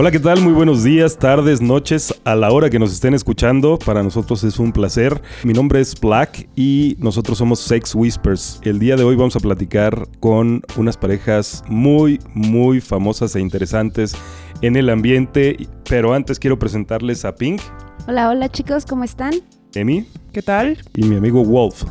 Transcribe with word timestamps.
Hola, 0.00 0.12
¿qué 0.12 0.20
tal? 0.20 0.40
Muy 0.42 0.52
buenos 0.52 0.84
días, 0.84 1.18
tardes, 1.18 1.60
noches, 1.60 2.14
a 2.22 2.36
la 2.36 2.52
hora 2.52 2.70
que 2.70 2.78
nos 2.78 2.92
estén 2.92 3.14
escuchando. 3.14 3.80
Para 3.80 4.00
nosotros 4.00 4.44
es 4.44 4.60
un 4.60 4.70
placer. 4.70 5.20
Mi 5.42 5.52
nombre 5.52 5.80
es 5.80 5.98
Black 6.00 6.48
y 6.54 6.94
nosotros 7.00 7.36
somos 7.36 7.58
Sex 7.58 7.96
Whispers. 7.96 8.60
El 8.62 8.78
día 8.78 8.94
de 8.94 9.02
hoy 9.02 9.16
vamos 9.16 9.34
a 9.34 9.40
platicar 9.40 10.06
con 10.20 10.62
unas 10.76 10.96
parejas 10.96 11.64
muy, 11.66 12.20
muy 12.32 12.80
famosas 12.80 13.34
e 13.34 13.40
interesantes 13.40 14.14
en 14.62 14.76
el 14.76 14.88
ambiente. 14.88 15.66
Pero 15.88 16.14
antes 16.14 16.38
quiero 16.38 16.60
presentarles 16.60 17.24
a 17.24 17.34
Pink, 17.34 17.60
Hola, 18.06 18.28
hola 18.30 18.48
chicos, 18.48 18.86
¿cómo 18.86 19.02
están? 19.02 19.34
Emi 19.74 20.06
¿Qué 20.32 20.42
tal? 20.42 20.78
y 20.94 21.06
mi 21.06 21.16
amigo 21.16 21.44
Wolf. 21.44 21.82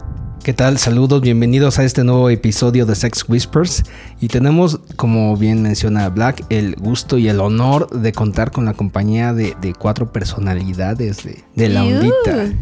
¿Qué 0.47 0.53
tal? 0.53 0.77
Saludos, 0.77 1.19
bienvenidos 1.19 1.77
a 1.77 1.83
este 1.83 2.05
nuevo 2.05 2.29
episodio 2.29 2.85
de 2.85 2.95
Sex 2.95 3.25
Whispers. 3.27 3.83
Y 4.21 4.29
tenemos, 4.29 4.79
como 4.95 5.35
bien 5.35 5.61
menciona 5.61 6.07
Black, 6.07 6.45
el 6.47 6.75
gusto 6.77 7.17
y 7.17 7.27
el 7.27 7.41
honor 7.41 7.89
de 7.89 8.13
contar 8.13 8.51
con 8.51 8.63
la 8.63 8.73
compañía 8.73 9.33
de, 9.33 9.57
de 9.59 9.73
cuatro 9.73 10.13
personalidades 10.13 11.25
de, 11.25 11.43
de 11.53 11.67
la 11.67 11.83
ondita. 11.83 12.53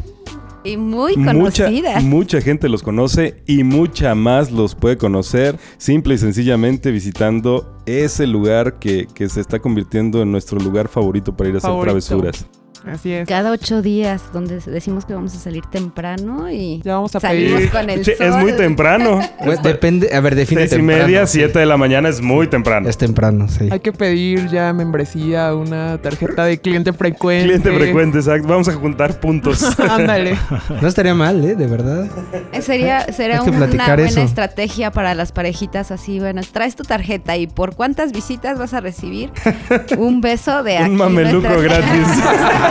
Y 0.63 0.77
muy 0.77 1.15
Mucha, 1.15 1.31
conocidas. 1.33 2.03
mucha 2.03 2.41
gente 2.41 2.69
los 2.69 2.81
conoce 2.81 3.43
y 3.45 3.63
mucha 3.63 4.15
más 4.15 4.51
los 4.51 4.73
puede 4.73 4.97
conocer 4.97 5.59
simple 5.77 6.15
y 6.15 6.17
sencillamente 6.17 6.89
visitando 6.89 7.77
ese 7.85 8.25
lugar 8.25 8.79
que, 8.79 9.05
que 9.13 9.29
se 9.29 9.41
está 9.41 9.59
convirtiendo 9.59 10.23
en 10.23 10.31
nuestro 10.31 10.59
lugar 10.59 10.87
favorito 10.87 11.37
para 11.37 11.49
ir 11.51 11.55
a 11.55 11.57
hacer 11.59 11.69
Favorito. 11.69 11.85
travesuras. 11.85 12.47
Así 12.87 13.11
es. 13.11 13.27
Cada 13.27 13.51
ocho 13.51 13.81
días, 13.81 14.21
donde 14.33 14.59
decimos 14.59 15.05
que 15.05 15.13
vamos 15.13 15.35
a 15.35 15.39
salir 15.39 15.65
temprano 15.65 16.51
y 16.51 16.81
Ya 16.83 16.95
vamos 16.95 17.15
a 17.15 17.19
salimos 17.19 17.57
pedir. 17.57 17.71
con 17.71 17.89
el 17.89 18.01
Che, 18.03 18.15
sol. 18.15 18.27
es 18.27 18.35
muy 18.35 18.53
temprano. 18.53 19.19
Pues 19.45 19.61
depende, 19.61 20.09
a 20.13 20.19
ver, 20.21 20.33
define 20.35 20.61
Seis 20.61 20.73
y 20.73 20.75
temprano, 20.77 21.03
media, 21.03 21.27
sí. 21.27 21.39
siete 21.39 21.59
de 21.59 21.65
la 21.67 21.77
mañana 21.77 22.09
es 22.09 22.21
muy 22.21 22.47
temprano. 22.47 22.87
Es 22.89 22.97
temprano, 22.97 23.47
sí. 23.47 23.69
Hay 23.71 23.79
que 23.79 23.91
pedir 23.93 24.47
ya 24.49 24.73
membresía, 24.73 25.53
una 25.53 25.97
tarjeta 25.99 26.45
de 26.45 26.59
cliente 26.59 26.93
frecuente. 26.93 27.45
Cliente 27.45 27.71
frecuente, 27.71 28.17
exacto. 28.19 28.47
Vamos 28.47 28.67
a 28.69 28.73
juntar 28.73 29.19
puntos. 29.19 29.63
Ándale. 29.79 30.35
No 30.81 30.87
estaría 30.87 31.13
mal, 31.13 31.43
¿eh? 31.45 31.55
De 31.55 31.67
verdad. 31.67 32.07
Eh, 32.53 32.61
Sería, 32.61 33.11
sería 33.13 33.41
una 33.43 33.67
buena 33.67 33.95
eso. 34.05 34.21
estrategia 34.21 34.91
para 34.91 35.13
las 35.13 35.31
parejitas 35.31 35.91
así. 35.91 36.19
Bueno, 36.19 36.41
traes 36.51 36.75
tu 36.75 36.83
tarjeta 36.83 37.37
y 37.37 37.45
por 37.47 37.75
cuántas 37.75 38.11
visitas 38.11 38.57
vas 38.57 38.73
a 38.73 38.79
recibir 38.81 39.31
un 39.97 40.21
beso 40.21 40.63
de 40.63 40.77
aquí. 40.77 40.89
Un 40.89 40.95
mameluco 40.97 41.47
nuestras- 41.49 41.63
gratis. 41.63 42.07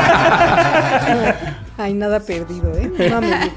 Ay, 1.76 1.94
nada 1.94 2.20
perdido, 2.20 2.72
¿eh? 2.76 2.90
No 3.10 3.20
me 3.20 3.50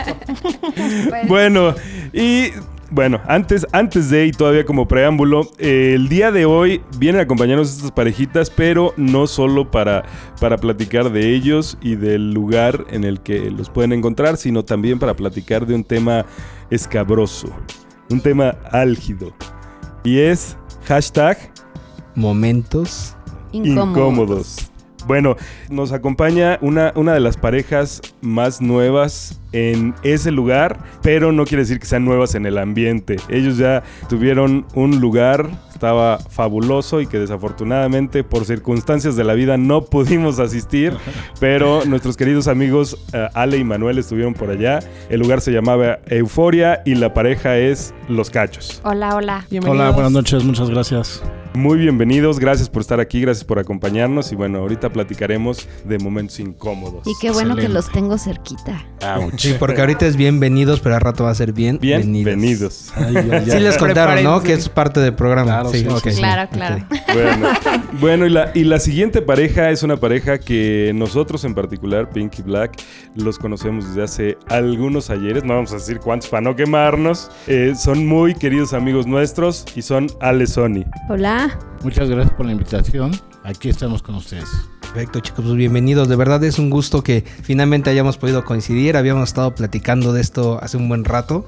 Bueno, 1.27 1.27
bueno, 1.27 1.75
y 2.13 2.51
bueno, 2.89 3.21
antes, 3.27 3.67
antes 3.73 4.09
de 4.09 4.27
y 4.27 4.31
todavía 4.31 4.65
como 4.65 4.87
preámbulo, 4.87 5.41
eh, 5.59 5.93
el 5.95 6.07
día 6.07 6.31
de 6.31 6.45
hoy 6.45 6.81
vienen 6.97 7.19
a 7.19 7.23
acompañarnos 7.23 7.71
estas 7.71 7.91
parejitas, 7.91 8.49
pero 8.49 8.93
no 8.95 9.27
solo 9.27 9.69
para, 9.69 10.05
para 10.39 10.57
platicar 10.57 11.11
de 11.11 11.35
ellos 11.35 11.77
y 11.81 11.95
del 11.95 12.33
lugar 12.33 12.85
en 12.89 13.03
el 13.03 13.19
que 13.19 13.51
los 13.51 13.69
pueden 13.69 13.91
encontrar, 13.91 14.37
sino 14.37 14.63
también 14.63 14.99
para 14.99 15.15
platicar 15.15 15.65
de 15.67 15.75
un 15.75 15.83
tema 15.83 16.25
escabroso, 16.69 17.49
un 18.09 18.21
tema 18.21 18.55
álgido. 18.71 19.33
Y 20.03 20.19
es 20.19 20.57
hashtag 20.85 21.37
Momentos. 22.15 23.15
incómodos. 23.51 24.71
Bueno, 25.07 25.37
nos 25.69 25.93
acompaña 25.93 26.57
una, 26.61 26.91
una 26.95 27.13
de 27.13 27.21
las 27.21 27.37
parejas 27.37 28.01
más 28.27 28.61
nuevas 28.61 29.39
en 29.53 29.95
ese 30.03 30.31
lugar, 30.31 30.77
pero 31.01 31.31
no 31.31 31.45
quiere 31.45 31.63
decir 31.63 31.79
que 31.79 31.85
sean 31.85 32.05
nuevas 32.05 32.35
en 32.35 32.45
el 32.45 32.57
ambiente. 32.57 33.17
Ellos 33.29 33.57
ya 33.57 33.83
tuvieron 34.09 34.65
un 34.75 34.99
lugar, 34.99 35.49
estaba 35.73 36.19
fabuloso 36.19 37.01
y 37.01 37.07
que 37.07 37.17
desafortunadamente 37.17 38.23
por 38.23 38.45
circunstancias 38.45 39.15
de 39.15 39.23
la 39.23 39.33
vida 39.33 39.57
no 39.57 39.85
pudimos 39.85 40.39
asistir, 40.39 40.93
pero 41.39 41.85
nuestros 41.85 42.17
queridos 42.17 42.47
amigos 42.47 42.97
eh, 43.13 43.27
Ale 43.33 43.57
y 43.57 43.63
Manuel 43.63 43.97
estuvieron 43.97 44.33
por 44.33 44.49
allá. 44.49 44.79
El 45.09 45.21
lugar 45.21 45.41
se 45.41 45.51
llamaba 45.51 45.99
Euforia 46.07 46.81
y 46.85 46.95
la 46.95 47.13
pareja 47.13 47.57
es 47.57 47.93
Los 48.09 48.29
Cachos. 48.29 48.81
Hola, 48.83 49.15
hola. 49.15 49.45
Bienvenidos. 49.49 49.81
Hola, 49.81 49.91
buenas 49.91 50.11
noches, 50.11 50.43
muchas 50.43 50.69
gracias. 50.69 51.23
Muy 51.57 51.79
bienvenidos, 51.79 52.37
gracias 52.37 52.69
por 52.69 52.81
estar 52.81 52.99
aquí, 52.99 53.19
gracias 53.21 53.43
por 53.43 53.57
acompañarnos 53.57 54.31
y 54.31 54.35
bueno, 54.35 54.59
ahorita 54.59 54.91
platicaremos 54.91 55.67
de 55.85 55.97
momentos 55.97 56.39
incómodos. 56.39 57.07
Y 57.07 57.13
qué 57.19 57.31
bueno 57.31 57.55
que 57.55 57.67
los 57.67 57.91
tengo 57.91 58.16
cerquita. 58.17 58.83
Sí, 59.37 59.55
porque 59.59 59.81
ahorita 59.81 60.05
es 60.05 60.15
bienvenidos, 60.15 60.79
pero 60.79 60.95
al 60.95 61.01
rato 61.01 61.23
va 61.23 61.31
a 61.31 61.35
ser 61.35 61.53
bien 61.53 61.79
Bienvenidos. 61.79 62.91
Ay. 62.95 63.15
Sí 63.45 63.59
les 63.59 63.77
contaron, 63.77 64.23
¿no? 64.23 64.41
Que 64.41 64.53
es 64.53 64.69
parte 64.69 64.99
del 64.99 65.13
programa. 65.13 65.61
Claro, 65.61 65.69
sí. 65.69 65.85
Claro, 66.15 66.49
claro. 66.51 66.85
Bueno, 67.13 67.47
bueno 68.01 68.25
y, 68.25 68.29
la, 68.29 68.51
y 68.53 68.63
la 68.63 68.79
siguiente 68.79 69.21
pareja 69.21 69.69
es 69.69 69.83
una 69.83 69.97
pareja 69.97 70.39
que 70.39 70.91
nosotros 70.95 71.43
en 71.45 71.53
particular, 71.53 72.09
Pinky 72.09 72.41
Black, 72.41 72.81
los 73.15 73.37
conocemos 73.37 73.87
desde 73.87 74.03
hace 74.03 74.37
algunos 74.47 75.09
ayeres, 75.09 75.43
no 75.43 75.55
vamos 75.55 75.71
a 75.71 75.75
decir 75.75 75.99
cuántos 75.99 76.29
para 76.29 76.41
no 76.41 76.55
quemarnos. 76.55 77.29
Eh, 77.47 77.73
son 77.77 78.05
muy 78.05 78.33
queridos 78.33 78.73
amigos 78.73 79.05
nuestros 79.05 79.65
y 79.75 79.81
son 79.81 80.07
Ale 80.19 80.47
Sony. 80.47 80.85
Hola. 81.09 81.57
Muchas 81.83 82.09
gracias 82.09 82.33
por 82.33 82.45
la 82.45 82.53
invitación. 82.53 83.11
Aquí 83.47 83.69
estamos 83.69 84.03
con 84.03 84.15
ustedes. 84.15 84.49
Perfecto, 84.81 85.21
chicos, 85.21 85.45
pues 85.45 85.55
bienvenidos. 85.55 86.09
De 86.09 86.17
verdad 86.17 86.43
es 86.43 86.59
un 86.59 86.69
gusto 86.69 87.01
que 87.01 87.23
finalmente 87.43 87.89
hayamos 87.89 88.17
podido 88.17 88.43
coincidir. 88.43 88.97
Habíamos 88.97 89.29
estado 89.29 89.55
platicando 89.55 90.11
de 90.11 90.19
esto 90.19 90.59
hace 90.61 90.75
un 90.75 90.89
buen 90.89 91.05
rato. 91.05 91.47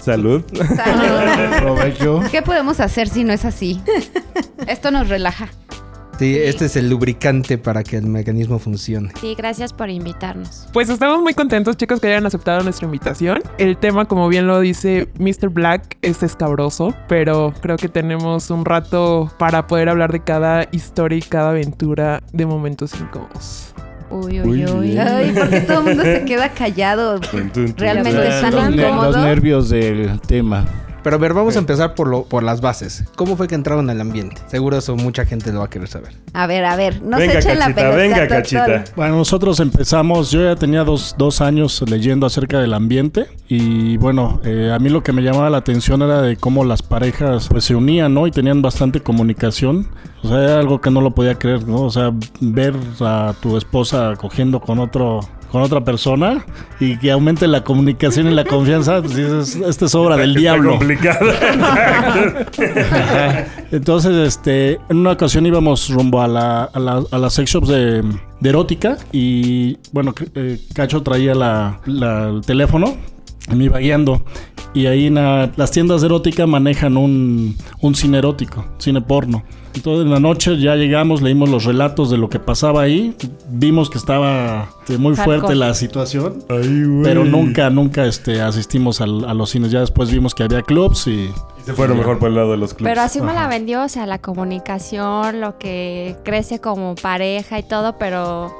Salud. 0.00 0.42
Salud. 0.74 2.24
¿Qué 2.32 2.42
podemos 2.42 2.80
hacer 2.80 3.08
si 3.08 3.22
no 3.22 3.32
es 3.32 3.44
así? 3.44 3.80
Esto 4.66 4.90
nos 4.90 5.08
relaja. 5.08 5.48
Sí, 6.18 6.36
este 6.36 6.64
es 6.64 6.74
el 6.74 6.90
lubricante 6.90 7.58
para 7.58 7.84
que 7.84 7.96
el 7.96 8.06
mecanismo 8.06 8.58
funcione. 8.58 9.10
Sí, 9.20 9.36
gracias 9.36 9.72
por 9.72 9.88
invitarnos. 9.88 10.66
Pues 10.72 10.88
estamos 10.88 11.22
muy 11.22 11.32
contentos, 11.32 11.76
chicos, 11.76 12.00
que 12.00 12.08
hayan 12.08 12.26
aceptado 12.26 12.60
nuestra 12.64 12.86
invitación. 12.86 13.40
El 13.56 13.76
tema, 13.76 14.06
como 14.06 14.26
bien 14.28 14.48
lo 14.48 14.58
dice 14.58 15.08
Mr. 15.20 15.48
Black, 15.48 15.96
es 16.02 16.24
escabroso, 16.24 16.92
pero 17.08 17.54
creo 17.60 17.76
que 17.76 17.88
tenemos 17.88 18.50
un 18.50 18.64
rato 18.64 19.30
para 19.38 19.68
poder 19.68 19.88
hablar 19.88 20.10
de 20.10 20.18
cada 20.20 20.66
historia 20.72 21.18
y 21.18 21.22
cada 21.22 21.50
aventura 21.50 22.20
de 22.32 22.46
momentos 22.46 22.94
incómodos. 23.00 23.72
Uy, 24.10 24.40
Uy, 24.40 24.66
uy. 24.66 24.98
Ay, 24.98 25.32
porque 25.38 25.60
todo 25.60 25.80
el 25.80 25.84
mundo 25.84 26.02
se 26.02 26.24
queda 26.24 26.48
callado. 26.48 27.20
Realmente 27.76 28.26
están 28.28 28.74
incómodos. 28.74 29.14
los 29.14 29.24
nervios 29.24 29.68
del 29.68 30.20
tema. 30.22 30.64
Pero 31.02 31.16
a 31.16 31.18
ver, 31.18 31.34
vamos 31.34 31.56
a 31.56 31.58
empezar 31.58 31.94
por, 31.94 32.08
lo, 32.08 32.24
por 32.24 32.42
las 32.42 32.60
bases. 32.60 33.04
¿Cómo 33.16 33.36
fue 33.36 33.48
que 33.48 33.54
entraron 33.54 33.88
al 33.90 34.00
ambiente? 34.00 34.36
Seguro 34.48 34.78
eso 34.78 34.96
mucha 34.96 35.24
gente 35.24 35.52
lo 35.52 35.60
va 35.60 35.66
a 35.66 35.70
querer 35.70 35.88
saber. 35.88 36.12
A 36.32 36.46
ver, 36.46 36.64
a 36.64 36.76
ver, 36.76 37.02
no 37.02 37.16
venga, 37.16 37.34
se 37.34 37.38
echen 37.38 37.58
la 37.58 37.66
cachita, 37.66 37.80
pelota. 37.80 37.96
venga, 37.96 38.18
doctor. 38.20 38.36
cachita. 38.36 38.84
Bueno, 38.96 39.16
nosotros 39.16 39.60
empezamos, 39.60 40.30
yo 40.30 40.42
ya 40.42 40.56
tenía 40.56 40.84
dos, 40.84 41.14
dos 41.16 41.40
años 41.40 41.82
leyendo 41.88 42.26
acerca 42.26 42.60
del 42.60 42.74
ambiente 42.74 43.26
y 43.48 43.96
bueno, 43.96 44.40
eh, 44.44 44.72
a 44.74 44.78
mí 44.78 44.88
lo 44.88 45.02
que 45.02 45.12
me 45.12 45.22
llamaba 45.22 45.50
la 45.50 45.58
atención 45.58 46.02
era 46.02 46.20
de 46.20 46.36
cómo 46.36 46.64
las 46.64 46.82
parejas 46.82 47.48
pues 47.48 47.64
se 47.64 47.74
unían, 47.74 48.12
¿no? 48.14 48.26
Y 48.26 48.30
tenían 48.30 48.62
bastante 48.62 49.00
comunicación. 49.00 49.88
O 50.22 50.28
sea, 50.28 50.42
era 50.42 50.58
algo 50.58 50.80
que 50.80 50.90
no 50.90 51.00
lo 51.00 51.12
podía 51.12 51.36
creer, 51.36 51.66
¿no? 51.66 51.82
O 51.82 51.90
sea, 51.90 52.12
ver 52.40 52.74
a 53.00 53.34
tu 53.40 53.56
esposa 53.56 54.14
cogiendo 54.18 54.60
con 54.60 54.78
otro 54.80 55.20
con 55.50 55.62
otra 55.62 55.82
persona 55.82 56.44
y 56.80 56.96
que 56.98 57.10
aumente 57.10 57.46
la 57.46 57.64
comunicación 57.64 58.28
y 58.28 58.34
la 58.34 58.44
confianza, 58.44 59.00
pues 59.02 59.16
dices, 59.16 59.56
esta 59.56 59.86
es 59.86 59.94
obra 59.94 60.16
del 60.16 60.34
diablo. 60.34 60.70
complicado. 60.78 61.26
Entonces, 63.70 64.12
este, 64.28 64.78
en 64.88 64.96
una 64.98 65.12
ocasión 65.12 65.46
íbamos 65.46 65.90
rumbo 65.90 66.22
a 66.22 66.28
la, 66.28 66.64
a 66.64 66.78
la, 66.78 67.02
a 67.10 67.18
las 67.18 67.34
sex 67.34 67.50
shops 67.50 67.68
de, 67.68 68.02
de 68.40 68.48
erótica 68.48 68.96
y, 69.12 69.78
bueno, 69.92 70.14
eh, 70.34 70.58
Cacho 70.74 71.02
traía 71.02 71.34
la, 71.34 71.80
la- 71.86 72.28
el 72.28 72.40
teléfono 72.42 72.96
me 73.54 73.64
iba 73.64 73.78
guiando. 73.78 74.22
Y 74.74 74.86
ahí 74.86 75.06
en 75.06 75.14
la- 75.14 75.50
las 75.56 75.70
tiendas 75.70 76.02
de 76.02 76.06
erótica 76.08 76.46
manejan 76.46 76.96
un, 76.96 77.56
un 77.80 77.94
cine 77.94 78.18
erótico, 78.18 78.64
cine 78.78 79.00
porno. 79.00 79.42
Entonces 79.74 80.04
en 80.06 80.10
la 80.10 80.18
noche 80.20 80.58
ya 80.58 80.74
llegamos, 80.76 81.22
leímos 81.22 81.48
los 81.48 81.64
relatos 81.64 82.10
de 82.10 82.16
lo 82.18 82.28
que 82.28 82.38
pasaba 82.38 82.82
ahí, 82.82 83.14
vimos 83.50 83.90
que 83.90 83.98
estaba 83.98 84.68
este, 84.80 84.98
muy 84.98 85.14
fuerte 85.14 85.54
la 85.54 85.72
situación, 85.74 86.42
Ay, 86.48 86.84
pero 87.04 87.24
nunca, 87.24 87.70
nunca 87.70 88.06
este, 88.06 88.40
asistimos 88.40 89.00
al- 89.00 89.24
a 89.24 89.34
los 89.34 89.50
cines. 89.50 89.70
Ya 89.70 89.80
después 89.80 90.10
vimos 90.10 90.34
que 90.34 90.42
había 90.42 90.62
clubs 90.62 91.06
y 91.06 91.10
Y 91.10 91.32
se 91.64 91.74
fueron 91.74 91.98
mejor 91.98 92.18
por 92.18 92.28
el 92.30 92.34
lado 92.36 92.50
de 92.52 92.56
los 92.56 92.74
clubes. 92.74 92.90
Pero 92.90 93.02
así 93.02 93.20
me 93.20 93.32
la 93.34 93.46
vendió, 93.46 93.84
o 93.84 93.88
sea, 93.88 94.06
la 94.06 94.18
comunicación, 94.18 95.40
lo 95.40 95.58
que 95.58 96.16
crece 96.24 96.60
como 96.60 96.94
pareja 96.94 97.58
y 97.58 97.62
todo, 97.62 97.98
pero 97.98 98.50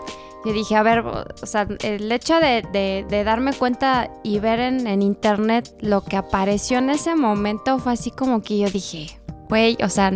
yo 0.44 0.52
dije, 0.52 0.76
a 0.76 0.82
ver, 0.82 1.00
o 1.00 1.24
sea, 1.46 1.66
el 1.82 2.10
hecho 2.12 2.34
de, 2.40 2.62
de- 3.08 3.24
darme 3.24 3.52
cuenta 3.52 4.10
y 4.22 4.38
ver 4.38 4.60
en, 4.60 4.86
en 4.86 5.02
internet 5.02 5.74
lo 5.80 6.02
que 6.02 6.16
apareció 6.16 6.78
en 6.78 6.90
ese 6.90 7.14
momento 7.14 7.78
fue 7.78 7.92
así 7.92 8.10
como 8.10 8.42
que 8.42 8.58
yo 8.58 8.70
dije, 8.70 9.18
güey, 9.48 9.76
o 9.82 9.88
sea, 9.88 10.12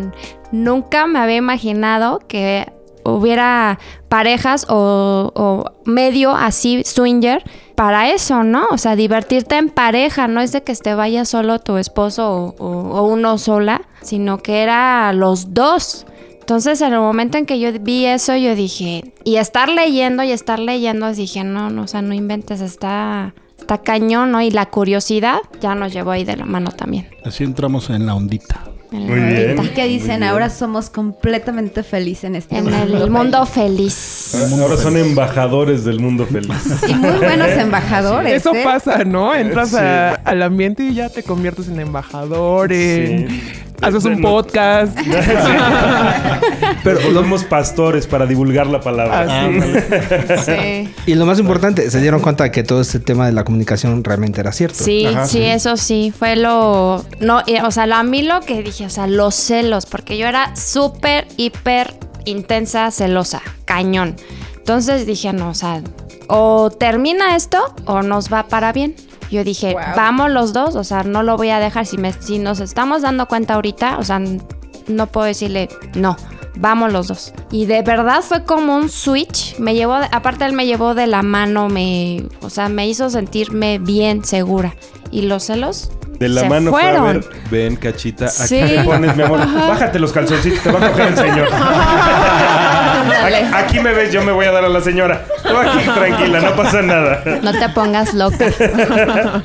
nunca 0.51 1.07
me 1.07 1.19
había 1.19 1.35
imaginado 1.37 2.19
que 2.27 2.71
hubiera 3.05 3.79
parejas 4.07 4.65
o, 4.69 5.65
medio 5.85 6.31
así 6.31 6.83
swinger 6.85 7.43
para 7.75 8.09
eso, 8.11 8.43
¿no? 8.43 8.67
O 8.71 8.77
sea, 8.77 8.95
divertirte 8.95 9.57
en 9.57 9.69
pareja, 9.69 10.27
no 10.27 10.39
es 10.39 10.51
de 10.53 10.63
que 10.63 10.73
te 10.75 10.95
vaya 10.95 11.25
solo 11.25 11.59
tu 11.59 11.77
esposo 11.77 12.55
o 12.57 13.03
uno 13.03 13.37
sola, 13.37 13.81
sino 14.01 14.37
que 14.37 14.61
era 14.63 15.11
los 15.11 15.53
dos. 15.53 16.05
Entonces, 16.43 16.81
en 16.81 16.91
el 16.91 16.99
momento 16.99 17.37
en 17.37 17.45
que 17.45 17.57
yo 17.57 17.69
vi 17.79 18.05
eso, 18.05 18.35
yo 18.35 18.53
dije, 18.53 19.13
y 19.23 19.37
estar 19.37 19.69
leyendo 19.69 20.23
y 20.23 20.31
estar 20.31 20.59
leyendo, 20.59 21.13
dije, 21.13 21.45
no, 21.45 21.69
no, 21.69 21.83
o 21.83 21.87
sea, 21.87 22.01
no 22.01 22.13
inventes, 22.13 22.59
está, 22.59 23.33
está 23.57 23.77
cañón, 23.77 24.31
¿no? 24.31 24.41
Y 24.41 24.51
la 24.51 24.65
curiosidad 24.65 25.37
ya 25.61 25.73
nos 25.73 25.93
llevó 25.93 26.11
ahí 26.11 26.25
de 26.25 26.35
la 26.35 26.43
mano 26.45 26.71
también. 26.71 27.07
Así 27.23 27.45
entramos 27.45 27.89
en 27.89 28.05
la 28.05 28.13
ondita. 28.15 28.59
En, 28.91 29.07
Muy 29.07 29.19
la 29.21 29.25
bien. 29.25 29.49
ondita. 29.57 29.63
¿Y 29.63 29.69
qué 29.69 29.87
dicen? 29.87 30.19
bien. 30.19 30.23
Ahora 30.25 30.49
somos 30.49 30.89
completamente 30.89 31.81
felices 31.81 32.25
en 32.25 32.35
este 32.35 32.57
En 32.57 32.67
el 32.67 33.09
mundo 33.09 33.45
feliz. 33.45 34.35
Ahora 34.59 34.75
son 34.75 34.97
embajadores 34.97 35.85
del 35.85 36.01
mundo 36.01 36.25
feliz. 36.25 36.49
Y 36.89 36.93
muy 36.93 37.09
buenos 37.19 37.47
embajadores. 37.51 38.33
Eso 38.41 38.53
¿eh? 38.53 38.63
pasa, 38.65 39.05
¿no? 39.05 39.33
Entras 39.33 39.69
Sí. 39.69 39.77
a- 39.77 40.15
al 40.25 40.41
ambiente 40.43 40.83
y 40.83 40.93
ya 40.93 41.07
te 41.07 41.23
conviertes 41.23 41.69
en 41.69 41.79
embajador, 41.79 42.73
en- 42.73 43.29
Sí. 43.29 43.41
Haces 43.81 44.05
un 44.05 44.21
podcast. 44.21 44.97
Pero 46.83 47.01
somos 47.13 47.43
pastores 47.43 48.07
para 48.07 48.25
divulgar 48.25 48.67
la 48.67 48.81
palabra. 48.81 49.21
Así. 49.21 50.45
Sí. 50.45 50.93
Y 51.05 51.15
lo 51.15 51.25
más 51.25 51.39
importante, 51.39 51.89
se 51.89 51.99
dieron 52.01 52.19
cuenta 52.21 52.51
que 52.51 52.63
todo 52.63 52.81
este 52.81 52.99
tema 52.99 53.25
de 53.25 53.31
la 53.33 53.43
comunicación 53.43 54.03
realmente 54.03 54.41
era 54.41 54.51
cierto. 54.51 54.83
Sí, 54.83 55.05
Ajá, 55.05 55.25
sí, 55.27 55.37
sí. 55.39 55.43
eso 55.43 55.77
sí, 55.77 56.13
fue 56.17 56.35
lo... 56.35 57.03
No, 57.19 57.41
eh, 57.47 57.61
o 57.63 57.71
sea, 57.71 57.85
lo- 57.87 57.95
a 57.95 58.03
mí 58.03 58.21
lo 58.23 58.41
que 58.41 58.61
dije, 58.63 58.85
o 58.85 58.89
sea, 58.89 59.07
los 59.07 59.35
celos, 59.35 59.85
porque 59.85 60.17
yo 60.17 60.27
era 60.27 60.55
súper, 60.55 61.27
hiper 61.37 61.93
intensa, 62.25 62.89
celosa, 62.91 63.41
cañón. 63.65 64.15
Entonces 64.57 65.05
dije, 65.05 65.33
no, 65.33 65.49
o 65.49 65.53
sea, 65.53 65.81
o 66.27 66.69
termina 66.71 67.35
esto 67.35 67.59
o 67.85 68.01
nos 68.01 68.31
va 68.31 68.47
para 68.47 68.71
bien. 68.71 68.95
Yo 69.33 69.43
dije, 69.43 69.73
Wow. 69.73 69.81
vamos 69.95 70.31
los 70.31 70.53
dos, 70.53 70.75
o 70.75 70.83
sea, 70.83 71.03
no 71.03 71.23
lo 71.23 71.37
voy 71.37 71.49
a 71.49 71.59
dejar. 71.59 71.85
Si, 71.85 71.97
me, 71.97 72.13
si 72.13 72.37
nos 72.39 72.59
estamos 72.59 73.01
dando 73.01 73.27
cuenta 73.27 73.55
ahorita, 73.55 73.97
o 73.97 74.03
sea, 74.03 74.21
no 74.87 75.07
puedo 75.07 75.25
decirle 75.25 75.69
no. 75.95 76.15
Vamos 76.55 76.93
los 76.93 77.07
dos. 77.07 77.33
Y 77.51 77.65
de 77.65 77.81
verdad 77.81 78.21
fue 78.21 78.43
como 78.43 78.75
un 78.77 78.87
switch. 78.89 79.57
Me 79.57 79.73
llevó, 79.73 79.95
aparte 79.95 80.45
él 80.45 80.53
me 80.53 80.67
llevó 80.67 80.93
de 80.93 81.07
la 81.07 81.23
mano, 81.23 81.67
me, 81.67 82.23
o 82.41 82.49
sea, 82.51 82.69
me 82.69 82.87
hizo 82.87 83.09
sentirme 83.09 83.79
bien 83.79 84.23
segura. 84.23 84.75
Y 85.09 85.23
los 85.23 85.45
celos 85.45 85.89
De 86.19 86.29
la 86.29 86.41
se 86.41 86.49
mano 86.49 86.71
fue 86.71 86.81
a 86.83 86.89
fueron. 86.99 87.21
ver, 87.21 87.29
ven 87.51 87.75
cachita, 87.75 88.25
aquí 88.25 88.47
Sí. 88.47 88.59
te 88.61 88.83
pones, 88.83 89.15
mi 89.15 89.23
amor, 89.23 89.39
bájate 89.39 89.99
los 89.99 90.11
calzoncitos, 90.13 90.61
te 90.61 90.71
va 90.71 90.85
a 90.85 90.89
coger 90.91 91.07
el 91.07 91.17
señor. 91.17 91.47
aquí, 93.53 93.79
me 93.79 93.93
ves, 93.93 94.11
yo 94.13 94.23
me 94.23 94.31
voy 94.31 94.45
a 94.45 94.51
dar 94.51 94.65
a 94.65 94.69
la 94.69 94.81
señora. 94.81 95.25
Tú 95.41 95.57
aquí 95.57 95.79
tranquila, 95.85 96.39
no 96.41 96.55
pasa 96.55 96.81
nada. 96.81 97.23
No 97.41 97.51
te 97.51 97.69
pongas 97.69 98.13
loca. 98.13 98.45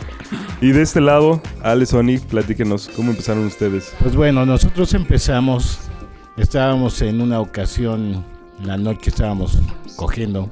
Y 0.60 0.72
de 0.72 0.82
este 0.82 1.00
lado, 1.00 1.40
Ale, 1.62 1.86
Sony, 1.86 2.18
platíquenos, 2.28 2.90
¿cómo 2.96 3.12
empezaron 3.12 3.46
ustedes? 3.46 3.92
Pues 4.00 4.16
bueno, 4.16 4.44
nosotros 4.44 4.92
empezamos, 4.92 5.78
estábamos 6.36 7.00
en 7.00 7.20
una 7.20 7.38
ocasión, 7.38 8.24
la 8.64 8.76
noche 8.76 9.10
estábamos 9.10 9.56
cogiendo, 9.94 10.50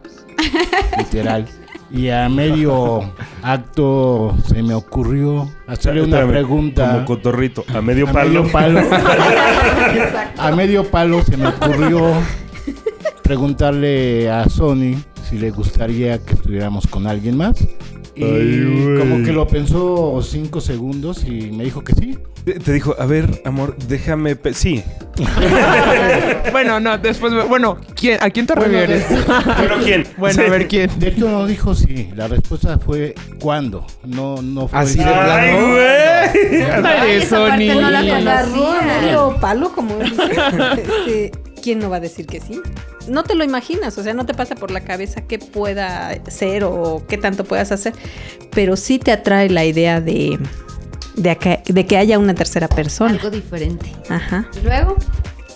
literal. 0.96 1.48
Y 1.90 2.08
a 2.08 2.28
medio 2.28 3.12
acto 3.42 4.36
se 4.46 4.62
me 4.62 4.74
ocurrió 4.74 5.48
hacerle 5.66 6.02
una 6.02 6.16
Espérame, 6.18 6.30
pregunta. 6.30 6.92
Como 6.92 7.04
cotorrito, 7.04 7.64
a 7.74 7.80
medio 7.80 8.08
a 8.08 8.12
palo. 8.12 8.42
medio 8.42 8.52
palo. 8.52 8.80
a 10.38 10.50
medio 10.56 10.84
palo 10.90 11.22
se 11.22 11.36
me 11.36 11.46
ocurrió 11.48 12.12
preguntarle 13.22 14.30
a 14.30 14.48
Sony 14.48 14.96
si 15.28 15.38
le 15.38 15.50
gustaría 15.50 16.18
que 16.18 16.34
estuviéramos 16.34 16.86
con 16.86 17.06
alguien 17.06 17.36
más. 17.36 17.56
Y 18.16 18.24
Ay, 18.24 18.94
como 18.98 19.22
que 19.22 19.30
lo 19.32 19.46
pensó 19.46 20.20
cinco 20.22 20.60
segundos 20.62 21.24
y 21.26 21.50
me 21.52 21.64
dijo 21.64 21.84
que 21.84 21.92
sí. 21.94 22.18
Te 22.64 22.72
dijo, 22.72 22.94
a 22.98 23.04
ver, 23.06 23.42
amor, 23.44 23.76
déjame... 23.88 24.36
pe- 24.36 24.54
Sí. 24.54 24.82
bueno, 26.52 26.78
no, 26.80 26.96
después, 26.98 27.32
bueno, 27.48 27.78
¿quién, 27.94 28.18
¿a 28.22 28.30
quién 28.30 28.46
te 28.46 28.54
refieres? 28.54 29.04
¿Pero 29.58 29.76
quién? 29.82 30.06
bueno, 30.16 30.42
a 30.42 30.50
ver 30.50 30.68
quién. 30.68 30.90
De 30.98 31.08
hecho 31.08 31.28
no 31.28 31.46
dijo 31.46 31.74
sí, 31.74 32.10
la 32.14 32.28
respuesta 32.28 32.78
fue 32.78 33.14
¿cuándo? 33.40 33.86
No, 34.04 34.40
no 34.42 34.68
fue 34.68 34.78
Así 34.78 34.98
de 34.98 35.04
¡Ay, 35.04 35.50
plano. 35.52 35.68
güey! 35.72 36.62
Ándale, 36.70 37.16
esa 37.16 37.38
parte 37.48 37.74
no 37.74 37.90
la 37.90 38.00
conocía. 38.00 38.82
medio 39.00 39.36
palo, 39.40 39.72
como. 39.72 39.98
Este, 40.00 41.32
¿Quién 41.66 41.80
no 41.80 41.90
va 41.90 41.96
a 41.96 42.00
decir 42.00 42.26
que 42.28 42.38
sí? 42.38 42.60
No 43.08 43.24
te 43.24 43.34
lo 43.34 43.42
imaginas, 43.42 43.98
o 43.98 44.02
sea, 44.04 44.14
no 44.14 44.24
te 44.24 44.34
pasa 44.34 44.54
por 44.54 44.70
la 44.70 44.82
cabeza 44.82 45.22
qué 45.22 45.40
pueda 45.40 46.16
ser 46.30 46.62
o 46.62 47.02
qué 47.08 47.18
tanto 47.18 47.42
puedas 47.42 47.72
hacer, 47.72 47.92
pero 48.52 48.76
sí 48.76 49.00
te 49.00 49.10
atrae 49.10 49.50
la 49.50 49.64
idea 49.64 50.00
de, 50.00 50.38
de, 51.16 51.36
que, 51.38 51.64
de 51.66 51.84
que 51.84 51.96
haya 51.96 52.20
una 52.20 52.36
tercera 52.36 52.68
persona. 52.68 53.14
Algo 53.14 53.30
diferente. 53.30 53.92
Ajá. 54.08 54.48
Y 54.56 54.64
luego, 54.64 54.94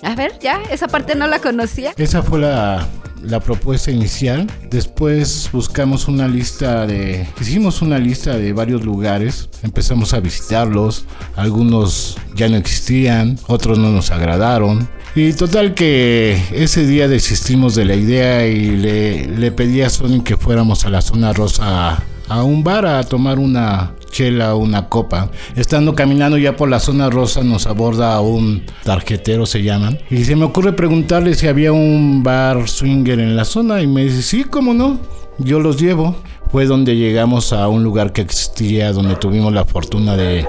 a 0.02 0.16
ver, 0.16 0.32
ya, 0.40 0.60
esa 0.72 0.88
parte 0.88 1.14
no 1.14 1.28
la 1.28 1.38
conocía. 1.38 1.92
Esa 1.96 2.24
fue 2.24 2.40
la, 2.40 2.88
la 3.22 3.38
propuesta 3.38 3.92
inicial. 3.92 4.50
Después 4.68 5.48
buscamos 5.52 6.08
una 6.08 6.26
lista 6.26 6.88
de... 6.88 7.24
Hicimos 7.40 7.82
una 7.82 8.00
lista 8.00 8.36
de 8.36 8.52
varios 8.52 8.84
lugares. 8.84 9.48
Empezamos 9.62 10.12
a 10.12 10.18
visitarlos. 10.18 11.04
Algunos 11.36 12.18
ya 12.34 12.48
no 12.48 12.56
existían, 12.56 13.38
otros 13.46 13.78
no 13.78 13.90
nos 13.90 14.10
agradaron. 14.10 14.88
Y 15.14 15.32
total 15.32 15.74
que 15.74 16.40
ese 16.52 16.86
día 16.86 17.08
desistimos 17.08 17.74
de 17.74 17.84
la 17.84 17.96
idea 17.96 18.46
y 18.46 18.76
le, 18.76 19.26
le 19.26 19.50
pedí 19.50 19.82
a 19.82 19.90
Sony 19.90 20.22
que 20.24 20.36
fuéramos 20.36 20.84
a 20.84 20.90
la 20.90 21.02
zona 21.02 21.32
rosa 21.32 22.00
a, 22.28 22.44
un 22.44 22.62
bar 22.62 22.86
a 22.86 23.02
tomar 23.02 23.40
una 23.40 23.94
chela 24.10 24.54
o 24.54 24.58
una 24.58 24.88
copa. 24.88 25.30
Estando 25.56 25.96
caminando 25.96 26.38
ya 26.38 26.56
por 26.56 26.68
la 26.68 26.78
zona 26.78 27.10
rosa 27.10 27.42
nos 27.42 27.66
aborda 27.66 28.20
un 28.20 28.62
tarjetero 28.84 29.46
se 29.46 29.64
llaman. 29.64 29.98
Y 30.10 30.24
se 30.24 30.36
me 30.36 30.44
ocurre 30.44 30.74
preguntarle 30.74 31.34
si 31.34 31.48
había 31.48 31.72
un 31.72 32.22
bar 32.22 32.68
swinger 32.68 33.18
en 33.18 33.34
la 33.34 33.44
zona 33.44 33.82
y 33.82 33.88
me 33.88 34.04
dice, 34.04 34.22
sí, 34.22 34.44
cómo 34.44 34.74
no, 34.74 35.00
yo 35.38 35.58
los 35.58 35.80
llevo. 35.80 36.14
Fue 36.52 36.66
donde 36.66 36.96
llegamos 36.96 37.52
a 37.52 37.68
un 37.68 37.84
lugar 37.84 38.12
que 38.12 38.22
existía, 38.22 38.92
donde 38.92 39.14
tuvimos 39.14 39.52
la 39.52 39.64
fortuna 39.64 40.16
de, 40.16 40.44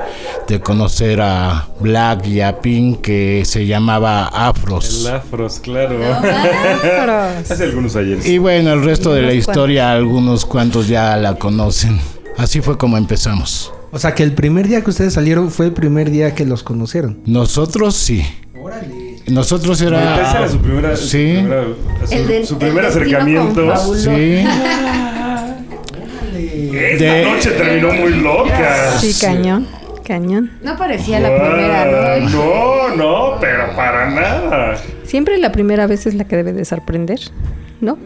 de 0.48 0.60
conocer 0.60 1.22
a 1.22 1.68
Black 1.80 2.26
y 2.28 2.42
a 2.42 2.60
Pink, 2.60 3.02
que 3.02 3.44
se 3.46 3.68
llamaba 3.68 4.26
Afros. 4.28 5.06
El 5.06 5.14
afros, 5.14 5.60
claro. 5.60 6.00
Afros. 6.04 6.32
Hace 7.52 7.64
algunos 7.66 7.96
ayeres. 7.96 8.26
Y 8.26 8.40
bueno, 8.40 8.74
el 8.74 8.84
resto 8.84 9.14
de 9.14 9.22
la 9.22 9.34
historia, 9.34 9.92
algunos 9.92 10.46
cuantos 10.46 10.88
ya 10.88 11.18
la 11.18 11.36
conocen. 11.36 12.00
Así 12.36 12.62
fue 12.62 12.80
como 12.80 12.98
empezamos. 12.98 13.72
O 13.92 14.00
sea, 14.00 14.16
que 14.16 14.24
el 14.24 14.34
primer 14.34 14.68
día 14.68 14.82
que 14.84 14.90
ustedes 14.90 15.14
salieron 15.14 15.52
fue 15.52 15.68
el 15.68 15.74
primer 15.74 16.10
día 16.10 16.34
que 16.34 16.46
los 16.46 16.64
conocieron. 16.64 17.20
Nosotros 17.26 17.96
sí. 17.96 18.26
Nosotros 19.28 19.80
Esa 19.82 19.88
era... 19.90 20.32
era 20.40 20.50
su 20.50 20.58
primera, 20.58 20.96
su 20.98 21.08
Sí. 21.08 21.34
primera- 21.36 21.64
su, 22.08 22.14
El 22.16 22.28
de- 22.28 22.46
su 22.46 22.54
el 22.56 22.60
primer 22.60 22.86
acercamiento. 22.88 23.76
Sí. 23.96 24.10
Esta 26.82 27.14
De- 27.14 27.24
noche 27.26 27.52
terminó 27.52 27.94
muy 27.94 28.14
loca. 28.16 28.92
Sí, 29.00 29.14
cañón, 29.20 29.68
cañón. 30.06 30.52
No 30.64 30.78
parecía 30.78 31.20
la 31.20 31.30
primera, 31.30 31.86
¿no? 31.86 32.30
No, 32.30 32.96
no, 32.96 33.38
pero 33.40 33.76
para 33.76 34.10
nada. 34.10 34.78
Siempre 35.04 35.38
la 35.38 35.52
primera 35.52 35.88
vez 35.88 36.06
es 36.08 36.14
la 36.16 36.26
que 36.26 36.36
debe 36.38 36.54
de 36.54 36.66
sorprender, 36.66 37.20
¿no? 37.82 37.98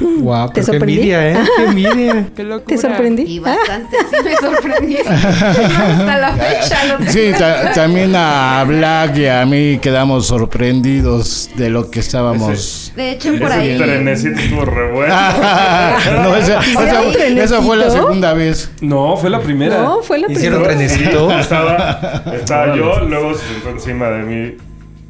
Wow, 0.00 0.48
¿Te 0.48 0.52
pero 0.54 0.54
qué 0.54 0.62
sorprendí? 0.62 0.94
envidia, 0.94 1.30
¿eh? 1.32 1.36
Qué 1.56 1.64
envidia. 1.64 2.26
Qué 2.34 2.42
locura. 2.44 2.64
¿Te 2.66 2.78
sorprendí? 2.78 3.22
Y 3.22 3.38
bastante, 3.38 3.96
sí 4.10 4.16
me 4.24 4.36
sorprendí. 4.36 4.96
Hasta 5.06 6.18
la 6.18 6.32
fecha 6.34 6.84
lo 6.98 7.10
Sí, 7.10 7.30
ta- 7.38 7.72
también 7.72 8.12
a 8.16 8.64
Black 8.66 9.16
y 9.18 9.26
a 9.26 9.44
mí 9.44 9.78
quedamos 9.80 10.26
sorprendidos 10.26 11.50
de 11.56 11.70
lo 11.70 11.90
que 11.90 12.00
estábamos... 12.00 12.92
De 12.96 13.12
hecho, 13.12 13.32
por 13.38 13.42
Ese 13.50 13.52
ahí. 13.54 13.78
trenecito 13.78 14.40
estuvo 14.40 14.64
re 14.64 14.92
bueno. 14.92 15.14
no, 16.22 16.36
esa, 16.36 16.60
esa- 16.60 17.02
un 17.02 17.12
trenecito? 17.12 17.42
esa 17.44 17.62
fue 17.62 17.76
la 17.76 17.90
segunda 17.90 18.32
vez. 18.34 18.70
No, 18.80 19.16
fue 19.16 19.30
la 19.30 19.40
primera. 19.40 19.78
No, 19.82 20.02
fue 20.02 20.18
la 20.18 20.30
Hicieron 20.30 20.62
primera. 20.62 20.86
trenecito. 20.88 21.30
Sí, 21.30 21.36
estaba 21.40 22.22
estaba 22.34 22.76
yo, 22.76 23.00
luego 23.00 23.34
se 23.34 23.46
sentó 23.46 23.70
encima 23.70 24.08
de 24.08 24.22
mí 24.22 24.56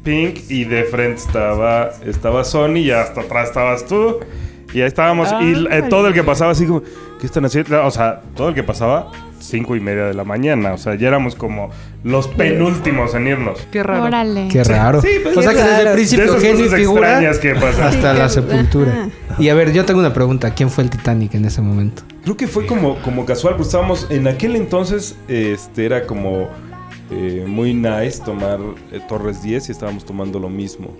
Pink 0.03 0.39
y 0.49 0.65
de 0.65 0.83
frente 0.83 1.21
estaba, 1.21 1.91
estaba 2.05 2.43
Sony 2.43 2.77
y 2.77 2.91
hasta 2.91 3.21
atrás 3.21 3.47
estabas 3.49 3.85
tú. 3.85 4.17
Y 4.73 4.81
ahí 4.81 4.87
estábamos. 4.87 5.29
y 5.41 5.67
eh, 5.71 5.83
todo 5.89 6.07
el 6.07 6.13
que 6.13 6.23
pasaba 6.23 6.51
así 6.51 6.65
como, 6.65 6.81
¿qué 7.19 7.25
están 7.25 7.45
haciendo? 7.45 7.85
O 7.85 7.91
sea, 7.91 8.21
todo 8.35 8.49
el 8.49 8.55
que 8.55 8.63
pasaba, 8.63 9.11
cinco 9.39 9.75
y 9.75 9.79
media 9.79 10.05
de 10.05 10.13
la 10.13 10.23
mañana. 10.23 10.73
O 10.73 10.77
sea, 10.77 10.95
ya 10.95 11.07
éramos 11.07 11.35
como 11.35 11.69
los 12.03 12.27
penúltimos 12.27 13.13
en 13.13 13.27
irnos. 13.27 13.59
Qué 13.71 13.83
raro. 13.83 14.05
Órale. 14.05 14.47
Qué 14.49 14.63
raro. 14.63 15.01
Sí, 15.01 15.09
pues, 15.21 15.37
o 15.37 15.41
sea, 15.41 15.51
que 15.51 15.57
desde 15.57 15.69
el 15.69 15.77
raro. 15.77 15.89
De 15.89 15.95
principio 15.95 16.25
esas 16.25 16.41
genio 16.41 16.59
y 16.59 16.63
cosas 16.63 16.79
figura 16.79 17.07
extrañas 17.21 17.39
que 17.39 17.55
pasan. 17.55 17.87
hasta 17.87 18.13
la 18.13 18.29
sepultura. 18.29 19.09
Y 19.37 19.49
a 19.49 19.53
ver, 19.55 19.73
yo 19.73 19.85
tengo 19.85 19.99
una 19.99 20.13
pregunta. 20.13 20.53
¿Quién 20.53 20.69
fue 20.69 20.83
el 20.83 20.89
Titanic 20.89 21.35
en 21.35 21.45
ese 21.45 21.61
momento? 21.61 22.03
Creo 22.23 22.37
que 22.37 22.47
fue 22.47 22.65
como, 22.65 22.95
como 23.01 23.25
casual, 23.25 23.55
pues 23.55 23.67
estábamos 23.67 24.07
en 24.09 24.27
aquel 24.27 24.55
entonces, 24.55 25.17
este 25.27 25.85
era 25.85 26.05
como 26.07 26.49
eh, 27.15 27.45
muy 27.47 27.73
nice 27.73 28.19
tomar 28.23 28.59
eh, 28.91 28.99
Torres 29.07 29.43
10 29.43 29.69
y 29.69 29.71
estábamos 29.71 30.03
tomando 30.03 30.39
lo 30.39 30.49
mismo. 30.49 30.95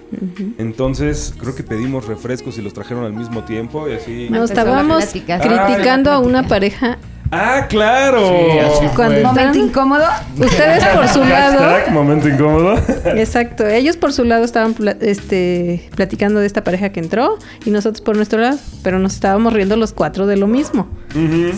Entonces, 0.58 1.34
creo 1.40 1.56
que 1.56 1.64
pedimos 1.64 2.06
refrescos 2.06 2.58
y 2.58 2.62
los 2.62 2.74
trajeron 2.74 3.04
al 3.04 3.14
mismo 3.14 3.44
tiempo 3.44 3.90
y 3.90 3.94
así. 3.94 4.30
No, 4.30 4.38
Empezó 4.38 4.54
la 4.54 4.62
estábamos 4.62 5.06
criticando 5.06 6.12
a 6.12 6.20
una 6.20 6.48
pareja. 6.48 7.00
¡Ah, 7.36 7.66
claro! 7.68 8.20
Sí, 8.28 8.60
así 8.60 8.96
Cuando 8.96 9.16
fue. 9.16 9.24
Momento 9.24 9.58
incómodo. 9.58 10.06
Ustedes 10.38 10.86
por 10.86 11.08
su 11.08 11.24
lado. 11.24 11.58
Hashtag, 11.58 11.92
momento 11.92 12.30
incómodo. 12.30 12.76
Exacto, 13.06 13.66
ellos 13.66 13.98
por 13.98 14.14
su 14.14 14.24
lado 14.24 14.46
estaban 14.46 14.76
este, 15.02 15.90
platicando 15.96 16.42
de 16.42 16.46
esta 16.46 16.64
pareja 16.64 16.90
que 16.90 17.00
entró 17.00 17.40
y 17.66 17.72
nosotros 17.72 18.02
por 18.02 18.16
nuestro 18.16 18.40
lado, 18.40 18.60
pero 18.84 19.00
nos 19.00 19.16
estábamos 19.16 19.52
riendo 19.54 19.76
los 19.78 19.94
cuatro 19.94 20.28
de 20.28 20.38
lo 20.38 20.46
mismo, 20.46 20.88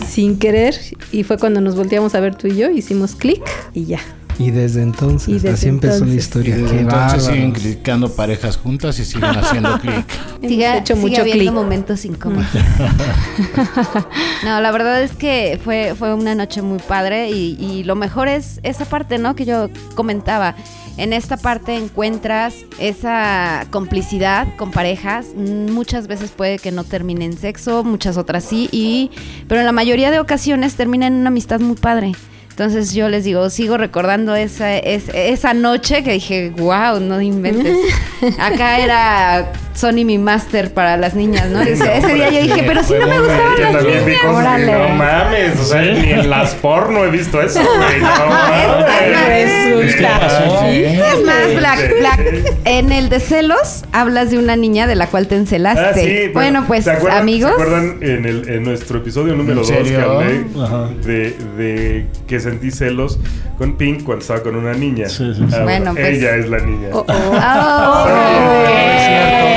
sin 0.06 0.38
querer, 0.38 0.74
y 1.12 1.24
fue 1.24 1.36
cuando 1.36 1.60
nos 1.60 1.76
volteamos 1.76 2.14
a 2.14 2.20
ver 2.20 2.36
tú 2.36 2.46
y 2.46 2.56
yo, 2.56 2.70
hicimos 2.70 3.14
clic 3.14 3.42
y 3.74 3.84
ya. 3.84 4.00
Y 4.38 4.50
desde 4.50 4.82
entonces, 4.82 5.28
Y 5.28 5.32
desde 5.34 5.50
así 5.50 5.68
empezó 5.68 6.04
la 6.04 6.12
entonces. 6.12 6.24
historia. 6.24 6.56
Y 6.56 6.60
desde 6.62 6.74
Qué 6.76 6.80
entonces 6.82 7.24
siguen 7.24 7.52
criticando 7.52 8.14
parejas 8.14 8.56
juntas 8.56 8.98
y 8.98 9.04
siguen 9.04 9.30
haciendo 9.36 9.78
clic. 9.80 10.04
Sigue, 10.42 10.78
hecho 10.78 10.94
sigue 10.94 11.08
mucho 11.08 11.20
habiendo 11.22 11.42
clic. 11.44 11.52
momentos 11.54 12.04
incómodos. 12.04 12.46
no, 14.44 14.60
la 14.60 14.70
verdad 14.70 15.02
es 15.02 15.12
que 15.12 15.58
fue, 15.62 15.94
fue 15.98 16.14
una 16.14 16.34
noche 16.34 16.62
muy 16.62 16.78
padre 16.78 17.30
y, 17.30 17.56
y 17.58 17.84
lo 17.84 17.94
mejor 17.96 18.28
es 18.28 18.60
esa 18.62 18.84
parte, 18.84 19.18
¿no? 19.18 19.34
Que 19.34 19.44
yo 19.44 19.68
comentaba. 19.94 20.54
En 20.98 21.12
esta 21.12 21.36
parte 21.36 21.76
encuentras 21.76 22.54
esa 22.78 23.66
complicidad 23.70 24.48
con 24.56 24.70
parejas. 24.70 25.26
Muchas 25.36 26.06
veces 26.06 26.30
puede 26.30 26.58
que 26.58 26.72
no 26.72 26.84
termine 26.84 27.26
en 27.26 27.36
sexo, 27.36 27.84
muchas 27.84 28.16
otras 28.16 28.44
sí, 28.44 28.68
y, 28.72 29.10
pero 29.46 29.60
en 29.60 29.66
la 29.66 29.72
mayoría 29.72 30.10
de 30.10 30.20
ocasiones 30.20 30.74
termina 30.74 31.06
en 31.06 31.14
una 31.14 31.28
amistad 31.28 31.60
muy 31.60 31.76
padre. 31.76 32.12
Entonces 32.58 32.94
yo 32.94 33.10
les 33.10 33.22
digo, 33.24 33.50
sigo 33.50 33.76
recordando 33.76 34.34
esa, 34.34 34.78
es- 34.78 35.10
esa 35.12 35.52
noche 35.52 36.02
que 36.02 36.12
dije, 36.12 36.52
wow, 36.56 37.00
no 37.00 37.20
inventes. 37.20 37.76
Acá 38.38 38.78
era 38.78 39.52
Sony 39.74 40.06
mi 40.06 40.16
master 40.16 40.72
para 40.72 40.96
las 40.96 41.14
niñas, 41.14 41.48
¿no? 41.50 41.60
Ese, 41.60 41.98
ese 41.98 42.14
día 42.14 42.30
yo 42.30 42.40
dije, 42.40 42.64
pero 42.66 42.82
si 42.82 42.94
no 42.94 43.06
me 43.06 43.18
gustaban 43.18 43.60
las 43.74 43.84
niñas. 43.84 44.02
Órale. 44.26 44.72
no 44.72 44.88
mames, 44.88 45.60
o 45.60 45.64
sea, 45.64 45.82
ni 45.82 46.10
en 46.12 46.30
las 46.30 46.54
porno 46.54 47.04
he 47.04 47.10
visto 47.10 47.42
eso, 47.42 47.60
güey. 47.76 48.00
No 48.00 48.26
mames. 48.26 49.94
¿Qué 49.96 50.02
pasó? 50.18 50.64
Es 50.64 51.24
más, 51.26 51.54
Black, 51.58 51.90
Black, 51.98 52.54
en 52.64 52.90
el 52.90 53.10
de 53.10 53.20
celos 53.20 53.84
hablas 53.92 54.30
de 54.30 54.38
una 54.38 54.56
niña 54.56 54.86
de 54.86 54.94
la 54.94 55.08
cual 55.08 55.26
te 55.28 55.36
encelaste. 55.36 55.82
Ah, 55.82 55.92
sí, 56.26 56.30
bueno, 56.32 56.64
pues, 56.66 56.84
¿se 56.84 56.92
acuerdan- 56.92 57.18
amigos. 57.20 57.50
¿Se 57.54 57.62
acuerdan 57.62 57.98
en, 58.00 58.24
el, 58.24 58.48
en 58.48 58.62
nuestro 58.64 58.98
episodio 58.98 59.34
número 59.34 59.60
¿En 59.60 59.68
2 59.68 59.88
que 59.90 59.96
hablé 59.96 60.44
Ajá. 60.62 60.88
de, 61.04 61.30
de 61.58 62.06
que 62.26 62.40
sentí 62.50 62.70
celos 62.70 63.18
con 63.58 63.76
Pink 63.76 64.02
cuando 64.04 64.22
estaba 64.22 64.42
con 64.42 64.56
una 64.56 64.72
niña? 64.74 65.08
Sí, 65.08 65.32
sí, 65.34 65.44
sí. 65.48 65.54
Ah, 65.56 65.62
Bueno, 65.62 65.92
pues- 65.94 66.06
Ella 66.06 66.36
es 66.36 66.48
la 66.48 66.58
niña. 66.58 66.88
Oh, 66.92 67.04
oh. 67.06 67.06
Oh. 68.06 68.06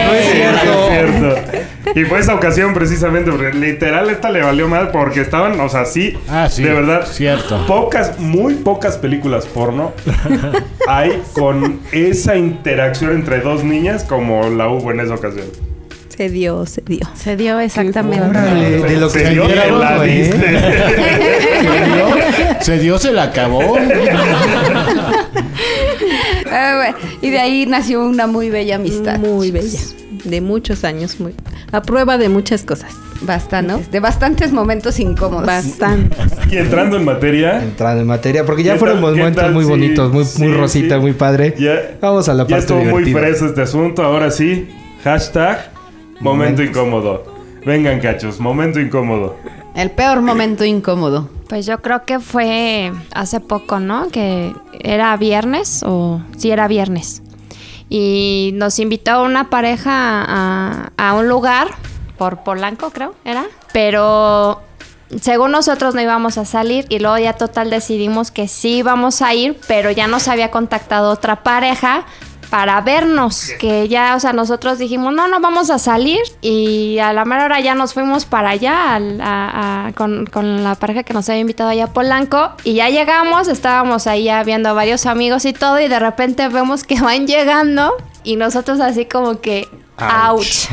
No 0.08 0.13
es 0.13 0.25
cierto. 0.31 0.89
es 0.91 1.10
cierto. 1.19 2.00
Y 2.00 2.03
fue 2.05 2.19
esa 2.19 2.36
ocasión 2.36 2.74
precisamente, 2.74 3.31
porque 3.31 3.51
literal 3.53 4.10
esta 4.10 4.29
le 4.29 4.41
valió 4.43 4.67
mal 4.67 4.89
porque 4.91 5.22
estaban, 5.22 5.60
o 5.60 5.69
sea, 5.69 5.86
sí, 5.86 6.17
Ah, 6.29 6.48
sí, 6.50 6.63
de 6.63 6.74
verdad, 6.74 7.05
cierto. 7.08 7.65
pocas, 7.67 8.19
muy 8.19 8.55
pocas 8.55 8.98
películas 8.98 9.46
porno 9.48 9.93
hay 10.88 11.22
con 11.34 11.79
esa 11.91 12.36
interacción 12.38 13.12
entre 13.13 13.39
dos 13.41 13.63
niñas 13.63 14.03
como 14.03 14.50
la 14.50 14.67
hubo 14.69 14.91
en 14.91 15.00
esa 15.00 15.15
ocasión. 15.15 15.46
Se 16.15 16.29
dio, 16.29 16.65
se 16.65 16.81
dio. 16.81 17.00
Se 17.15 17.38
dio 17.38 17.60
exactamente. 17.62 18.27
Órale, 18.27 18.72
de 18.81 18.98
lo 18.98 19.10
que 19.10 19.19
Se 19.19 19.29
dio 19.29 19.48
la 19.48 20.03
diste. 20.03 20.60
¿Se 22.62 22.78
dio? 22.80 23.00
¿Se 23.00 23.12
la 23.12 23.24
acabó? 23.24 23.78
Ah, 26.51 26.74
bueno, 26.78 26.98
y 27.22 27.30
de 27.30 27.39
ahí 27.39 27.66
nació 27.66 28.04
una 28.06 28.28
muy 28.28 28.50
bella 28.50 28.75
amistad. 28.75 29.18
Muy 29.20 29.51
bella. 29.51 29.80
De 30.24 30.42
muchos 30.42 30.84
años, 30.84 31.20
muy. 31.20 31.34
A 31.72 31.82
prueba 31.82 32.18
de 32.18 32.28
muchas 32.30 32.63
cosas. 32.63 32.92
Bastante, 33.22 33.72
¿no? 33.74 33.82
De 33.92 34.00
bastantes 34.00 34.51
momentos 34.51 35.00
incómodos. 35.00 35.46
Bastante. 35.46 36.16
Y 36.51 36.58
entrando 36.58 36.98
en 36.98 37.06
materia, 37.06 37.62
Entrando 37.63 38.01
en 38.01 38.08
materia, 38.08 38.46
porque 38.46 38.63
ya 38.63 38.74
¿Qué 38.74 38.80
fueron 38.80 39.01
tal- 39.01 39.12
momentos 39.16 39.44
tal 39.44 39.54
muy 39.54 39.66
bonitos, 39.66 40.12
muy, 40.12 40.25
sí, 40.25 40.42
muy 40.44 40.54
rosita, 40.54 40.96
sí. 40.96 41.01
muy 41.01 41.13
padre. 41.13 41.54
ya, 41.58 41.98
Vamos 42.01 42.28
a 42.30 42.34
la 42.34 42.44
ya 42.44 42.48
parte 42.50 42.60
estuvo 42.62 42.80
muy 42.80 43.04
divertida. 43.04 43.20
fresco 43.20 43.46
este 43.46 43.62
asunto. 43.62 44.04
Ahora 44.04 44.32
sí, 44.32 44.70
hashtag 45.04 45.72
momento 46.20 46.24
Momentos. 46.24 46.66
incómodo. 46.66 47.24
Vengan, 47.66 48.00
cachos, 48.00 48.39
momento 48.39 48.80
incómodo. 48.80 49.38
El 49.80 49.92
peor 49.92 50.22
momento 50.22 50.66
incómodo. 50.66 51.30
Pues 51.48 51.66
yo 51.66 51.82
creo 51.82 52.04
que 52.04 52.20
fue 52.20 52.92
hace 53.14 53.40
poco, 53.40 53.80
¿no? 53.80 54.10
Que 54.10 54.54
era 54.78 55.16
viernes 55.16 55.84
o 55.86 56.22
sí 56.38 56.52
era 56.52 56.68
viernes. 56.68 57.22
Y 57.88 58.52
nos 58.56 58.78
invitó 58.80 59.24
una 59.24 59.50
pareja 59.50 60.26
a, 60.28 60.92
a 60.98 61.14
un 61.14 61.30
lugar 61.30 61.70
por 62.18 62.44
Polanco, 62.44 62.90
creo, 62.90 63.16
era. 63.24 63.46
Pero 63.72 64.60
según 65.22 65.52
nosotros 65.52 65.96
no 65.96 66.02
íbamos 66.02 66.38
a 66.38 66.44
salir 66.44 66.86
y 66.90 67.00
luego 67.00 67.18
ya 67.18 67.32
total 67.32 67.70
decidimos 67.70 68.32
que 68.32 68.50
sí 68.50 68.80
íbamos 68.80 69.22
a 69.22 69.34
ir, 69.34 69.58
pero 69.66 69.92
ya 69.92 70.08
nos 70.08 70.28
había 70.28 70.52
contactado 70.52 71.10
otra 71.10 71.42
pareja 71.42 72.06
para 72.50 72.82
vernos, 72.82 73.51
que 73.60 73.88
ya, 73.88 74.15
o 74.15 74.20
sea, 74.20 74.34
nosotros 74.34 74.77
dijimos, 74.79 75.13
no, 75.13 75.27
no 75.27 75.39
vamos 75.39 75.70
a 75.70 75.77
salir 75.79 76.20
y 76.41 76.98
a 77.00 77.13
la 77.13 77.24
mera 77.25 77.46
hora 77.46 77.60
ya 77.60 77.75
nos 77.75 77.94
fuimos 77.94 78.25
para 78.25 78.50
allá 78.50 78.96
al- 78.96 79.22
a- 79.22 79.88
a- 79.88 79.94
con, 79.94 80.25
con 80.25 80.63
la 80.63 80.75
pareja 80.75 81.03
que 81.03 81.13
nos 81.13 81.29
había 81.29 81.41
invitado 81.41 81.70
allá 81.70 81.86
a 81.86 81.94
Polanco 81.94 82.51
y 82.63 82.74
ya 82.74 82.89
llegamos, 82.89 83.48
estábamos 83.48 84.08
ahí 84.08 84.24
ya 84.25 84.44
viendo 84.44 84.70
a 84.70 84.74
varios 84.74 85.06
amigos 85.06 85.46
y 85.46 85.53
todo 85.53 85.79
y 85.79 85.88
de 85.88 86.00
repente 86.00 86.48
vemos 86.50 86.84
que 86.84 86.96
van 87.01 87.27
llegando 87.27 87.94
y 88.24 88.36
nosotros 88.36 88.79
así 88.79 89.06
como 89.06 89.39
que... 89.41 89.68
Ouch. 90.01 90.68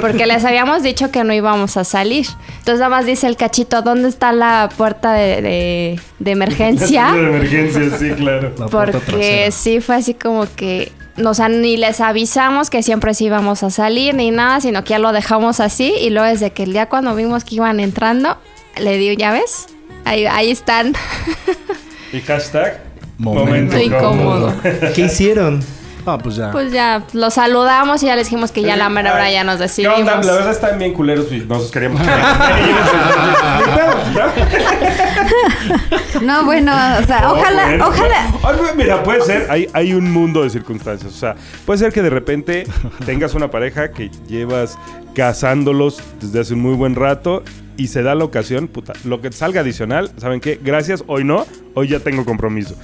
Porque 0.00 0.26
les 0.26 0.44
habíamos 0.44 0.82
dicho 0.82 1.10
que 1.10 1.22
no 1.24 1.32
íbamos 1.32 1.76
a 1.76 1.84
salir. 1.84 2.26
Entonces 2.58 2.78
nada 2.80 2.88
más 2.88 3.06
dice 3.06 3.26
el 3.26 3.36
cachito, 3.36 3.82
¿dónde 3.82 4.08
está 4.08 4.32
la 4.32 4.68
puerta 4.76 5.12
de, 5.12 5.42
de- 5.42 6.00
de 6.18 6.30
emergencia? 6.30 7.12
De 7.12 7.26
emergencia, 7.28 7.98
sí, 7.98 8.10
claro. 8.16 8.52
La 8.58 8.66
Porque 8.66 8.98
trasera. 8.98 9.50
sí 9.50 9.80
fue 9.80 9.96
así 9.96 10.14
como 10.14 10.46
que, 10.56 10.92
o 11.24 11.34
sea, 11.34 11.48
ni 11.48 11.76
les 11.76 12.00
avisamos 12.00 12.70
que 12.70 12.82
siempre 12.82 13.14
sí 13.14 13.26
íbamos 13.26 13.62
a 13.62 13.70
salir 13.70 14.14
ni 14.14 14.30
nada, 14.30 14.60
sino 14.60 14.82
que 14.84 14.90
ya 14.90 14.98
lo 14.98 15.12
dejamos 15.12 15.60
así 15.60 15.92
y 16.00 16.10
luego 16.10 16.26
desde 16.28 16.50
que 16.50 16.62
el 16.64 16.72
día 16.72 16.88
cuando 16.88 17.14
vimos 17.14 17.44
que 17.44 17.56
iban 17.56 17.80
entrando, 17.80 18.36
le 18.80 18.98
digo, 18.98 19.14
¿ya 19.18 19.32
ves? 19.32 19.66
Ahí, 20.04 20.26
ahí 20.26 20.50
están. 20.50 20.94
Y 22.12 22.20
hashtag 22.20 22.80
Momento 23.18 23.46
Momento 23.46 23.78
incómodo. 23.80 24.54
¿Qué 24.94 25.02
hicieron? 25.06 25.60
Ah, 26.06 26.18
pues 26.18 26.36
ya. 26.36 26.50
Pues 26.52 26.72
ya 26.72 27.02
los 27.12 27.34
saludamos 27.34 28.02
y 28.02 28.06
ya 28.06 28.16
les 28.16 28.26
dijimos 28.26 28.52
que 28.52 28.62
ya 28.62 28.76
la 28.76 28.88
mera 28.88 29.12
hora 29.12 29.30
ya 29.30 29.44
nos 29.44 29.56
¿Qué 29.56 29.62
decidimos. 29.64 29.98
onda? 29.98 30.22
La 30.22 30.32
verdad 30.32 30.52
están 30.52 30.78
bien 30.78 30.92
culeros 30.92 31.30
y 31.32 31.38
nosotros 31.40 31.70
queríamos. 31.72 32.00
No, 36.22 36.44
bueno, 36.44 36.72
o 36.72 37.04
sea, 37.04 37.30
ojalá, 37.30 37.66
bueno. 37.66 37.88
ojalá. 37.88 38.72
Mira, 38.76 39.02
puede 39.02 39.20
ser, 39.22 39.46
hay, 39.50 39.68
hay 39.72 39.92
un 39.92 40.10
mundo 40.10 40.42
de 40.42 40.50
circunstancias. 40.50 41.12
O 41.12 41.16
sea, 41.16 41.36
puede 41.64 41.78
ser 41.78 41.92
que 41.92 42.02
de 42.02 42.10
repente 42.10 42.66
tengas 43.04 43.34
una 43.34 43.50
pareja 43.50 43.90
que 43.90 44.10
llevas 44.26 44.78
cazándolos 45.14 46.00
desde 46.20 46.40
hace 46.40 46.54
un 46.54 46.60
muy 46.60 46.74
buen 46.74 46.94
rato 46.94 47.42
y 47.76 47.88
se 47.88 48.02
da 48.02 48.14
la 48.14 48.24
ocasión, 48.24 48.68
puta, 48.68 48.94
lo 49.04 49.20
que 49.20 49.30
salga 49.32 49.60
adicional, 49.60 50.10
¿saben 50.16 50.40
qué? 50.40 50.58
Gracias, 50.62 51.04
hoy 51.06 51.24
no, 51.24 51.46
hoy 51.74 51.88
ya 51.88 52.00
tengo 52.00 52.24
compromiso. 52.24 52.74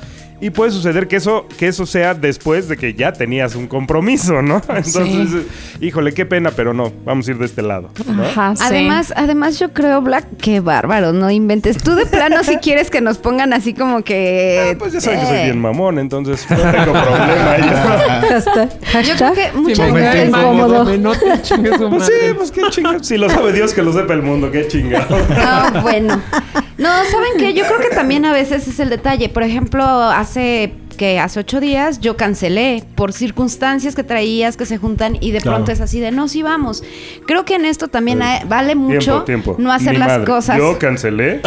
Y 0.43 0.51
puede 0.51 0.73
suceder 0.73 1.07
que 1.07 1.15
eso, 1.15 1.47
que 1.57 1.69
eso 1.69 1.87
sea 1.87 2.15
después 2.15 2.67
de 2.67 2.77
que 2.77 2.95
ya 2.95 3.13
tenías 3.13 3.55
un 3.55 3.69
compromiso, 3.69 4.43
¿no? 4.43 4.57
Entonces, 4.69 5.47
híjole, 5.81 6.13
qué 6.13 6.27
pena, 6.27 6.51
pero 6.51 6.75
no, 6.75 6.93
vamos 7.05 7.29
a 7.29 7.31
ir 7.31 7.39
de 7.39 7.47
este 7.47 7.63
lado. 7.63 7.91
¿no? 8.09 8.25
Ajá, 8.25 8.57
sí. 8.57 8.65
Además, 8.67 9.13
además 9.15 9.61
yo 9.61 9.73
creo, 9.73 10.01
Black, 10.01 10.27
que 10.39 10.59
bárbaro, 10.59 11.13
no 11.13 11.31
inventes. 11.31 11.79
Tú 11.79 11.95
de 11.95 12.07
plano 12.07 12.43
si 12.43 12.57
quieres 12.61 12.91
que 12.91 13.01
nos 13.01 13.19
pongan 13.19 13.53
así 13.53 13.73
como 13.73 14.03
que... 14.03 14.73
Ah, 14.73 14.77
pues 14.81 14.95
ya 14.95 15.01
saben 15.01 15.21
que 15.21 15.27
soy 15.27 15.37
eh, 15.37 15.45
bien 15.45 15.61
mamón, 15.61 16.01
entonces 16.01 16.45
no 16.51 16.57
tengo 16.57 16.93
problema. 16.93 17.59
ya. 17.59 18.23
Hashtag. 18.29 19.05
Yo 19.05 19.15
creo 19.15 19.35
que 19.35 19.45
Sí, 19.45 19.59
muchas 19.59 19.93
veces... 19.93 20.29
incómodo. 20.29 20.85
de 20.87 20.99
no 20.99 21.13
te 21.13 21.43
chingues 21.43 21.77
su 21.79 21.89
Pues 21.89 22.07
sí, 22.07 22.35
pues 22.37 22.51
qué 22.51 22.63
chingado. 22.71 23.05
Si 23.05 23.17
lo 23.17 23.31
sabe 23.31 23.53
Dios, 23.53 23.73
que 23.73 23.83
lo 23.83 23.93
sepa 23.93 24.15
el 24.15 24.23
mundo, 24.23 24.51
qué 24.51 24.67
chingado. 24.67 25.17
No, 25.19 25.83
bueno. 25.83 26.21
No, 26.79 26.89
¿saben 26.89 27.33
qué? 27.39 27.55
Yo 27.55 27.65
creo 27.67 27.79
que 27.79 27.95
también 27.95 28.25
a 28.25 28.33
veces 28.33 28.67
es 28.67 28.81
el 28.81 28.91
detalle. 28.91 29.29
Por 29.29 29.45
ejemplo, 29.45 29.85
hace 30.37 30.73
que 30.97 31.19
hace 31.19 31.41
ocho 31.41 31.61
días 31.61 32.01
yo 32.01 32.17
cancelé 32.17 32.85
por 32.95 33.13
circunstancias 33.13 33.95
que 33.95 34.03
traías 34.03 34.57
que 34.57 34.65
se 34.67 34.79
juntan 34.79 35.17
y 35.21 35.31
de 35.33 35.41
Claro. 35.41 35.57
pronto 35.59 35.73
es 35.73 35.81
así 35.81 36.01
de 36.01 36.11
no, 36.11 36.27
sí 36.29 36.43
vamos. 36.43 36.83
Creo 37.27 37.45
que 37.45 37.55
en 37.57 37.65
esto 37.67 37.89
también 37.89 38.23
hay- 38.23 38.41
vale 38.47 38.75
mucho 38.75 39.23
tiempo, 39.25 39.53
tiempo. 39.53 39.57
no 39.59 39.73
hacer 39.73 39.93
Mi 39.93 39.99
las 39.99 40.09
madre. 40.09 40.25
cosas. 40.25 40.57
Yo 40.59 40.79
cancelé 40.79 41.41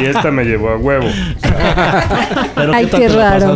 y 0.00 0.04
esta 0.06 0.30
me 0.30 0.44
llevó 0.44 0.70
a 0.70 0.76
huevo. 0.76 1.06
Pero 2.54 2.72
Ay, 2.74 2.86
¿qué 2.86 3.08
raro. 3.08 3.54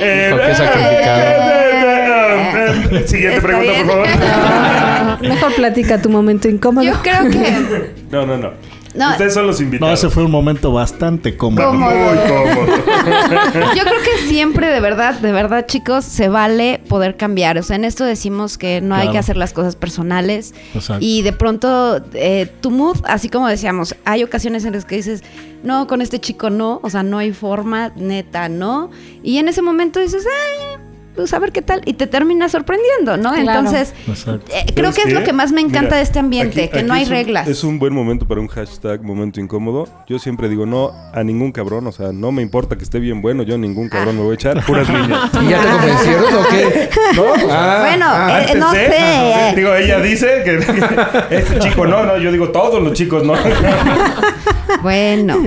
Eh, 0.00 0.28
¿Por 0.30 0.40
qué 0.46 0.54
sacrificado? 0.54 1.20
eh, 1.22 2.88
eh, 2.92 3.04
Siguiente 3.06 3.40
pregunta, 3.40 3.72
bien. 3.72 3.86
por 3.86 4.06
favor. 4.08 5.22
Mejor 5.28 5.54
platica 5.54 6.00
tu 6.02 6.08
momento 6.10 6.48
incómodo. 6.48 6.84
Yo 6.86 6.94
creo 7.02 7.30
que 7.30 7.92
No, 8.10 8.26
no, 8.26 8.36
no. 8.36 8.50
No. 8.94 9.10
Ustedes 9.10 9.32
son 9.34 9.46
los 9.46 9.58
No, 9.58 9.64
invitados. 9.64 9.98
ese 9.98 10.10
fue 10.10 10.24
un 10.24 10.30
momento 10.30 10.72
bastante 10.72 11.36
cómodo. 11.36 11.66
¿Cómo? 11.70 11.86
Muy 11.90 12.18
cómodo. 12.28 12.66
Yo 13.74 13.82
creo 13.84 14.02
que 14.02 14.28
siempre, 14.28 14.66
de 14.68 14.80
verdad, 14.80 15.14
de 15.14 15.32
verdad, 15.32 15.66
chicos, 15.66 16.04
se 16.04 16.28
vale 16.28 16.80
poder 16.88 17.16
cambiar. 17.16 17.56
O 17.58 17.62
sea, 17.62 17.76
en 17.76 17.84
esto 17.84 18.04
decimos 18.04 18.58
que 18.58 18.80
no 18.80 18.94
hay 18.94 19.08
que 19.10 19.18
hacer 19.18 19.36
las 19.36 19.52
cosas 19.52 19.76
personales. 19.76 20.54
Exacto. 20.74 21.04
Y 21.04 21.22
de 21.22 21.32
pronto, 21.32 22.02
eh, 22.14 22.50
tu 22.60 22.70
mood, 22.70 22.98
así 23.04 23.28
como 23.28 23.48
decíamos, 23.48 23.94
hay 24.04 24.22
ocasiones 24.24 24.64
en 24.64 24.74
las 24.74 24.84
que 24.84 24.96
dices, 24.96 25.22
no, 25.62 25.86
con 25.86 26.02
este 26.02 26.18
chico 26.20 26.50
no, 26.50 26.80
o 26.82 26.90
sea, 26.90 27.02
no 27.02 27.18
hay 27.18 27.32
forma, 27.32 27.92
neta, 27.96 28.48
no. 28.48 28.90
Y 29.22 29.38
en 29.38 29.48
ese 29.48 29.62
momento 29.62 30.00
dices, 30.00 30.24
ay, 30.26 30.78
pues 31.14 31.32
a 31.34 31.38
ver 31.38 31.52
qué 31.52 31.62
tal. 31.62 31.82
Y 31.84 31.94
te 31.94 32.06
termina 32.06 32.48
sorprendiendo, 32.48 33.16
¿no? 33.16 33.32
Claro. 33.34 33.60
Entonces, 33.60 33.94
eh, 34.08 34.64
creo 34.74 34.92
¿Sabes 34.92 34.94
que 34.96 35.00
es 35.02 35.06
qué? 35.08 35.14
lo 35.14 35.24
que 35.24 35.32
más 35.32 35.52
me 35.52 35.60
encanta 35.60 35.80
Mira, 35.82 35.96
de 35.96 36.02
este 36.02 36.18
ambiente, 36.18 36.62
aquí- 36.64 36.72
que 36.72 36.78
aquí 36.80 36.88
no 36.88 36.94
hay 36.94 37.02
es 37.02 37.08
un- 37.08 37.14
reglas. 37.14 37.48
Es 37.48 37.64
un 37.64 37.78
buen 37.78 37.92
momento 37.94 38.26
para 38.26 38.40
un 38.40 38.48
hashtag 38.48 39.02
momento 39.02 39.40
incómodo. 39.40 39.88
Yo 40.08 40.18
siempre 40.18 40.48
digo 40.48 40.66
no 40.66 40.90
a 41.12 41.22
ningún 41.22 41.52
cabrón. 41.52 41.86
O 41.86 41.92
sea, 41.92 42.12
no 42.12 42.32
me 42.32 42.42
importa 42.42 42.76
que 42.76 42.84
esté 42.84 42.98
bien 42.98 43.20
bueno. 43.22 43.42
Yo 43.42 43.54
a 43.54 43.58
ningún 43.58 43.88
cabrón 43.88 44.16
me 44.16 44.22
voy 44.22 44.32
a 44.32 44.34
echar. 44.34 44.64
Puras 44.64 44.88
niñas. 44.90 45.30
¿Y 45.42 45.48
ya 45.48 45.60
te 45.60 45.68
convencieron 45.68 46.34
o 46.34 46.48
qué? 46.48 46.90
Bueno, 47.16 48.06
ah, 48.08 48.40
eh, 48.48 48.54
no 48.56 48.72
de- 48.72 48.86
sé. 48.86 49.52
Digo, 49.56 49.74
ella 49.74 50.00
dice 50.00 50.42
que 50.44 51.36
este 51.36 51.58
chico 51.58 51.86
no, 51.86 52.04
no. 52.04 52.16
Yo 52.18 52.32
digo 52.32 52.48
todos 52.50 52.82
los 52.82 52.92
chicos 52.94 53.22
no. 53.24 53.34
Bueno. 54.82 55.38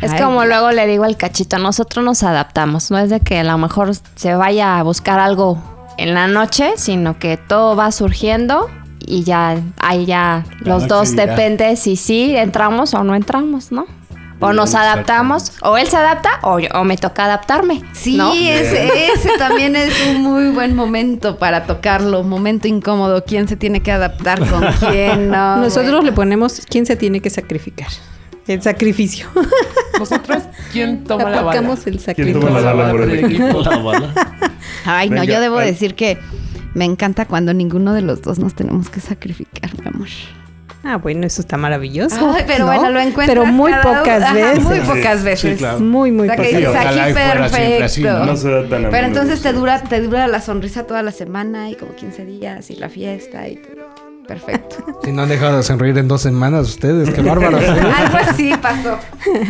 Es 0.00 0.12
Ay, 0.12 0.22
como 0.22 0.44
luego 0.44 0.70
le 0.70 0.86
digo 0.86 1.04
al 1.04 1.16
cachito, 1.16 1.58
nosotros 1.58 2.04
nos 2.04 2.22
adaptamos, 2.22 2.90
no 2.90 2.98
es 2.98 3.10
de 3.10 3.20
que 3.20 3.40
a 3.40 3.44
lo 3.44 3.58
mejor 3.58 3.90
se 4.14 4.34
vaya 4.34 4.78
a 4.78 4.82
buscar 4.82 5.18
algo 5.18 5.58
en 5.98 6.14
la 6.14 6.28
noche, 6.28 6.72
sino 6.76 7.18
que 7.18 7.36
todo 7.36 7.74
va 7.74 7.90
surgiendo 7.90 8.70
y 9.00 9.24
ya 9.24 9.56
ahí 9.78 10.06
ya 10.06 10.44
La 10.60 10.74
los 10.74 10.86
dos 10.86 11.10
dirá. 11.12 11.26
depende 11.26 11.74
si 11.76 11.96
sí 11.96 12.36
entramos 12.36 12.94
o 12.94 13.02
no 13.02 13.14
entramos, 13.16 13.72
¿no? 13.72 13.86
O 14.40 14.52
nos 14.52 14.76
adaptamos, 14.76 15.50
o 15.62 15.76
él 15.76 15.88
se 15.88 15.96
adapta 15.96 16.30
o, 16.42 16.60
yo- 16.60 16.68
o 16.74 16.84
me 16.84 16.96
toca 16.96 17.24
adaptarme. 17.24 17.82
Sí, 17.92 18.16
¿no? 18.16 18.32
ese, 18.32 19.10
ese 19.12 19.30
también 19.36 19.74
es 19.74 19.92
un 20.10 20.22
muy 20.22 20.50
buen 20.50 20.76
momento 20.76 21.38
para 21.38 21.64
tocarlo. 21.64 22.22
Momento 22.22 22.68
incómodo. 22.68 23.24
¿Quién 23.24 23.48
se 23.48 23.56
tiene 23.56 23.80
que 23.80 23.90
adaptar 23.90 24.38
con 24.48 24.64
quién? 24.90 25.28
No, 25.30 25.56
Nosotros 25.56 25.90
bueno. 25.90 26.02
le 26.02 26.12
ponemos 26.12 26.62
quién 26.70 26.86
se 26.86 26.94
tiene 26.94 27.18
que 27.20 27.30
sacrificar. 27.30 27.88
El 28.48 28.62
sacrificio. 28.62 29.28
Nosotros, 29.98 30.42
¿quién 30.72 31.04
toma 31.04 31.24
la 31.24 31.42
bala? 31.42 31.50
Aplicamos 31.50 31.86
el 31.86 32.00
sacrificio. 32.00 32.40
toma 32.40 32.60
la 32.60 32.72
bala 32.72 32.90
por 32.90 33.06
del 33.06 33.18
el 33.18 33.24
equipo? 33.26 33.60
La 33.62 33.78
bala. 33.78 34.14
Ay, 34.84 35.10
no, 35.10 35.22
yo 35.24 35.40
debo 35.40 35.58
ay. 35.58 35.70
decir 35.70 35.94
que 35.94 36.18
me 36.74 36.84
encanta 36.84 37.26
cuando 37.26 37.52
ninguno 37.52 37.92
de 37.94 38.02
los 38.02 38.22
dos 38.22 38.38
nos 38.38 38.54
tenemos 38.54 38.88
que 38.90 39.00
sacrificar, 39.00 39.70
mi 39.80 39.86
amor. 39.88 40.08
Ah, 40.84 40.96
bueno, 40.96 41.26
eso 41.26 41.42
está 41.42 41.56
maravilloso. 41.56 42.32
Ay, 42.32 42.44
pero 42.46 42.60
¿no? 42.60 42.66
bueno, 42.72 42.90
lo 42.90 43.00
encuentras. 43.00 43.26
Pero 43.38 43.44
muy 43.46 43.72
cada 43.72 43.82
pocas 43.82 44.16
uno- 44.18 44.26
ajá, 44.26 44.34
veces. 44.34 44.64
muy 44.64 44.80
pocas 44.80 45.24
veces. 45.24 45.58
claro. 45.58 45.80
Muy, 45.80 46.12
muy 46.12 46.28
O 46.28 46.32
sea, 46.34 46.36
que 46.36 46.54
pocas 46.54 46.62
veces. 46.62 46.86
Aquí 46.86 46.98
así, 47.80 48.02
perfecto. 48.02 48.24
No 48.24 48.36
se 48.36 48.50
da 48.50 48.68
tan 48.68 48.90
Pero 48.90 49.06
entonces 49.08 49.42
te 49.42 49.52
dura, 49.52 49.82
te 49.82 50.00
dura 50.00 50.26
la 50.28 50.40
sonrisa 50.40 50.84
toda 50.86 51.02
la 51.02 51.10
semana 51.10 51.68
y 51.68 51.74
como 51.74 51.94
15 51.94 52.24
días 52.24 52.70
y 52.70 52.76
la 52.76 52.88
fiesta 52.88 53.48
y 53.48 53.56
todo. 53.56 53.77
Perfecto. 54.28 54.76
Si 55.08 55.12
no 55.12 55.22
han 55.22 55.28
dejado 55.30 55.56
de 55.56 55.62
sonreír 55.62 55.96
en 55.96 56.06
dos 56.06 56.20
semanas 56.20 56.68
ustedes, 56.68 57.08
qué 57.14 57.22
bárbaros. 57.22 57.62
Algo 57.64 58.18
así 58.18 58.52
pasó. 58.60 58.98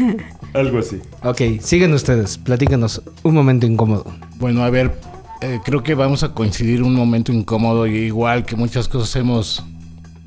Algo 0.54 0.78
así. 0.78 1.00
ok, 1.24 1.60
siguen 1.60 1.92
ustedes, 1.94 2.38
platícanos 2.38 3.02
un 3.24 3.34
momento 3.34 3.66
incómodo. 3.66 4.04
Bueno, 4.36 4.62
a 4.62 4.70
ver, 4.70 4.96
eh, 5.40 5.58
creo 5.64 5.82
que 5.82 5.94
vamos 5.94 6.22
a 6.22 6.32
coincidir 6.32 6.82
un 6.84 6.94
momento 6.94 7.32
incómodo 7.32 7.88
y 7.88 7.96
igual 7.96 8.44
que 8.44 8.54
muchas 8.54 8.86
cosas 8.86 9.16
hemos 9.16 9.64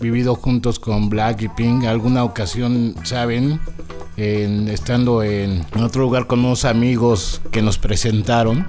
vivido 0.01 0.35
juntos 0.35 0.79
con 0.79 1.09
Black 1.09 1.43
y 1.43 1.47
Pink. 1.47 1.85
Alguna 1.85 2.25
ocasión, 2.25 2.93
saben, 3.03 3.59
en- 4.17 4.67
estando 4.67 5.23
en 5.23 5.63
otro 5.81 6.01
lugar 6.01 6.27
con 6.27 6.39
unos 6.43 6.65
amigos 6.65 7.41
que 7.51 7.61
nos 7.61 7.77
presentaron, 7.77 8.67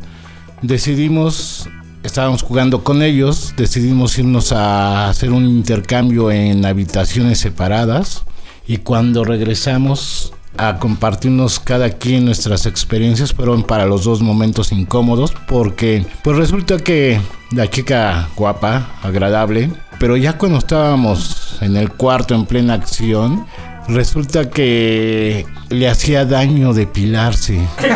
decidimos, 0.62 1.68
estábamos 2.02 2.42
jugando 2.42 2.84
con 2.84 3.02
ellos, 3.02 3.54
decidimos 3.56 4.18
irnos 4.18 4.52
a 4.52 5.08
hacer 5.08 5.30
un 5.32 5.46
intercambio 5.46 6.30
en 6.30 6.64
habitaciones 6.64 7.38
separadas 7.38 8.24
y 8.66 8.78
cuando 8.78 9.24
regresamos 9.24 10.32
a 10.56 10.78
compartirnos 10.78 11.58
cada 11.60 11.90
quien 11.90 12.26
nuestras 12.26 12.66
experiencias 12.66 13.32
fueron 13.32 13.62
para 13.62 13.86
los 13.86 14.04
dos 14.04 14.20
momentos 14.20 14.70
incómodos 14.72 15.32
porque 15.48 16.04
pues 16.22 16.36
resulta 16.36 16.78
que 16.78 17.20
la 17.52 17.68
chica 17.70 18.28
guapa, 18.36 18.96
agradable, 19.02 19.70
pero 19.98 20.16
ya 20.16 20.38
cuando 20.38 20.58
estábamos 20.58 21.58
en 21.60 21.76
el 21.76 21.90
cuarto 21.90 22.34
en 22.34 22.46
plena 22.46 22.74
acción, 22.74 23.46
resulta 23.88 24.48
que 24.50 25.46
le 25.70 25.88
hacía 25.88 26.24
daño 26.24 26.72
depilarse. 26.72 27.58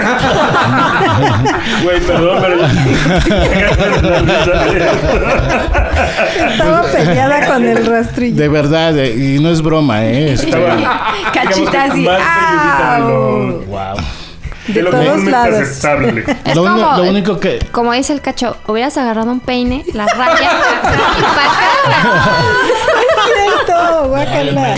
Güey, 1.82 2.00
perdón, 2.00 2.60
Estaba 6.50 6.82
peleada 6.92 7.46
con 7.46 7.64
el 7.66 7.86
rastrillo. 7.86 8.36
De 8.36 8.48
verdad, 8.48 8.96
eh, 8.98 9.34
y 9.36 9.40
no 9.42 9.50
es 9.50 9.62
broma, 9.62 10.04
¿eh? 10.04 10.32
Este, 10.34 10.50
Cachita 11.32 11.84
así. 11.84 12.02
Más 12.02 12.20
¡au! 13.00 13.64
wow. 13.66 13.96
De 14.68 14.82
lo 14.82 14.90
todos 14.90 15.22
lados. 15.24 15.60
aceptable. 15.60 16.24
Es 16.44 16.54
Lo, 16.56 16.64
como- 16.64 16.96
lo 16.96 17.04
único 17.04 17.38
que... 17.38 17.58
Como 17.70 17.92
dice 17.92 18.12
el 18.12 18.20
cacho, 18.20 18.56
hubieras 18.66 18.96
agarrado 18.98 19.30
un 19.30 19.38
peine, 19.40 19.84
la 19.94 20.06
raya 20.06 20.50
y 21.18 21.22
pa' 21.22 21.44
acá. 21.44 21.62
cierto, 23.66 24.08
guácala. 24.08 24.74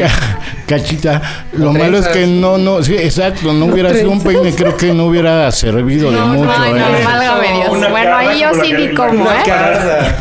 Cachita, 0.68 1.22
lo 1.54 1.72
malo 1.72 1.96
es 1.98 2.08
que 2.08 2.26
no, 2.26 2.58
no, 2.58 2.82
sí, 2.82 2.94
exacto, 2.94 3.54
no 3.54 3.64
hubiera 3.66 3.90
sido 3.94 4.10
un 4.10 4.22
peine, 4.22 4.52
creo 4.54 4.76
que 4.76 4.92
no 4.92 5.06
hubiera 5.06 5.50
servido 5.50 6.10
de 6.10 6.20
mucho. 6.20 6.50
Ay, 6.54 6.72
no, 6.74 6.78
¿eh? 6.78 7.04
válgame 7.04 7.52
Dios. 7.54 7.68
Una 7.70 7.88
Bueno, 7.88 8.16
ahí 8.16 8.40
yo 8.40 8.50
sí 8.62 8.72
ni 8.74 8.94
como, 8.94 9.22
una 9.22 9.40
¿eh? 9.40 10.12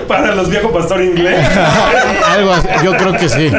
Para 0.08 0.34
los 0.34 0.48
viejos 0.48 0.72
pastor 0.72 1.02
inglés. 1.02 1.46
algo 2.26 2.52
así, 2.52 2.68
yo 2.84 2.96
creo 2.96 3.12
que 3.12 3.28
sí. 3.28 3.52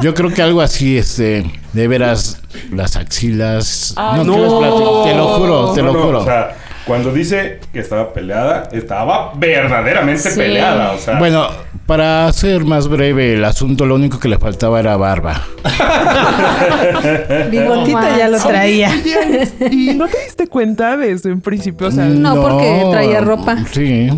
Yo 0.00 0.14
creo 0.14 0.32
que 0.32 0.42
algo 0.42 0.60
así, 0.62 0.96
este, 0.98 1.44
de 1.74 1.88
veras, 1.88 2.40
las 2.72 2.96
axilas. 2.96 3.92
Ah, 3.96 4.22
no, 4.24 4.32
¿qué 4.34 4.40
les 4.40 4.52
platico? 4.52 5.04
Te 5.04 5.14
lo 5.14 5.26
juro, 5.28 5.72
te 5.74 5.82
No, 5.82 5.86
lo 5.88 5.92
no, 5.92 6.02
juro. 6.06 6.20
O 6.20 6.24
sea, 6.24 6.56
cuando 6.86 7.12
dice 7.12 7.60
que 7.72 7.80
estaba 7.80 8.12
peleada, 8.12 8.68
estaba 8.72 9.32
verdaderamente 9.34 10.30
Sí. 10.30 10.38
peleada. 10.38 10.92
O 10.92 10.98
sea, 10.98 11.18
Bueno, 11.18 11.48
para 11.86 12.26
hacer 12.26 12.64
más 12.64 12.88
breve 12.88 13.34
el 13.34 13.44
asunto, 13.44 13.86
lo 13.86 13.94
único 13.94 14.18
que 14.18 14.28
le 14.28 14.38
faltaba 14.38 14.80
era 14.80 14.96
barba. 14.96 15.42
Bigotito 17.50 18.00
No 18.00 18.16
ya 18.16 18.28
lo 18.28 18.38
traía. 18.38 18.90
¿Y 19.70 19.94
no 19.94 20.06
te 20.08 20.18
diste 20.24 20.46
cuenta 20.46 20.96
desde 20.96 21.32
un 21.32 21.40
principio? 21.40 21.88
O 21.88 21.90
sea, 21.90 22.06
No, 22.06 22.40
porque 22.40 22.86
traía 22.90 23.20
ropa. 23.20 23.58
Sí. 23.70 24.10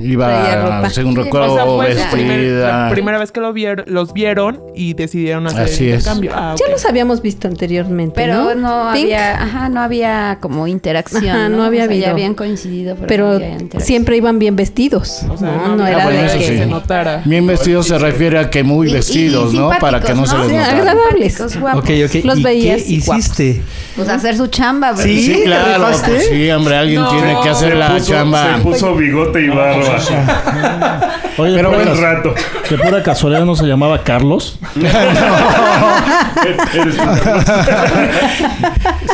Iba, 0.00 0.88
según 0.90 1.14
Sí, 1.14 1.22
recuerdo, 1.22 1.52
o 1.52 1.56
sea, 1.56 1.64
fue 1.66 1.94
la 1.94 2.10
primer- 2.10 2.38
vestida. 2.40 2.84
la 2.86 2.90
primera 2.90 3.18
vez 3.18 3.32
que 3.32 3.40
lo 3.40 3.52
vier- 3.52 3.84
los 3.86 4.12
vieron 4.12 4.60
y 4.74 4.94
decidieron 4.94 5.46
hacer 5.46 5.62
Así 5.62 5.84
el 5.88 5.94
intercambio. 5.96 6.30
Ah, 6.34 6.54
Ya 6.58 6.70
los 6.70 6.84
habíamos 6.86 7.20
visto 7.22 7.48
anteriormente, 7.48 8.14
Pero 8.16 8.54
¿no? 8.54 8.88
había, 8.88 9.42
ajá, 9.42 9.68
no 9.68 9.80
había 9.80 10.38
como 10.40 10.66
interacción. 10.66 11.28
Ajá, 11.28 11.48
no 11.48 11.58
¿no? 11.58 11.64
había 11.64 11.82
O 11.82 11.84
sea, 11.86 11.92
habido. 11.92 12.06
Ya 12.06 12.12
habían 12.12 12.34
coincidido, 12.34 12.96
pero, 13.06 13.38
siempre 13.78 14.16
iban 14.16 14.38
bien 14.38 14.56
vestidos. 14.56 15.22
O 15.28 15.36
sea, 15.36 15.50
no, 15.76 15.86
era 15.86 16.04
bueno, 16.04 16.20
de 16.20 16.26
eso 16.26 16.38
que... 16.38 16.44
sí. 16.48 16.58
se 16.58 16.66
notara. 16.66 17.22
Bien 17.24 17.46
vestidos 17.46 17.86
se 17.86 17.98
refiere 17.98 18.38
a 18.38 18.50
que 18.50 18.62
muy 18.62 18.86
Y- 18.86 18.90
y- 18.90 18.92
y 18.92 18.94
vestidos, 18.96 19.52
¿no? 19.52 19.70
Para 19.80 20.00
que 20.00 20.14
no 20.14 20.26
se 20.26 20.36
les 20.38 20.48
notara. 20.52 20.66
agradables. 20.78 21.34
Simpáticos, 21.34 21.60
guapos. 21.60 21.84
Ok, 21.84 21.90
ok. 22.06 22.24
Los 22.24 22.38
¿Y 22.38 22.42
veías 22.42 22.82
qué 22.82 22.92
hiciste? 22.92 23.62
Pues 23.96 24.08
hacer 24.08 24.36
su 24.36 24.46
chamba. 24.46 24.96
Sí. 24.96 25.22
Sí, 25.22 25.32
¿te 25.34 25.42
claro. 25.44 25.84
pues 26.06 26.26
sí, 26.30 26.50
hombre, 26.50 26.76
alguien 26.76 27.02
tiene 27.10 27.36
que 27.42 27.48
hacer 27.50 27.76
la 27.76 28.00
chamba. 28.00 28.56
Se 28.56 28.62
puso 28.62 28.94
bigote 28.94 29.42
y 29.44 29.48
barba. 29.48 29.81
Oye, 31.38 31.54
Pero 31.56 31.70
Un 31.70 32.00
rato. 32.00 32.34
de 32.70 32.78
pura 32.78 33.02
casualidad 33.02 33.44
no 33.44 33.56
se 33.56 33.64
llamaba 33.66 34.02
Carlos. 34.02 34.58
Eres 36.74 36.94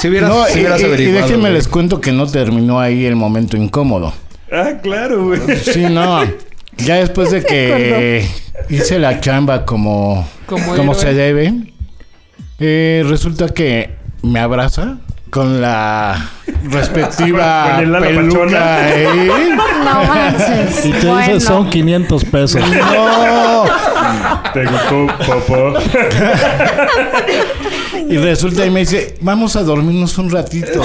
Si 0.01 0.09
hubieras, 0.09 0.31
No, 0.31 0.45
si 0.47 0.59
y, 0.59 0.61
hubieras 0.63 0.81
y- 0.81 0.85
y 0.85 1.07
déjenme 1.13 1.51
les 1.51 1.69
cuento 1.69 2.01
que 2.01 2.13
no 2.13 2.27
terminó 2.27 2.81
ahí 2.81 3.05
el 3.07 3.17
momento 3.17 3.57
incómodo. 3.57 4.13
Ah, 4.53 4.73
claro, 4.83 5.27
güey. 5.27 5.41
Sí, 5.57 5.83
no. 5.91 6.23
Ya 6.79 6.97
después 6.97 7.31
de 7.31 7.43
que 7.45 8.27
hice 8.69 8.99
la 8.99 9.21
chamba 9.21 9.65
como, 9.65 10.27
Como 10.47 10.95
se 10.95 11.13
debe, 11.15 11.53
eh, 12.59 13.05
resulta 13.09 13.49
que 13.49 13.97
me 14.23 14.41
abraza 14.41 14.99
con 15.31 15.61
la 15.61 16.31
respectiva 16.71 17.77
Con 17.83 17.95
el 17.95 18.03
peluca. 18.03 18.39
pachona. 18.39 18.89
¿eh? 18.91 19.29
No 19.85 20.05
manches. 20.05 20.87
Y 20.87 20.93
te 20.93 21.07
Bueno. 21.07 21.35
dice 21.35 21.41
son 21.41 21.71
500 21.71 22.25
pesos. 22.27 22.61
No. 22.61 23.65
Te 24.53 24.65
gustó, 24.65 25.07
Popo. 25.27 25.75
Y 28.09 28.17
resulta 28.17 28.65
y 28.67 28.71
me 28.71 28.81
dice, 28.81 29.17
vamos 29.21 29.57
a 29.57 29.63
dormirnos 29.63 30.17
un 30.19 30.31
ratito. 30.31 30.83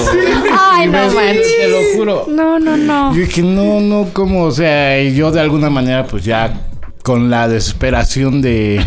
Ay, 0.58 0.86
Y 0.86 0.90
no 0.90 0.98
ves, 0.98 1.14
manches. 1.14 1.56
Te 1.58 1.68
lo 1.68 1.78
juro. 1.96 2.26
No, 2.28 2.58
no, 2.58 2.76
no. 2.76 3.14
Yo 3.14 3.20
dije, 3.20 3.42
no, 3.42 3.80
no, 3.80 4.08
¿cómo? 4.12 4.44
O 4.44 4.50
sea, 4.52 5.00
y 5.02 5.14
yo 5.14 5.30
de 5.32 5.40
alguna 5.40 5.70
manera, 5.70 6.04
pues 6.06 6.24
ya 6.24 6.52
con 7.02 7.28
la 7.30 7.48
desesperación 7.48 8.40
de, 8.42 8.84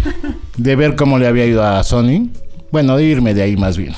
de 0.57 0.75
ver 0.75 0.95
cómo 0.95 1.17
le 1.19 1.27
había 1.27 1.45
ido 1.45 1.63
a 1.65 1.83
Sony. 1.83 2.29
Bueno, 2.71 2.97
de 2.97 3.03
irme 3.05 3.33
de 3.33 3.43
ahí 3.43 3.55
más 3.57 3.77
bien. 3.77 3.93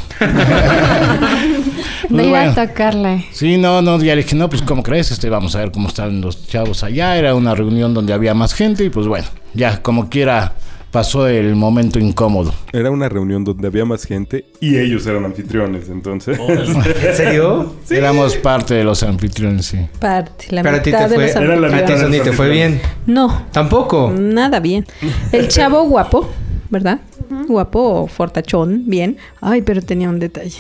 No 2.10 2.24
iba 2.24 2.44
bueno. 2.46 2.52
a 2.62 2.68
tocarle. 2.68 3.26
Sí, 3.32 3.58
no, 3.58 3.82
no, 3.82 4.00
ya 4.02 4.16
le 4.16 4.24
dije, 4.24 4.36
no, 4.36 4.50
pues 4.50 4.62
¿cómo 4.64 4.82
crees? 4.84 5.12
Este, 5.12 5.30
vamos 5.30 5.56
a 5.56 5.60
ver 5.60 5.72
cómo 5.72 5.88
están 5.90 6.22
los 6.22 6.48
chavos 6.48 6.84
allá. 6.84 7.16
Era 7.18 7.36
una 7.36 7.54
reunión 7.56 7.94
donde 7.94 8.14
había 8.14 8.34
más 8.34 8.54
gente 8.54 8.84
y 8.84 8.90
pues 8.90 9.08
bueno, 9.08 9.28
ya 9.54 9.82
como 9.82 10.10
quiera 10.10 10.54
pasó 10.92 11.28
el 11.28 11.56
momento 11.56 12.00
incómodo. 12.00 12.52
Era 12.74 12.90
una 12.90 13.08
reunión 13.10 13.44
donde 13.44 13.68
había 13.68 13.86
más 13.86 14.06
gente 14.06 14.46
y 14.60 14.76
ellos 14.78 15.06
eran 15.06 15.24
anfitriones, 15.26 15.88
entonces. 15.90 16.40
¿En 16.40 17.16
serio? 17.16 17.76
Éramos 17.92 18.36
parte 18.38 18.74
de 18.74 18.84
los 18.84 19.04
anfitriones, 19.04 19.68
sí. 19.68 19.78
Parte, 20.00 20.48
la 20.50 20.64
Pero 20.64 20.78
a 20.78 20.82
ti 20.82 20.90
te 20.92 20.98
mitad 20.98 21.10
de 21.10 21.16
fue- 21.16 21.26
los 21.28 21.36
Era 21.36 21.56
la 21.58 21.68
mitad. 21.70 22.24
te 22.24 22.32
fue 22.34 22.50
bien. 22.50 22.82
No, 23.06 23.44
Tampoco. 23.52 24.12
nada 24.18 24.60
bien. 24.60 24.88
El 25.32 25.48
chavo 25.48 25.84
guapo, 25.84 26.28
¿verdad? 26.72 27.02
Guapo, 27.48 28.08
fortachón, 28.08 28.86
bien. 28.88 29.18
Ay, 29.42 29.62
pero 29.62 29.84
tenía 29.84 30.10
un 30.10 30.18
detalle. 30.18 30.58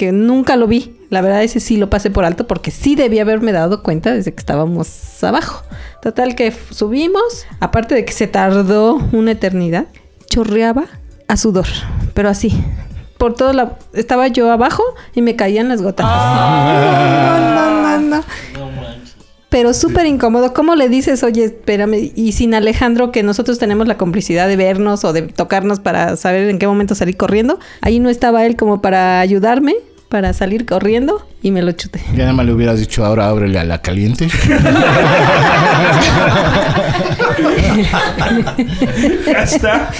Que 0.00 0.12
nunca 0.12 0.56
lo 0.56 0.66
vi. 0.66 0.96
La 1.10 1.20
verdad, 1.20 1.42
ese 1.42 1.60
sí 1.60 1.76
lo 1.76 1.90
pasé 1.90 2.08
por 2.08 2.24
alto 2.24 2.46
porque 2.46 2.70
sí 2.70 2.94
debía 2.94 3.20
haberme 3.20 3.52
dado 3.52 3.82
cuenta 3.82 4.14
desde 4.14 4.32
que 4.32 4.38
estábamos 4.38 5.22
abajo. 5.22 5.62
Total 6.00 6.34
que 6.34 6.54
subimos. 6.70 7.44
Aparte 7.60 7.94
de 7.94 8.06
que 8.06 8.14
se 8.14 8.26
tardó 8.26 8.94
una 9.12 9.32
eternidad, 9.32 9.88
chorreaba 10.24 10.86
a 11.28 11.36
sudor. 11.36 11.66
Pero 12.14 12.30
así. 12.30 12.64
Por 13.18 13.34
todo 13.34 13.52
la... 13.52 13.76
Estaba 13.92 14.26
yo 14.28 14.50
abajo 14.50 14.82
y 15.14 15.20
me 15.20 15.36
caían 15.36 15.68
las 15.68 15.82
gotas. 15.82 16.06
No, 16.06 17.38
no, 17.38 17.98
no, 17.98 18.00
no. 18.00 18.24
Pero 19.50 19.74
súper 19.74 20.06
incómodo. 20.06 20.54
¿Cómo 20.54 20.76
le 20.76 20.88
dices, 20.88 21.24
oye, 21.24 21.44
espérame? 21.44 22.12
Y 22.14 22.32
sin 22.32 22.54
Alejandro, 22.54 23.10
que 23.10 23.24
nosotros 23.24 23.58
tenemos 23.58 23.88
la 23.88 23.98
complicidad 23.98 24.46
de 24.46 24.56
vernos 24.56 25.04
o 25.04 25.12
de 25.12 25.22
tocarnos 25.22 25.80
para 25.80 26.16
saber 26.16 26.48
en 26.48 26.58
qué 26.58 26.68
momento 26.68 26.94
salir 26.94 27.16
corriendo. 27.16 27.58
Ahí 27.82 27.98
no 27.98 28.08
estaba 28.08 28.46
él 28.46 28.56
como 28.56 28.80
para 28.80 29.18
ayudarme, 29.20 29.74
para 30.10 30.32
salir 30.32 30.66
corriendo 30.66 31.24
y 31.40 31.52
me 31.52 31.62
lo 31.62 31.70
chuté. 31.72 32.00
Ya 32.12 32.24
nada 32.24 32.32
más 32.32 32.44
le 32.44 32.52
hubieras 32.52 32.80
dicho 32.80 33.04
ahora 33.06 33.28
ábrele 33.28 33.58
a 33.60 33.64
la 33.64 33.80
caliente. 33.80 34.28
Ya 39.26 39.42
está. 39.42 39.90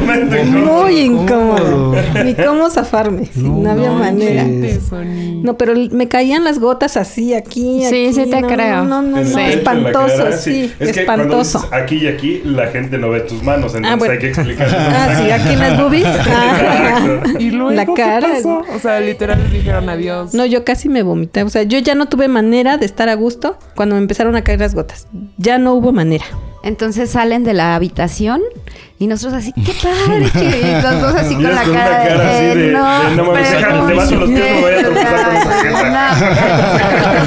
Momento 0.00 0.36
incómodo. 0.36 0.82
Muy 0.82 0.98
incómodo. 1.00 1.94
Ni 2.24 2.34
cómo 2.34 2.70
zafarme. 2.70 3.26
sí, 3.26 3.42
no, 3.42 3.70
había 3.70 3.90
manera. 3.92 4.44
No, 4.44 5.56
pero 5.56 5.74
me 5.92 6.08
caían 6.08 6.44
las 6.44 6.58
gotas 6.58 6.96
así, 6.96 7.34
aquí. 7.34 7.82
Sí, 7.88 8.06
aquí, 8.06 8.12
sí 8.14 8.30
te 8.30 8.40
no, 8.40 8.48
creo. 8.48 8.84
No, 8.84 9.02
no, 9.02 9.22
no, 9.22 9.38
espantoso, 9.38 10.16
cara, 10.16 10.32
sí, 10.36 10.72
Es 10.78 10.92
que 10.92 11.00
espantoso. 11.00 11.58
dices 11.58 11.72
aquí 11.72 11.96
y 11.96 12.08
aquí, 12.08 12.42
la 12.44 12.66
gente 12.68 12.98
no 12.98 13.10
ve 13.10 13.20
tus 13.20 13.42
manos, 13.42 13.74
entonces 13.74 13.98
bueno. 13.98 14.12
hay 14.14 14.18
que 14.18 14.28
explicar. 14.28 14.68
Ah, 14.70 15.14
sí, 15.16 15.30
aquí 15.30 15.52
en 15.52 15.60
las 15.60 15.78
boobies. 15.80 16.06
Ah. 16.32 17.22
Y 17.38 17.50
luego, 17.50 17.70
La 17.72 17.86
¿qué 17.86 17.94
cara. 17.94 18.28
pasó? 18.34 18.62
O 18.74 18.78
sea, 18.78 19.00
literal 19.00 19.49
dijeron 19.50 19.88
adiós. 19.88 20.34
No, 20.34 20.46
yo 20.46 20.64
casi 20.64 20.88
me 20.88 21.02
vomité. 21.02 21.42
O 21.42 21.50
sea, 21.50 21.62
yo 21.62 21.78
ya 21.78 21.94
no 21.94 22.06
tuve 22.06 22.28
manera 22.28 22.78
de 22.78 22.86
estar 22.86 23.08
a 23.08 23.14
gusto 23.14 23.58
cuando 23.74 23.94
me 23.96 24.00
empezaron 24.00 24.36
a 24.36 24.42
caer 24.42 24.60
las 24.60 24.74
gotas. 24.74 25.08
Ya 25.36 25.58
no 25.58 25.74
hubo 25.74 25.92
manera. 25.92 26.24
Entonces 26.62 27.10
salen 27.10 27.44
de 27.44 27.54
la 27.54 27.74
habitación 27.74 28.42
y 29.02 29.06
nosotros 29.06 29.38
así, 29.42 29.52
qué 29.54 29.72
padre, 29.82 30.30
los 30.82 31.00
dos 31.00 31.14
así 31.14 31.34
con 31.34 31.44
la 31.44 31.62
con 31.62 31.70
una 31.70 31.82
cara, 31.84 31.98
de, 32.02 32.08
cara 32.10 32.30
así 32.36 32.44
de- 32.44 32.54
no, 32.54 33.10
de, 33.10 33.16
no 33.16 33.32
déjame, 33.32 33.80
te 33.80 33.88
levanto 33.88 34.14
los 34.16 34.28
pies, 34.28 34.40
no 34.40 34.54
me 34.56 34.62
vaya 34.62 34.78
a 34.78 34.82
tropezar 34.82 35.24
con 35.24 35.36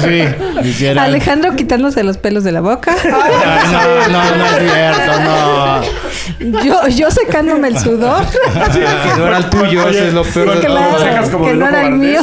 sí. 0.00 0.88
Alejandro 0.98 1.56
quitándose 1.56 2.04
los 2.04 2.16
pelos 2.18 2.44
de 2.44 2.52
la 2.52 2.60
boca. 2.60 2.94
No, 3.04 4.08
no, 4.08 4.36
no 4.36 4.46
es 4.46 4.58
cierto, 4.72 5.20
no. 5.20 6.62
yo, 6.64 6.88
yo 6.88 7.10
secándome 7.10 7.68
el 7.68 7.78
sudor. 7.78 8.24
Que 8.72 9.18
no 9.18 9.26
era 9.26 9.38
el 9.38 9.50
tuyo, 9.50 9.84
Oye, 9.86 9.98
eso 9.98 10.06
es 10.08 10.14
lo 10.14 10.22
peor 10.22 10.60
de 10.60 10.66
¿cuánto 10.68 11.30
todo. 11.30 11.44
que 11.44 11.54
no 11.54 11.68
era 11.68 11.86
el 11.88 11.92
mío. 11.94 12.20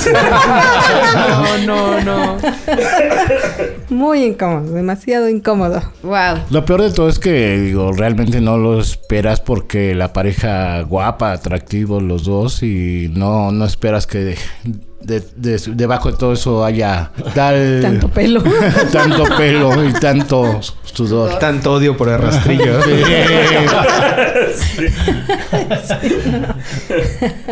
No, 1.67 1.99
no, 1.99 2.01
no. 2.01 2.37
Muy 3.89 4.23
incómodo, 4.23 4.73
demasiado 4.73 5.27
incómodo. 5.27 5.81
Wow. 6.03 6.39
Lo 6.49 6.65
peor 6.65 6.81
de 6.83 6.91
todo 6.91 7.09
es 7.09 7.19
que, 7.19 7.57
digo, 7.59 7.91
realmente 7.91 8.39
no 8.41 8.57
lo 8.57 8.79
esperas 8.79 9.40
porque 9.43 9.93
la 9.95 10.13
pareja 10.13 10.82
guapa, 10.82 11.32
atractivos 11.32 12.01
los 12.04 12.23
dos 12.23 12.63
y 12.63 13.10
no, 13.13 13.51
no 13.51 13.65
esperas 13.65 14.08
que 14.08 14.17
de- 14.19 14.38
de- 15.01 15.23
de- 15.36 15.60
debajo 15.75 16.12
de 16.12 16.17
todo 16.17 16.34
eso 16.34 16.63
haya 16.63 17.12
tal... 17.34 17.80
Tanto 17.82 18.08
pelo. 18.10 18.43
tanto 18.91 19.23
pelo 19.38 19.84
y 19.88 19.93
tanto 19.93 20.60
sudor. 20.84 21.39
Tanto 21.39 21.73
odio 21.73 21.97
por 21.97 22.10
el 22.10 22.19
rastrillo. 22.19 22.80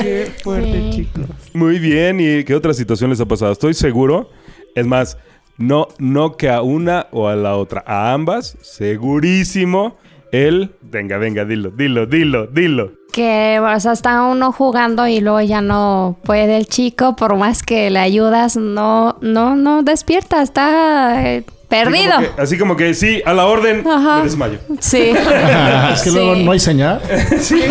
Qué 0.01 0.31
fuerte, 0.43 0.71
Sí. 0.71 0.89
chicos. 0.91 1.25
Muy 1.53 1.79
bien, 1.79 2.19
¿y 2.19 2.43
qué 2.43 2.55
otra 2.55 2.73
situación 2.73 3.09
les 3.09 3.19
ha 3.19 3.25
pasado? 3.25 3.51
Estoy 3.51 3.73
seguro, 3.73 4.29
es 4.75 4.85
más, 4.85 5.17
no, 5.57 5.87
no 5.97 6.37
que 6.37 6.49
a 6.49 6.61
una 6.61 7.07
o 7.11 7.27
a 7.27 7.35
la 7.35 7.55
otra, 7.55 7.83
a 7.85 8.13
ambas, 8.13 8.57
segurísimo, 8.61 9.97
él, 10.31 10.71
venga, 10.81 11.17
venga, 11.17 11.45
dilo, 11.45 11.69
dilo, 11.71 12.05
dilo, 12.05 12.47
dilo. 12.47 12.91
Que, 13.11 13.59
o 13.59 13.79
sea, 13.79 13.93
está 13.93 14.21
uno 14.23 14.51
jugando 14.51 15.07
y 15.07 15.19
luego 15.19 15.41
ya 15.41 15.61
no 15.61 16.17
puede 16.23 16.57
el 16.57 16.67
chico, 16.67 17.15
por 17.15 17.35
más 17.37 17.63
que 17.63 17.89
le 17.89 17.99
ayudas, 17.99 18.55
no, 18.55 19.17
no, 19.21 19.55
no 19.55 19.81
despierta, 19.81 20.43
está 20.43 21.25
eh, 21.27 21.43
perdido. 21.67 22.13
Así 22.13 22.25
como, 22.27 22.35
que, 22.35 22.41
así 22.41 22.57
como 22.59 22.75
que, 22.77 22.93
sí, 22.93 23.21
a 23.25 23.33
la 23.33 23.47
orden, 23.47 23.83
Ajá. 23.87 24.17
me 24.19 24.23
desmayo. 24.25 24.59
Sí. 24.79 25.11
Es 25.93 26.01
que 26.03 26.11
luego 26.11 26.35
no 26.35 26.51
hay 26.51 26.59
señal. 26.59 27.01
Sí. 27.39 27.61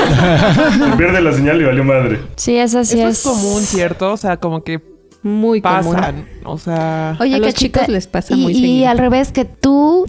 Pierde 0.97 1.21
la 1.21 1.33
señal 1.33 1.61
y 1.61 1.65
valió 1.65 1.85
madre. 1.85 2.21
Sí, 2.37 2.57
eso 2.57 2.85
sí 2.85 3.01
Esto 3.01 3.09
es. 3.09 3.19
es 3.19 3.25
común, 3.25 3.63
¿cierto? 3.63 4.13
O 4.13 4.17
sea, 4.17 4.37
como 4.39 4.65
que 4.65 4.81
Muy 5.23 5.61
común. 5.63 5.95
pasan. 5.95 6.29
O 6.45 6.59
sea, 6.59 7.17
Oye, 7.21 7.37
A 7.37 7.39
los 7.39 7.55
chicos 7.55 7.87
les 7.89 8.07
pasa 8.09 8.35
y, 8.35 8.41
muy 8.41 8.53
y 8.53 8.61
seguido. 8.61 8.89
al 8.91 8.99
revés, 8.99 9.31
que 9.33 9.45
tú 9.45 10.07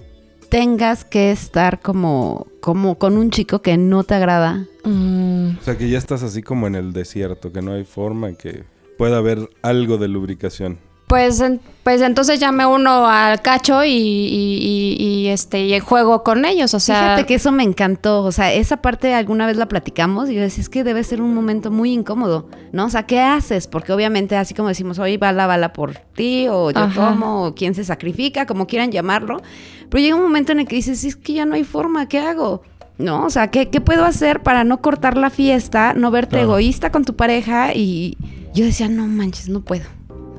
tengas 0.50 1.06
que 1.06 1.32
estar 1.32 1.80
como, 1.80 2.48
como 2.60 2.98
con 2.98 3.18
un 3.18 3.30
chico 3.32 3.62
que 3.62 3.78
no 3.78 4.04
te 4.04 4.16
agrada. 4.16 4.66
Mm, 4.84 5.58
O 5.60 5.64
sea, 5.64 5.78
que 5.78 5.90
ya 5.90 5.98
estás 5.98 6.24
así 6.24 6.42
como 6.42 6.68
en 6.68 6.76
el 6.76 6.94
desierto, 6.94 7.52
que 7.52 7.62
no 7.62 7.74
hay 7.74 7.84
forma 7.84 8.30
en 8.30 8.36
que 8.36 8.64
pueda 8.98 9.18
haber 9.18 9.50
algo 9.62 9.98
de 9.98 10.08
lubricación. 10.08 10.80
Pues, 11.10 11.42
en- 11.42 11.60
pues 11.84 12.02
entonces 12.04 12.40
ya 12.40 12.52
me 12.52 12.68
uno 12.68 13.08
al 13.08 13.42
cacho 13.42 13.84
y, 13.84 13.90
y- 13.90 14.96
y- 15.00 15.04
y, 15.04 15.28
este 15.30 15.66
y 15.66 15.80
juego 15.80 16.24
con 16.24 16.46
ellos. 16.46 16.76
O 16.76 16.80
sea, 16.80 17.02
Fíjate 17.02 17.26
que 17.26 17.34
eso 17.34 17.52
me 17.52 17.64
encantó. 17.64 18.22
O 18.24 18.32
sea, 18.32 18.54
esa 18.54 18.78
parte 18.78 19.16
alguna 19.16 19.48
vez 19.48 19.58
la 19.58 19.68
platicamos 19.68 20.30
y 20.30 20.36
yo 20.36 20.42
decía, 20.42 20.62
es 20.62 20.70
que 20.70 20.84
debe 20.84 21.04
ser 21.04 21.20
un 21.20 21.34
momento 21.34 21.72
muy 21.72 21.92
incómodo, 21.94 22.48
¿no? 22.74 22.86
O 22.86 22.90
sea, 22.92 23.08
¿qué 23.08 23.20
haces? 23.22 23.66
Porque 23.66 23.92
obviamente, 23.92 24.38
así 24.38 24.54
como 24.54 24.68
decimos, 24.70 25.00
hoy 25.00 25.18
va 25.18 25.32
la 25.32 25.48
bala 25.48 25.74
por 25.74 25.96
ti, 25.96 26.48
o 26.48 26.70
yo 26.70 26.80
Ajá. 26.80 27.10
tomo, 27.10 27.48
o 27.48 27.56
quién 27.56 27.74
se 27.74 27.84
sacrifica, 27.84 28.46
como 28.46 28.68
quieran 28.68 28.92
llamarlo. 28.92 29.42
Pero 29.90 30.00
llega 30.04 30.16
un 30.16 30.22
momento 30.22 30.52
en 30.52 30.60
el 30.60 30.68
que 30.68 30.76
dices, 30.76 31.04
es 31.04 31.16
que 31.16 31.34
ya 31.34 31.46
no 31.46 31.56
hay 31.56 31.64
forma, 31.64 32.08
¿qué 32.08 32.20
hago? 32.20 32.62
¿No? 33.00 33.26
O 33.26 33.30
sea, 33.32 33.50
¿qué, 33.50 33.70
qué 33.70 33.82
puedo 33.82 34.06
hacer 34.06 34.44
para 34.44 34.64
no 34.64 34.80
cortar 34.82 35.18
la 35.18 35.32
fiesta, 35.32 35.94
no 35.96 36.12
verte 36.12 36.32
Claro. 36.36 36.50
egoísta 36.50 36.92
con 36.92 37.04
tu 37.04 37.16
pareja? 37.16 37.74
Y 37.74 38.16
yo 38.54 38.64
decía, 38.66 38.88
no 38.90 39.08
manches, 39.08 39.50
no 39.50 39.62
puedo. 39.62 39.86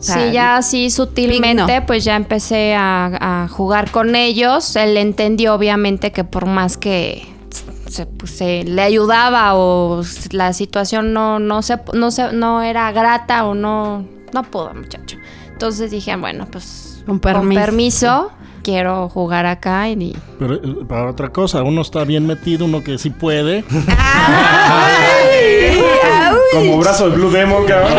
O 0.01 0.03
sea, 0.03 0.15
sí, 0.15 0.33
ya 0.33 0.57
así 0.57 0.89
sutilmente, 0.91 1.83
pues 1.83 2.05
ya 2.05 2.17
empecé 2.17 2.75
a, 2.75 3.43
a 3.45 3.49
jugar 3.49 3.91
con 3.91 4.17
ellos. 4.17 4.75
Él 4.77 4.97
entendió 4.97 5.55
obviamente 5.55 6.11
que 6.11 6.25
por 6.25 6.47
más 6.47 6.79
que 6.79 7.29
se, 7.87 8.07
pues, 8.07 8.31
se 8.31 8.65
le 8.65 8.81
ayudaba 8.81 9.55
o 9.57 10.03
la 10.31 10.55
situación 10.55 11.13
no, 11.13 11.39
no, 11.39 11.61
se, 11.61 11.77
no, 11.93 12.11
se, 12.11 12.33
no 12.33 12.63
era 12.63 12.91
grata 12.93 13.45
o 13.45 13.55
no, 13.55 14.07
no 14.33 14.43
pudo, 14.45 14.73
muchacho. 14.73 15.19
Entonces 15.53 15.91
dije, 15.91 16.17
bueno, 16.17 16.47
pues 16.51 17.03
Con 17.05 17.19
con 17.19 17.21
permiso. 17.21 17.61
permiso, 17.61 18.31
quiero 18.63 19.09
jugar 19.11 19.45
acá 19.45 19.89
y... 19.91 20.17
Pero 20.39 20.55
eh, 20.55 20.85
para 20.89 21.11
otra 21.11 21.29
cosa, 21.31 21.63
uno 21.63 21.83
está 21.83 22.05
bien 22.05 22.27
metido, 22.27 22.65
uno 22.65 22.83
que 22.83 22.97
sí 22.97 23.11
puede. 23.11 23.65
Como 26.53 26.79
brazo 26.79 27.09
de 27.11 27.17
Blue 27.17 27.31
Demon, 27.31 27.65
cabrón. 27.65 27.93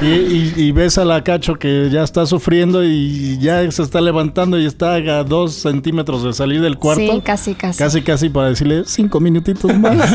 Y, 0.00 0.06
y- 0.06 0.52
y 0.56 0.72
ves 0.72 0.98
a 0.98 1.04
la 1.04 1.22
cacho 1.24 1.54
que 1.56 1.88
ya 1.90 2.02
está 2.02 2.26
sufriendo 2.26 2.84
y 2.84 3.38
ya 3.38 3.68
se 3.70 3.82
está 3.82 4.00
levantando 4.00 4.58
y 4.58 4.66
está 4.66 4.94
a 4.94 5.24
dos 5.24 5.54
centímetros 5.54 6.22
de 6.22 6.32
salir 6.32 6.60
del 6.60 6.76
cuarto. 6.78 7.00
Sí, 7.14 7.20
casi, 7.24 7.54
casi. 7.54 7.78
Casi, 7.78 8.02
casi 8.02 8.28
para 8.28 8.48
decirle 8.48 8.82
cinco 8.86 9.20
minutitos 9.20 9.76
más. 9.76 9.96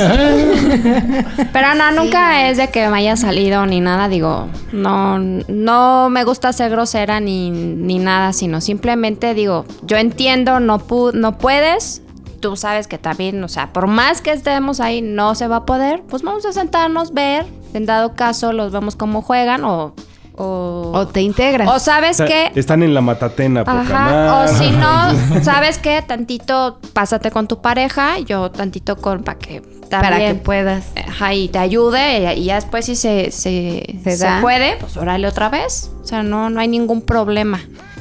Pero 1.54 1.76
no, 1.76 1.92
nunca 1.92 2.50
es 2.50 2.58
de 2.58 2.70
que 2.70 2.88
me 2.90 2.98
haya 3.00 3.18
salido 3.18 3.66
ni 3.66 3.82
nada, 3.82 4.08
digo, 4.10 4.48
no, 4.72 5.20
no 5.20 6.10
me 6.10 6.24
gusta 6.24 6.54
ser 6.54 6.70
grosera 6.72 7.20
ni, 7.20 7.50
ni 7.52 7.98
nada, 8.00 8.34
sino 8.34 8.62
simplemente 8.62 9.34
digo, 9.34 9.66
yo 9.84 9.98
entiendo, 9.98 10.60
no, 10.60 10.80
pu- 10.80 11.14
no 11.14 11.38
puedes, 11.38 12.02
tú 12.40 12.56
sabes 12.56 12.88
que 12.88 12.98
también, 12.98 13.44
o 13.44 13.48
sea, 13.48 13.72
por 13.74 13.88
más 13.88 14.22
que 14.22 14.32
estemos 14.32 14.80
ahí, 14.80 15.02
no 15.02 15.36
se 15.36 15.48
va 15.48 15.58
a 15.58 15.66
poder, 15.66 16.02
pues 16.10 16.22
vamos 16.24 16.46
a 16.46 16.52
sentarnos, 16.54 17.14
ver, 17.14 17.46
en 17.74 17.86
dado 17.86 18.16
caso 18.16 18.52
los 18.54 18.72
vemos 18.72 18.96
cómo 18.96 19.22
juegan 19.22 19.64
o, 19.64 19.94
o, 20.36 20.92
O 20.94 21.08
te 21.08 21.22
integras. 21.22 21.68
o 21.70 21.80
sabes 21.80 22.20
Está- 22.20 22.26
que 22.26 22.52
Están 22.60 22.82
en 22.84 22.94
la 22.94 23.02
matatena, 23.02 23.64
Ajá, 23.66 24.44
o 24.44 24.48
si 24.48 24.72
no, 24.72 25.42
¿sabes 25.44 25.78
qué? 25.80 26.02
Tantito 26.02 26.80
pásate 26.94 27.30
con 27.32 27.48
tu 27.48 27.62
pareja, 27.62 28.20
yo 28.20 28.50
tantito 28.50 28.96
con 28.98 29.24
para 29.24 29.38
que 29.38 29.62
para 29.90 30.10
que 30.10 30.14
también 30.14 30.40
puedas. 30.40 30.86
ajá, 31.08 31.34
y 31.34 31.48
te 31.50 31.58
ayude 31.60 32.36
y 32.36 32.46
ya 32.46 32.56
después 32.56 32.86
si 32.86 32.96
se, 32.96 33.32
se, 33.32 34.00
Se 34.04 34.18
se 34.18 34.24
da. 34.26 34.40
puede, 34.40 34.78
pues 34.78 34.96
órale 34.98 35.28
otra 35.28 35.50
vez. 35.50 35.92
O 36.04 36.06
sea, 36.06 36.22
no, 36.24 36.50
no 36.52 36.60
hay 36.62 36.68
ningún 36.68 37.02
problema. 37.02 37.60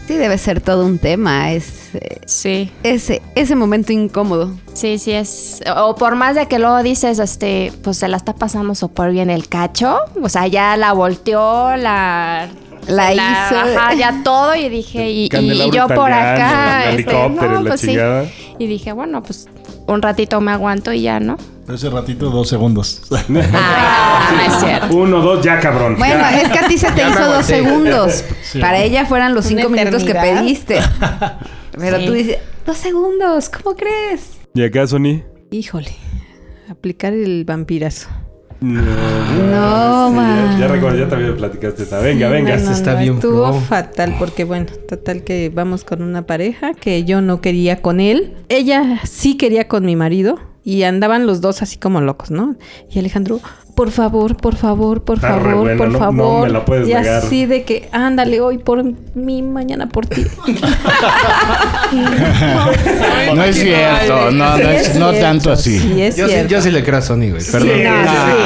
Sí, 0.09 0.17
debe 0.17 0.39
ser 0.39 0.63
todo 0.63 0.87
un 0.87 0.99
tema. 0.99 1.53
Es 1.53 1.91
eh, 1.93 2.21
Sí, 2.25 2.73
ese, 2.83 3.21
ese 3.35 3.55
momento 3.55 3.93
incómodo. 3.93 4.57
sí, 4.73 4.97
sí 4.99 5.13
es. 5.13 5.61
O 5.77 5.97
por 5.97 6.17
más 6.17 6.35
de 6.35 6.47
que 6.47 6.59
luego 6.59 6.83
dices, 6.83 7.19
este, 7.19 7.75
pues 7.83 7.99
se 7.99 8.09
la 8.09 8.17
está 8.17 8.35
pasando 8.35 8.75
súper 8.75 9.11
bien 9.11 9.29
el 9.29 9.49
cacho. 9.51 9.99
O 10.23 10.31
sea, 10.31 10.47
ya 10.47 10.79
la 10.79 10.95
volteó, 10.95 11.77
la... 11.77 12.49
La 12.87 13.13
hizo. 13.13 13.21
Ajá, 13.21 13.93
ya 13.93 14.21
todo 14.25 14.57
y 14.57 14.71
dije, 14.71 15.11
y, 15.11 15.29
y 15.31 15.71
yo 15.71 15.87
por 15.89 16.11
acá... 16.11 16.85
el 16.89 17.01
este, 17.01 17.13
helicóptero 17.13 17.53
no, 17.53 17.61
y 17.61 17.65
la 17.65 17.69
pues 17.69 17.81
sí. 17.83 17.99
Y 18.59 18.67
dije, 18.67 18.93
bueno, 18.93 19.23
pues 19.23 19.47
un 19.87 20.01
ratito 20.01 20.41
me 20.41 20.53
aguanto 20.53 20.91
y 20.91 21.03
ya, 21.03 21.21
¿no? 21.21 21.37
Ese 21.73 21.91
ratito, 21.91 22.31
dos 22.31 22.49
segundos. 22.49 23.03
Ah, 23.53 24.31
no 24.35 24.55
es 24.55 24.61
cierto. 24.61 24.97
Uno, 24.97 25.21
dos, 25.21 25.45
ya 25.45 25.61
cabrón. 25.61 25.97
Bueno, 25.99 26.15
Ya. 26.21 26.41
es 26.41 26.49
que 26.49 26.59
a 26.59 26.69
ti 26.69 26.79
se 26.79 26.91
te 26.93 26.99
Ya 26.99 27.11
hizo 27.11 27.25
dos 27.27 27.45
segundos. 27.47 28.25
Sí. 28.43 28.59
Para 28.59 28.79
ella 28.83 29.05
fueran 29.07 29.35
los 29.35 29.45
cinco 29.45 29.69
minutos 29.69 30.03
que 30.05 30.15
pediste. 30.15 30.81
Pero 31.79 31.99
Sí. 31.99 32.07
tú 32.07 32.13
dices, 32.13 32.39
dos 32.67 32.77
segundos, 32.77 33.49
¿cómo 33.51 33.77
crees? 33.77 34.39
¿Y 34.55 34.65
acá, 34.65 34.87
Sony? 34.87 35.23
Híjole, 35.51 35.93
aplicar 36.71 37.13
el 37.13 37.45
vampirazo. 37.45 38.09
No, 38.61 38.81
No, 38.83 40.09
sí, 40.11 40.17
man. 40.17 40.53
ya, 40.55 40.67
ya 40.67 40.69
recuerdo, 40.73 40.99
ya 40.99 41.09
también 41.09 41.37
platicaste 41.37 41.85
esta. 41.85 42.01
Venga, 42.01 42.27
Sí, 42.27 42.33
venga. 42.33 42.57
no, 42.57 42.65
no, 42.65 42.73
está 42.73 42.95
no, 42.95 42.99
bien 43.01 43.15
Estuvo 43.15 43.53
fatal 43.61 44.17
porque, 44.19 44.43
bueno, 44.45 44.67
total 44.89 45.23
que 45.23 45.53
vamos 45.55 45.85
con 45.85 46.03
una 46.03 46.27
pareja 46.27 46.73
que 46.75 47.05
yo 47.05 47.21
no 47.21 47.41
quería 47.41 47.81
con 47.83 48.01
él. 48.01 48.35
Ella 48.49 49.01
sí 49.05 49.37
quería 49.37 49.69
con 49.69 49.85
mi 49.87 49.95
marido 49.95 50.41
y 50.65 50.83
andaban 50.83 51.27
los 51.27 51.41
dos 51.41 51.63
así 51.63 51.79
como 51.79 52.01
locos, 52.01 52.31
¿no? 52.31 52.57
Y 52.91 52.99
Alejandro, 52.99 53.41
por 53.75 53.91
favor, 53.91 54.37
por 54.37 54.57
favor, 54.57 55.05
por 55.05 55.17
Está 55.17 55.29
favor, 55.39 55.55
buena, 55.61 55.79
por 55.79 55.87
no- 55.89 55.93
no 55.93 55.99
favor. 55.99 56.47
me 56.47 56.53
la 56.53 56.65
puedes 56.65 56.89
y 56.89 56.95
negar. 56.95 57.07
así 57.25 57.47
de 57.47 57.63
que, 57.63 57.89
ándale 57.93 58.41
hoy 58.41 58.59
por 58.59 58.83
mí, 59.15 59.43
mañana 59.43 59.89
por 59.89 60.07
ti. 60.07 60.25
No 63.35 63.45
es 63.45 63.57
cierto, 63.57 64.31
no, 64.31 64.57
Sí 64.57 64.63
no, 64.63 64.71
es, 64.71 64.95
no 64.97 65.11
cierto, 65.11 65.21
tanto 65.21 65.53
así. 65.53 65.79
Sí, 65.79 66.03
es 66.03 66.17
Yo 66.17 66.27
sí, 66.27 66.33
cierto. 66.33 66.51
yo 66.51 66.63
sí 66.63 66.71
le 66.71 66.85
creo 66.85 66.99
a 66.99 67.03
Sony, 67.03 67.31
güey. 67.31 67.41
Sí, 67.41 67.53
Perdón. 67.53 67.69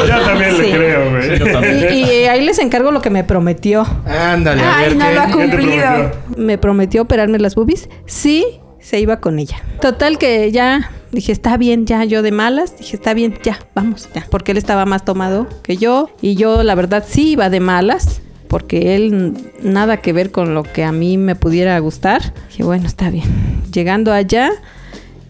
yo 0.08 0.20
también 0.24 0.58
le 0.58 0.64
Sí. 0.64 0.70
creo, 0.72 1.10
güey. 1.10 1.94
Y, 1.98 2.04
y 2.04 2.24
ahí 2.26 2.44
les 2.44 2.58
encargo 2.58 2.90
lo 2.90 3.00
que 3.00 3.10
me 3.10 3.24
prometió. 3.24 3.86
Ándale, 4.06 4.62
a 4.62 4.76
Ay, 4.78 4.84
ver 4.88 4.96
no 4.96 5.06
qué. 5.06 5.14
lo 5.14 5.20
ha 5.20 5.26
¿Qué 5.26 5.32
te 5.32 5.38
cumplido. 5.38 5.82
prometió? 5.82 6.10
me 6.36 6.58
prometió 6.58 7.02
operarme 7.02 7.38
las 7.38 7.54
boobies, 7.54 7.88
sí 8.06 8.44
se 8.82 9.00
iba 9.00 9.20
con 9.20 9.38
ella. 9.38 9.62
Total 9.80 10.18
que 10.18 10.52
ya 10.52 10.90
dije, 11.12 11.32
está 11.32 11.56
bien, 11.56 11.86
ya 11.86 12.04
yo 12.04 12.22
de 12.22 12.32
malas, 12.32 12.76
dije, 12.76 12.96
está 12.96 13.14
bien, 13.14 13.38
ya, 13.42 13.58
vamos, 13.74 14.08
ya. 14.14 14.26
Porque 14.30 14.52
él 14.52 14.58
estaba 14.58 14.84
más 14.84 15.04
tomado 15.04 15.46
que 15.62 15.76
yo 15.76 16.10
y 16.20 16.34
yo 16.34 16.62
la 16.62 16.74
verdad 16.74 17.04
sí 17.08 17.30
iba 17.30 17.48
de 17.48 17.60
malas. 17.60 18.20
Porque 18.48 18.94
él 18.96 19.34
nada 19.62 20.02
que 20.02 20.12
ver 20.12 20.30
con 20.30 20.52
lo 20.52 20.62
que 20.62 20.84
a 20.84 20.92
mí 20.92 21.16
me 21.16 21.34
pudiera 21.34 21.78
gustar. 21.78 22.34
Dije, 22.50 22.64
bueno, 22.64 22.86
está 22.86 23.08
bien. 23.08 23.24
Llegando 23.72 24.12
allá, 24.12 24.50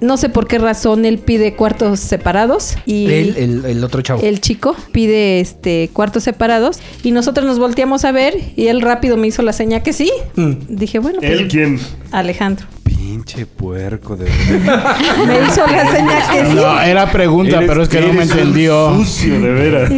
no 0.02 0.16
sé 0.18 0.28
por 0.28 0.46
qué 0.46 0.58
razón 0.58 1.04
él 1.06 1.18
pide 1.18 1.54
cuartos 1.54 2.00
separados. 2.00 2.76
Y 2.84 3.06
El, 3.06 3.36
el, 3.36 3.64
el 3.64 3.84
otro 3.84 4.02
chavo. 4.02 4.20
el 4.22 4.40
chico 4.40 4.76
pide 4.92 5.40
este 5.40 5.88
cuartos 5.92 6.24
separados 6.24 6.78
y 7.02 7.12
nosotros 7.12 7.46
nos 7.46 7.58
volteamos 7.58 8.04
a 8.04 8.12
ver 8.12 8.34
y 8.56 8.66
él 8.66 8.80
rápido 8.82 9.16
me 9.16 9.28
hizo 9.28 9.42
la 9.42 9.52
seña 9.52 9.80
que 9.82 9.92
sí. 9.92 10.10
Mm. 10.36 10.52
Dije, 10.68 10.98
bueno, 10.98 11.20
pues 11.20 11.30
¿Él 11.32 11.48
quién? 11.48 11.80
Alejandro. 12.10 12.66
Pinche 12.84 13.46
puerco, 13.46 14.16
de 14.16 14.24
verdad. 14.24 14.96
Me 15.26 15.34
hizo 15.46 15.66
la 15.66 15.90
seña 15.90 16.30
que 16.32 16.46
sí. 16.46 16.54
No, 16.54 16.80
era 16.80 17.10
pregunta, 17.10 17.56
Eres- 17.56 17.68
pero 17.68 17.82
es 17.82 17.88
que 17.88 18.00
no 18.00 18.12
me 18.12 18.22
entendió. 18.22 18.94
Sucio, 18.96 19.40
de 19.40 19.48
veras. 19.50 19.92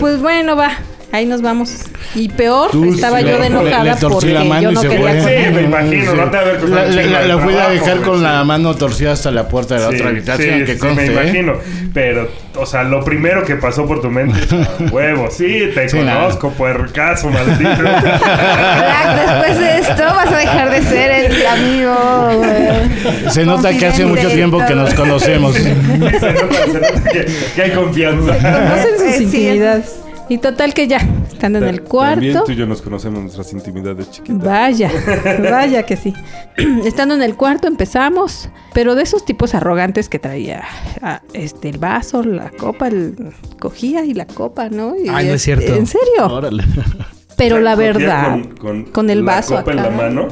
Pues 0.00 0.20
bueno, 0.20 0.56
va. 0.56 0.70
Ahí 1.14 1.26
nos 1.26 1.42
vamos. 1.42 1.72
Y 2.16 2.28
peor, 2.28 2.72
Tú 2.72 2.92
estaba 2.92 3.20
sí, 3.20 3.24
yo 3.26 3.34
de 3.34 3.38
le- 3.38 3.46
enojada 3.46 3.84
le 3.84 3.90
torcí 3.92 4.06
porque 4.14 4.32
la 4.32 4.42
mano 4.44 4.62
yo 4.62 4.70
y 4.70 4.74
no 4.74 4.80
se 4.80 4.88
quería 4.88 5.20
Sí, 5.22 5.52
me 5.54 5.62
imagino, 5.62 6.14
no 6.16 6.28
te 6.30 6.36
haber 6.38 6.68
La, 6.68 6.86
la- 6.86 7.02
la- 7.04 7.22
la 7.22 7.38
fui 7.38 7.54
a 7.54 7.68
dejar 7.68 8.00
con 8.00 8.20
la 8.20 8.42
mano 8.42 8.74
torcida 8.74 9.12
hasta 9.12 9.30
la 9.30 9.46
puerta 9.48 9.76
de 9.76 9.80
la 9.82 9.88
Sí, 9.90 9.94
otra 9.94 10.08
habitación, 10.08 10.58
sí, 10.58 10.64
que 10.64 10.72
sí, 10.72 10.78
conste. 10.80 11.02
me 11.02 11.06
¿eh? 11.06 11.12
imagino. 11.12 11.52
Pero, 11.92 12.28
o 12.56 12.66
sea, 12.66 12.82
lo 12.82 13.04
primero 13.04 13.44
que 13.44 13.54
pasó 13.54 13.86
por 13.86 14.00
tu 14.02 14.10
mente 14.10 14.40
es, 14.40 14.52
"Ah, 14.52 14.68
huevo, 14.90 15.28
sí, 15.30 15.70
te 15.72 15.88
Sí, 15.88 15.98
nada. 16.00 16.22
conozco, 16.22 16.50
puercaso, 16.50 17.30
maldito. 17.30 17.70
Después 19.24 19.58
de 19.60 19.78
esto 19.78 20.02
vas 20.02 20.32
a 20.32 20.36
dejar 20.36 20.70
de 20.70 20.82
ser 20.82 21.10
el 21.30 21.46
amigo. 21.46 21.94
güey. 22.38 23.30
Se 23.30 23.44
nota 23.46 23.70
que 23.70 23.86
hace 23.86 24.04
mucho 24.04 24.22
Confidente 24.22 24.34
tiempo 24.36 24.66
que 24.66 24.74
nos 24.74 24.94
conocemos. 24.94 25.54
se 25.54 25.74
nota, 25.74 26.20
se 26.20 26.32
nota 26.32 27.02
que, 27.12 27.26
que 27.54 27.62
hay 27.62 27.70
confianza. 27.70 28.32
Conocen 28.36 28.94
sus 28.98 29.02
Eh, 29.06 29.14
sí, 29.18 29.22
intimidades. 29.24 30.00
Y 30.28 30.38
total 30.38 30.72
que 30.72 30.88
ya, 30.88 30.98
estando 31.30 31.58
en 31.58 31.64
el 31.64 31.82
También 31.82 31.88
cuarto. 31.90 32.44
tú 32.44 32.52
y 32.52 32.56
yo 32.56 32.66
nos 32.66 32.80
conocemos 32.80 33.20
nuestras 33.20 33.52
intimidades 33.52 34.10
chiquitas. 34.10 34.42
Vaya, 34.42 34.90
vaya 35.50 35.82
que 35.84 35.96
sí. 35.96 36.14
Estando 36.84 37.14
en 37.14 37.22
el 37.22 37.36
cuarto 37.36 37.68
empezamos, 37.68 38.48
pero 38.72 38.94
de 38.94 39.02
esos 39.02 39.24
tipos 39.26 39.54
arrogantes 39.54 40.08
que 40.08 40.18
traía 40.18 40.62
ah, 41.02 41.20
este 41.34 41.68
el 41.68 41.78
vaso, 41.78 42.22
la 42.22 42.50
copa, 42.50 42.88
el 42.88 43.34
cogía 43.60 44.04
y 44.04 44.14
la 44.14 44.26
copa, 44.26 44.70
¿no? 44.70 44.96
Y 44.96 45.08
Ay, 45.08 45.26
no 45.28 45.34
es 45.34 45.42
cierto. 45.42 45.74
En 45.74 45.86
serio. 45.86 46.26
Órale. 46.30 46.64
Pero 47.36 47.58
la 47.58 47.74
verdad, 47.74 48.30
Con, 48.30 48.56
con, 48.56 48.84
con 48.84 49.10
el 49.10 49.24
la 49.24 49.32
vaso 49.34 49.56
copa 49.56 49.72
en 49.72 49.76
la 49.78 49.90
mano. 49.90 50.28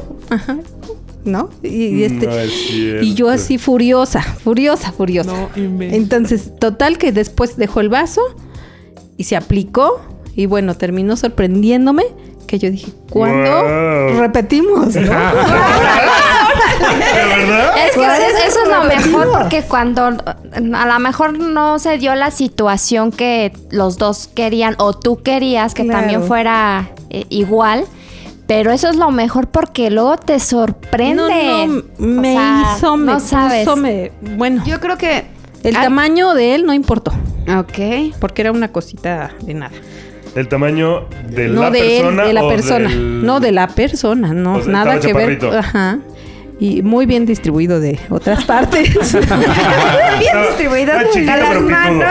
¿no? 1.25 1.51
Y, 1.63 1.87
y 1.87 2.05
este 2.05 2.27
No 2.27 2.33
es 2.33 2.53
cierto. 2.53 3.05
y 3.05 3.15
yo 3.15 3.29
así 3.29 3.59
furiosa, 3.59 4.23
furiosa, 4.23 4.93
furiosa. 4.93 5.33
No. 5.33 5.51
Entonces, 5.57 6.53
total 6.61 6.99
que 6.99 7.11
después 7.11 7.57
dejó 7.57 7.81
el 7.81 7.89
vaso 7.89 8.21
y 9.17 9.25
se 9.25 9.37
aplicó 9.37 10.01
y 10.35 10.47
bueno, 10.47 10.75
terminó 10.77 11.17
sorprendiéndome 11.17 12.05
que 12.47 12.59
yo 12.59 12.71
dije, 12.71 12.93
¿cuándo 13.11 13.51
Wow. 13.63 14.21
repetimos? 14.21 14.95
¿no? 14.95 15.01
¿De 15.03 15.07
verdad? 15.07 17.79
Es 17.79 17.93
que 17.93 17.97
¿Cuál 17.99 18.23
eso, 18.23 18.37
es 18.39 18.45
eso 18.47 18.59
el 18.65 18.71
es 18.71 18.77
lo 18.77 18.85
mejor 18.85 19.33
porque 19.43 19.63
cuando 19.63 20.05
a 20.07 20.87
lo 20.87 20.99
mejor 20.99 21.39
no 21.39 21.79
se 21.79 21.99
dio 21.99 22.15
la 22.15 22.31
situación 22.31 23.11
que 23.13 23.53
los 23.71 23.97
dos 23.99 24.29
querían 24.35 24.75
o 24.79 24.93
tú 24.93 25.23
querías 25.23 25.75
que 25.75 25.85
Claro. 25.85 26.01
también 26.01 26.23
fuera 26.25 26.91
eh, 27.11 27.25
igual, 27.31 27.85
pero 28.47 28.73
eso 28.73 28.89
es 28.89 28.97
lo 28.97 29.11
mejor 29.11 29.49
porque 29.49 29.91
luego 29.91 30.17
te 30.19 30.39
sorprende. 30.41 31.67
No, 31.67 31.67
no, 31.67 31.83
me 31.99 32.31
O 32.31 32.35
sea, 32.35 32.75
hizo, 32.77 32.97
me 32.97 33.13
no 33.13 33.21
sabes. 33.21 33.65
puso, 33.65 33.77
me- 33.77 34.13
bueno, 34.37 34.63
Yo 34.67 34.81
creo 34.81 34.99
que. 34.99 35.25
el 35.63 35.75
tamaño 35.75 36.35
de 36.35 36.55
él 36.55 36.67
no 36.67 36.73
importó, 36.75 37.13
Ok. 37.49 38.15
porque 38.21 38.43
era 38.43 38.53
una 38.53 38.69
cosita 38.69 39.33
de 39.43 39.55
nada. 39.55 39.73
El 40.35 40.49
tamaño 40.49 41.07
de 41.29 41.49
no 41.49 41.63
la 41.63 41.71
de 41.71 41.79
persona. 41.81 42.23
él, 42.23 42.29
de 42.29 42.33
la 42.33 42.45
o 42.45 42.49
persona, 42.49 42.89
del- 42.89 43.27
no 43.27 43.41
de 43.41 43.53
la 43.53 43.67
persona, 43.69 44.33
no, 44.33 44.55
O 44.55 44.63
sea, 44.63 44.73
nada 44.73 44.99
que 45.01 45.13
ver. 45.13 45.39
Ajá. 45.57 45.99
Y 46.61 46.83
muy 46.83 47.07
bien 47.07 47.27
distribuido 47.27 47.81
de 47.81 47.99
otras 48.09 48.45
partes. 48.45 48.93
Bien 49.19 50.43
distribuido 50.49 50.93
Ah, 50.97 51.03
chiquito, 51.13 51.33
a 51.33 51.37
las 51.37 51.61
manos. 51.61 52.05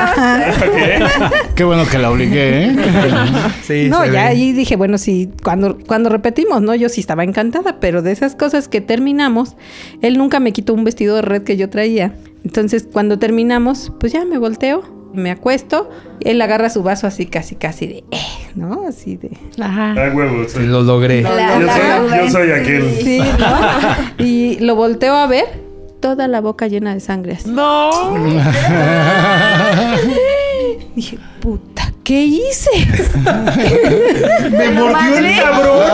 Qué 1.56 1.64
bueno 1.64 1.84
que 1.90 1.98
la 1.98 2.12
obligué, 2.12 2.66
¿eh? 2.66 2.76
Sí, 3.64 3.88
no, 3.90 4.06
ya 4.06 4.28
ahí 4.28 4.52
dije, 4.52 4.76
bueno, 4.76 4.98
sí, 4.98 5.30
cuando, 5.44 5.78
cuando 5.88 6.10
repetimos, 6.10 6.62
¿no? 6.62 6.76
Yo 6.76 6.90
sí 6.90 7.00
estaba 7.02 7.24
encantada, 7.24 7.80
pero 7.80 8.02
de 8.02 8.12
esas 8.12 8.36
cosas 8.36 8.68
que 8.68 8.82
terminamos, 8.82 9.56
él 10.02 10.18
nunca 10.18 10.40
me 10.40 10.52
quitó 10.52 10.74
un 10.74 10.84
vestido 10.84 11.16
de 11.16 11.22
red 11.22 11.44
que 11.44 11.56
yo 11.56 11.70
traía. 11.70 12.14
Entonces, 12.44 12.88
cuando 12.92 13.20
terminamos, 13.20 13.92
pues 14.00 14.12
ya 14.12 14.26
me 14.26 14.38
volteo, 14.38 14.84
me 15.14 15.32
acuesto, 15.32 15.90
él 16.22 16.42
agarra 16.42 16.70
su 16.70 16.84
vaso 16.84 17.08
así, 17.08 17.26
casi, 17.26 17.56
casi 17.56 17.88
de, 17.88 18.04
eh, 18.12 18.18
¿no? 18.56 18.86
Así 18.88 19.18
de... 19.18 19.32
Ajá. 19.62 19.94
Ah, 19.98 20.12
huevos. 20.14 20.52
Sí, 20.52 20.60
Lo 20.60 20.82
logré. 20.84 21.22
La- 21.24 21.60
Yo 21.60 21.66
la 21.66 21.74
soy- 21.76 21.84
yo 21.88 22.10
joven, 22.10 22.32
soy 22.32 22.48
sí. 22.48 22.54
aquel. 22.54 22.96
Sí, 23.04 23.20
¿no? 23.40 24.26
y 24.26 24.60
lo 24.60 24.76
volteo 24.76 25.14
a 25.16 25.28
ver, 25.28 25.46
toda 26.00 26.28
la 26.28 26.42
boca 26.42 26.68
llena 26.68 26.94
de 26.94 27.00
sangre. 27.00 27.34
así. 27.34 27.50
No. 27.50 27.92
Dije, 30.96 31.18
puta, 31.40 31.92
¿qué 32.04 32.22
hice? 32.24 32.70
¡Me 34.52 34.72
mordió 34.72 35.18
el 35.18 35.36
cabrón! 35.38 35.92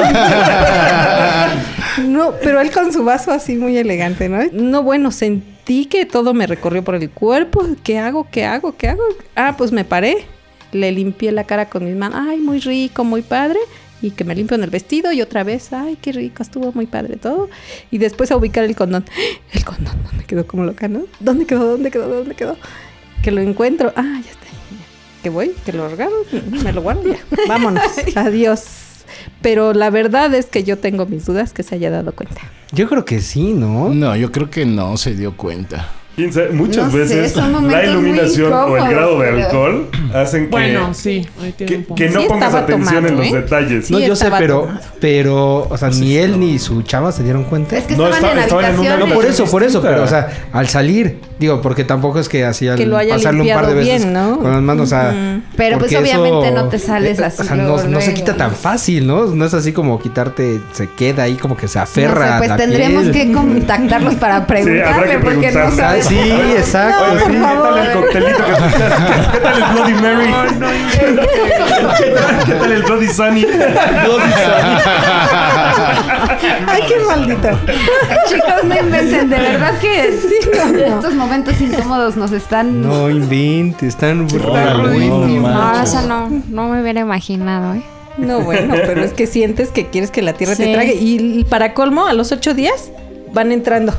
No, 2.07 2.33
pero 2.43 2.61
él 2.61 2.69
con 2.71 2.93
su 2.93 3.03
vaso 3.03 3.31
así 3.31 3.55
muy 3.55 3.75
elegante, 3.75 4.29
¿no? 4.29 4.37
No, 4.53 4.83
bueno, 4.83 5.09
sentí 5.09 5.47
que 5.67 6.05
todo 6.05 6.33
me 6.33 6.47
recorrió 6.47 6.83
por 6.83 6.95
el 6.95 7.09
cuerpo. 7.09 7.65
¿Qué 7.83 7.99
hago? 7.99 8.27
¿Qué 8.31 8.45
hago? 8.45 8.75
¿Qué 8.77 8.87
hago? 8.87 9.03
Ah, 9.35 9.55
pues 9.57 9.71
me 9.71 9.83
paré. 9.83 10.25
Le 10.71 10.91
limpié 10.91 11.31
la 11.31 11.43
cara 11.45 11.69
con 11.69 11.85
mis 11.85 11.95
manos. 11.95 12.19
Ay, 12.21 12.39
muy 12.39 12.59
rico, 12.59 13.03
muy 13.03 13.21
padre. 13.21 13.59
Y 14.01 14.11
que 14.11 14.23
me 14.23 14.35
limpio 14.35 14.55
en 14.55 14.63
el 14.63 14.69
vestido 14.69 15.11
y 15.11 15.21
otra 15.21 15.43
vez, 15.43 15.73
ay, 15.73 15.97
qué 16.01 16.11
rico, 16.11 16.43
estuvo 16.43 16.71
muy 16.71 16.85
padre 16.85 17.17
todo. 17.17 17.49
Y 17.89 17.97
después 17.97 18.31
a 18.31 18.37
ubicar 18.37 18.63
el 18.63 18.75
condón. 18.75 19.05
El 19.51 19.65
condón, 19.65 19.95
me 20.15 20.23
quedó 20.23 20.45
como 20.45 20.63
loca, 20.63 20.87
¿no? 20.87 21.03
¿Dónde 21.19 21.45
quedó? 21.45 21.65
¿Dónde 21.65 21.89
quedó? 21.89 22.07
¿Dónde 22.07 22.35
quedó? 22.35 22.57
Que 23.23 23.31
lo 23.31 23.41
encuentro. 23.41 23.91
Ah, 23.95 24.21
ya 24.23 24.31
está. 24.31 24.47
Que 25.23 25.29
voy, 25.29 25.53
que 25.65 25.73
lo 25.73 25.85
agarro, 25.85 26.25
me 26.63 26.71
lo 26.71 26.81
guardo 26.81 27.03
ya. 27.11 27.19
Vámonos. 27.47 27.83
Adiós. 28.15 28.86
Pero 29.41 29.73
la 29.73 29.89
verdad 29.89 30.33
es 30.33 30.47
que 30.47 30.63
yo 30.63 30.77
tengo 30.77 31.05
mis 31.05 31.25
dudas 31.25 31.53
que 31.53 31.63
se 31.63 31.75
haya 31.75 31.89
dado 31.89 32.11
cuenta. 32.13 32.41
Yo 32.71 32.89
creo 32.89 33.05
que 33.05 33.21
sí, 33.21 33.53
¿no? 33.53 33.89
No, 33.89 34.15
yo 34.15 34.31
creo 34.31 34.49
que 34.49 34.65
no 34.65 34.97
se 34.97 35.15
dio 35.15 35.37
cuenta. 35.37 35.89
Quién 36.17 36.33
sabe, 36.33 36.49
Muchas 36.49 36.91
No 36.91 36.97
veces 36.97 37.35
la 37.35 37.85
iluminación 37.85 38.51
o 38.51 38.75
el 38.75 38.89
grado 38.89 39.19
de 39.19 39.29
alcohol 39.43 39.87
hacen 40.15 40.45
que, 40.45 40.49
Bueno, 40.49 40.91
sí. 40.95 41.27
Que, 41.55 42.09
no 42.09 42.21
Sí 42.21 42.27
pongas 42.27 42.55
atención 42.55 43.05
tomado, 43.05 43.07
en 43.07 43.17
los 43.17 43.27
¿eh? 43.27 43.41
detalles. 43.41 43.91
No, 43.91 43.99
yo 43.99 44.15
sé, 44.15 44.31
pero, 44.39 44.67
pero, 44.99 45.67
o 45.69 45.77
sea, 45.77 45.89
ni 45.91 46.17
él 46.17 46.39
ni 46.39 46.57
su 46.57 46.81
chava 46.81 47.11
se 47.11 47.21
dieron 47.21 47.43
cuenta. 47.43 47.77
Es 47.77 47.83
que 47.83 47.95
No, 47.95 48.07
estaban 48.07 48.39
estaba- 48.39 48.61
en 48.65 48.65
estaban 48.65 48.65
en 48.73 48.79
una. 48.79 48.97
No, 49.05 49.13
por 49.13 49.25
eso, 49.25 49.45
por 49.45 49.61
eso, 49.61 49.79
pero, 49.79 50.01
o 50.03 50.07
sea, 50.07 50.27
al 50.53 50.67
salir, 50.67 51.19
digo, 51.37 51.61
porque 51.61 51.83
tampoco 51.83 52.19
es 52.19 52.27
que 52.27 52.43
así 52.45 52.67
al 52.67 52.77
Que 52.77 52.87
lo 52.87 52.97
haya 52.97 53.13
pasarle 53.13 53.41
un 53.41 53.49
par 53.49 53.67
de 53.67 53.73
veces 53.75 54.01
bien, 54.01 54.13
¿no? 54.13 54.39
con 54.39 54.51
las 54.51 54.61
manos, 54.63 54.85
o 54.85 54.89
sea, 54.89 55.09
Ujú. 55.15 55.41
Pero, 55.55 55.77
pues, 55.77 55.95
obviamente 55.95 56.49
no 56.51 56.67
te 56.67 56.79
sales 56.79 57.19
así 57.19 57.43
O 57.43 57.45
sea, 57.45 57.55
luego, 57.57 57.83
no, 57.83 57.89
no 57.89 58.01
se 58.01 58.15
quita 58.15 58.35
tan 58.35 58.55
fácil, 58.55 59.05
¿no? 59.05 59.27
No 59.27 59.45
es 59.45 59.53
así 59.53 59.71
como 59.71 59.99
quitarte, 59.99 60.61
se 60.71 60.89
queda 60.89 61.21
ahí 61.23 61.35
como 61.35 61.55
que 61.55 61.67
se 61.67 61.77
No 61.77 61.83
aferra 61.83 62.37
pues 62.39 62.49
la 62.49 62.57
tendremos 62.57 63.03
piel. 63.09 63.27
que 63.27 63.33
contactarlos 63.33 64.15
para 64.15 64.47
preguntarle 64.47 65.19
porque 65.19 65.51
no 65.51 65.69
sabes. 65.69 66.06
Ah, 66.07 66.09
sí, 66.09 66.31
exacto, 66.57 67.05
No, 67.13 67.19
sí. 67.19 67.25
¿Qué 67.31 67.39
tal 67.39 67.77
el 67.77 67.91
coctelito? 67.93 68.43
que- 68.45 69.31
¿Qué 69.33 69.39
tal 69.39 69.55
el 69.57 69.63
Bloody 69.73 69.93
Mary? 69.93 70.33
¿Qué 72.45 72.53
tal 72.53 72.71
el 72.71 72.83
Bloody 72.83 73.07
Sunny? 73.07 73.45
Ay, 76.67 76.81
qué 76.87 76.95
maldita. 77.05 77.57
Chicos, 78.27 78.63
no 78.63 78.77
inventen, 78.79 79.29
de 79.29 79.37
verdad 79.37 79.73
que 79.79 80.07
estos 80.09 81.13
momentos 81.13 81.59
incómodos 81.61 82.15
nos 82.15 82.31
están... 82.31 82.81
No 82.81 83.09
inventes, 83.09 83.89
están 83.89 84.27
Órale, 84.49 85.07
no 85.09 85.27
No, 85.27 85.81
eso 85.83 86.01
no, 86.03 86.29
no 86.49 86.69
me 86.69 86.81
hubiera 86.81 87.01
imaginado, 87.01 87.73
¿eh? 87.75 87.83
No, 88.17 88.41
bueno, 88.41 88.73
pero 88.85 89.03
es 89.03 89.13
que 89.13 89.27
sientes 89.27 89.69
que 89.69 89.87
quieres 89.87 90.09
que 90.09 90.21
la 90.23 90.33
tierra 90.33 90.55
Sí. 90.55 90.63
te 90.63 90.73
trague. 90.73 90.95
Y 90.95 91.43
para 91.49 91.73
colmo, 91.75 92.07
a 92.07 92.13
los 92.13 92.31
ocho 92.31 92.53
días 92.55 92.91
van 93.31 93.51
entrando. 93.51 93.93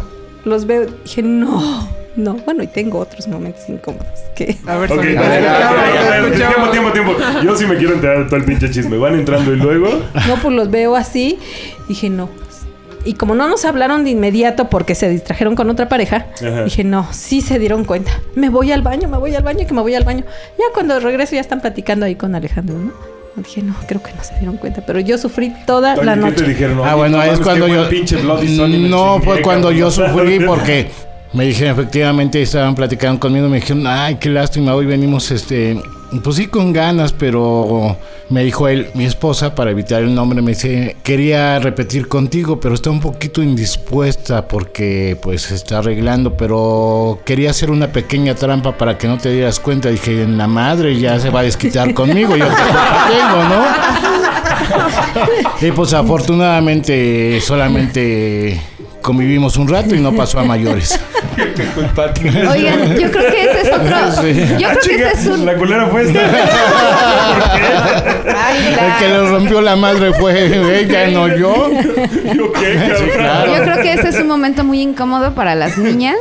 Los 0.44 0.66
veo. 0.66 0.86
Dije, 1.04 1.22
no, 1.22 1.88
no. 2.18 2.34
Bueno, 2.44 2.62
y 2.62 2.66
tengo 2.66 2.98
otros 2.98 3.26
momentos 3.28 3.68
incómodos. 3.68 4.06
Que... 4.34 4.56
A 4.66 4.76
ver, 4.76 4.92
Ok, 4.92 4.98
Sony, 4.98 5.02
a 5.02 5.28
ver, 5.28 5.42
ya, 5.42 5.68
a 5.68 5.72
ver, 5.72 5.94
ya, 5.94 6.00
a 6.16 6.20
ver, 6.20 6.38
ya 6.38 6.48
tiempo, 6.48 6.70
tiempo, 6.70 6.92
tiempo. 6.92 7.16
Yo 7.44 7.56
sí 7.56 7.64
me 7.66 7.76
quiero 7.76 7.94
enterar 7.94 8.18
de 8.18 8.24
todo 8.24 8.36
el 8.36 8.44
pinche 8.44 8.70
chisme. 8.70 8.96
Van 8.98 9.14
entrando 9.14 9.52
y 9.52 9.56
luego. 9.56 9.88
No, 10.26 10.34
pues 10.42 10.54
los 10.54 10.70
veo 10.70 10.96
así. 10.96 11.38
Dije, 11.88 12.10
no. 12.10 12.28
Y 13.04 13.14
como 13.14 13.34
no 13.34 13.48
nos 13.48 13.64
hablaron 13.64 14.04
de 14.04 14.10
inmediato 14.10 14.68
porque 14.68 14.94
se 14.94 15.08
distrajeron 15.08 15.54
con 15.54 15.70
otra 15.70 15.88
pareja, 15.88 16.26
Ajá. 16.44 16.64
dije, 16.64 16.84
no, 16.84 17.08
sí 17.12 17.40
se 17.40 17.58
dieron 17.58 17.84
cuenta. 17.84 18.10
Me 18.34 18.50
voy 18.50 18.72
al 18.72 18.82
baño, 18.82 19.08
me 19.08 19.16
voy 19.16 19.34
al 19.34 19.42
baño, 19.44 19.66
que 19.66 19.72
me 19.72 19.80
voy 19.80 19.94
al 19.94 20.04
baño. 20.04 20.24
Ya 20.58 20.64
cuando 20.74 20.98
regreso 21.00 21.34
ya 21.34 21.40
están 21.40 21.60
platicando 21.60 22.04
ahí 22.04 22.16
con 22.16 22.34
Alejandro, 22.34 22.76
¿no? 22.76 22.92
Dije, 23.36 23.62
no, 23.62 23.74
creo 23.86 24.02
que 24.02 24.12
no 24.12 24.24
se 24.24 24.34
dieron 24.38 24.56
cuenta. 24.56 24.82
Pero 24.84 24.98
yo 24.98 25.16
sufrí 25.16 25.54
toda 25.64 25.94
la 25.96 26.14
¿qué 26.14 26.20
noche. 26.20 26.42
te 26.42 26.48
dijeron? 26.48 26.80
Ah, 26.84 26.96
bueno, 26.96 27.18
no 27.18 27.22
es 27.22 27.38
cuando 27.38 27.68
yo... 27.68 27.88
pinche 27.88 28.16
Bloody 28.16 28.88
No, 28.88 29.20
fue 29.22 29.42
cuando 29.42 29.70
yo 29.70 29.90
sufrí 29.92 30.40
porque 30.40 30.90
me 31.32 31.44
dijeron, 31.44 31.72
efectivamente, 31.72 32.40
estaban 32.40 32.74
platicando 32.74 33.20
conmigo, 33.20 33.48
me 33.48 33.60
dijeron, 33.60 33.86
ay, 33.86 34.16
qué 34.16 34.30
lástima, 34.30 34.74
hoy 34.74 34.86
venimos, 34.86 35.30
este, 35.30 35.80
pues 36.24 36.36
sí, 36.36 36.46
con 36.46 36.72
ganas, 36.72 37.12
pero 37.12 37.96
me 38.30 38.42
dijo 38.44 38.66
él, 38.66 38.88
mi 38.94 39.04
esposa, 39.04 39.54
para 39.54 39.70
evitar 39.70 40.02
el 40.02 40.14
nombre, 40.14 40.40
me 40.40 40.52
dice, 40.52 40.96
quería 41.02 41.58
repetir 41.58 42.08
contigo, 42.08 42.58
pero 42.60 42.74
está 42.74 42.90
un 42.90 43.00
poquito 43.00 43.42
indispuesta 43.42 44.48
porque, 44.48 45.18
pues, 45.20 45.42
se 45.42 45.54
está 45.54 45.78
arreglando, 45.78 46.34
pero 46.36 47.20
quería 47.26 47.50
hacer 47.50 47.70
una 47.70 47.88
pequeña 47.88 48.34
trampa 48.34 48.78
para 48.78 48.96
que 48.96 49.06
no 49.06 49.18
te 49.18 49.30
dieras 49.30 49.60
cuenta. 49.60 49.90
Dije, 49.90 50.22
en 50.22 50.38
la 50.38 50.46
madre 50.46 50.98
ya 50.98 51.20
se 51.20 51.28
va 51.30 51.40
a 51.40 51.42
desquitar 51.42 51.92
conmigo, 51.92 52.36
yo 52.36 52.46
tengo, 52.46 53.44
¿no? 53.48 53.64
Y 55.60 55.72
pues 55.72 55.92
afortunadamente 55.92 57.40
solamente 57.40 58.60
convivimos 59.08 59.56
un 59.56 59.66
rato 59.68 59.94
y 59.94 60.00
no 60.00 60.12
pasó 60.14 60.38
a 60.38 60.44
mayores. 60.44 61.00
Oigan, 62.50 62.94
yo 62.98 63.10
creo 63.10 63.30
que 63.32 63.42
ese 63.42 63.60
es 63.62 63.72
otro... 63.72 64.22
Sí. 64.22 64.44
Yo 64.58 64.68
creo 64.68 64.80
que 64.82 64.96
ese 65.08 65.12
es 65.12 65.26
un... 65.28 65.46
La 65.46 65.54
culera 65.54 65.86
fue 65.86 66.02
esta. 66.02 66.20
Ay, 68.36 68.66
El 68.68 68.76
la- 68.76 68.96
que 68.98 69.08
le 69.08 69.28
rompió 69.30 69.60
la 69.62 69.76
madre 69.76 70.12
fue 70.12 70.80
ella, 70.80 71.08
no 71.08 71.28
yo. 71.28 71.70
¿Yo 72.34 72.52
qué, 72.52 72.74
cabrón? 72.74 73.08
claro. 73.16 73.56
Yo 73.56 73.62
creo 73.62 73.76
que 73.82 73.92
ese 73.94 74.08
es 74.10 74.20
un 74.20 74.28
momento 74.28 74.62
muy 74.62 74.82
incómodo 74.82 75.34
para 75.34 75.54
las 75.54 75.78
niñas, 75.78 76.16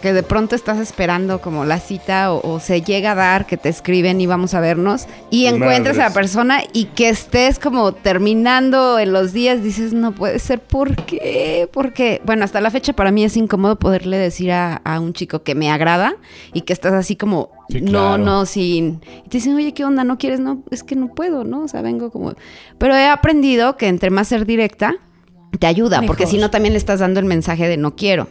que 0.00 0.12
de 0.12 0.22
pronto 0.22 0.54
estás 0.56 0.78
esperando 0.78 1.40
como 1.40 1.64
la 1.64 1.78
cita 1.78 2.32
o, 2.32 2.54
o 2.54 2.60
se 2.60 2.82
llega 2.82 3.12
a 3.12 3.14
dar 3.14 3.46
que 3.46 3.56
te 3.56 3.68
escriben 3.68 4.20
y 4.20 4.26
vamos 4.26 4.54
a 4.54 4.60
vernos 4.60 5.06
y 5.30 5.46
encuentras 5.46 5.98
a 5.98 6.08
la 6.08 6.12
persona 6.12 6.62
y 6.72 6.86
que 6.86 7.08
estés 7.08 7.58
como 7.58 7.92
terminando 7.92 8.98
en 8.98 9.12
los 9.12 9.32
días, 9.32 9.62
dices, 9.62 9.92
no 9.92 10.12
puede 10.12 10.38
ser, 10.38 10.60
¿por 10.60 10.96
qué? 10.96 11.68
Porque, 11.72 12.20
bueno, 12.24 12.44
hasta 12.44 12.60
la 12.60 12.70
fecha 12.70 12.92
para 12.92 13.10
mí 13.10 13.24
es 13.24 13.36
incómodo 13.36 13.78
poderle 13.78 14.16
decir 14.16 14.52
a, 14.52 14.76
a 14.76 15.00
un 15.00 15.12
chico 15.12 15.42
que 15.42 15.54
me 15.54 15.70
agrada 15.70 16.16
y 16.52 16.62
que 16.62 16.72
estás 16.72 16.92
así 16.92 17.16
como, 17.16 17.50
Sí, 17.68 17.80
no, 17.80 17.90
claro. 17.90 18.18
no, 18.18 18.46
sin... 18.46 19.00
Y 19.24 19.28
te 19.28 19.38
dicen, 19.38 19.54
oye, 19.54 19.72
¿qué 19.72 19.84
onda? 19.84 20.02
¿No 20.02 20.18
quieres? 20.18 20.40
No, 20.40 20.64
es 20.72 20.82
que 20.82 20.96
no 20.96 21.14
puedo, 21.14 21.44
¿no? 21.44 21.62
O 21.62 21.68
sea, 21.68 21.82
vengo 21.82 22.10
como... 22.10 22.34
Pero 22.78 22.96
he 22.96 23.06
aprendido 23.06 23.76
que 23.76 23.86
entre 23.86 24.10
más 24.10 24.26
ser 24.26 24.44
directa, 24.44 24.96
te 25.58 25.66
ayuda, 25.68 26.02
porque 26.06 26.26
si 26.26 26.38
no 26.38 26.50
también 26.50 26.72
le 26.74 26.78
estás 26.78 27.00
dando 27.00 27.20
el 27.20 27.26
mensaje 27.26 27.68
de 27.68 27.76
no 27.76 27.94
quiero. 27.94 28.28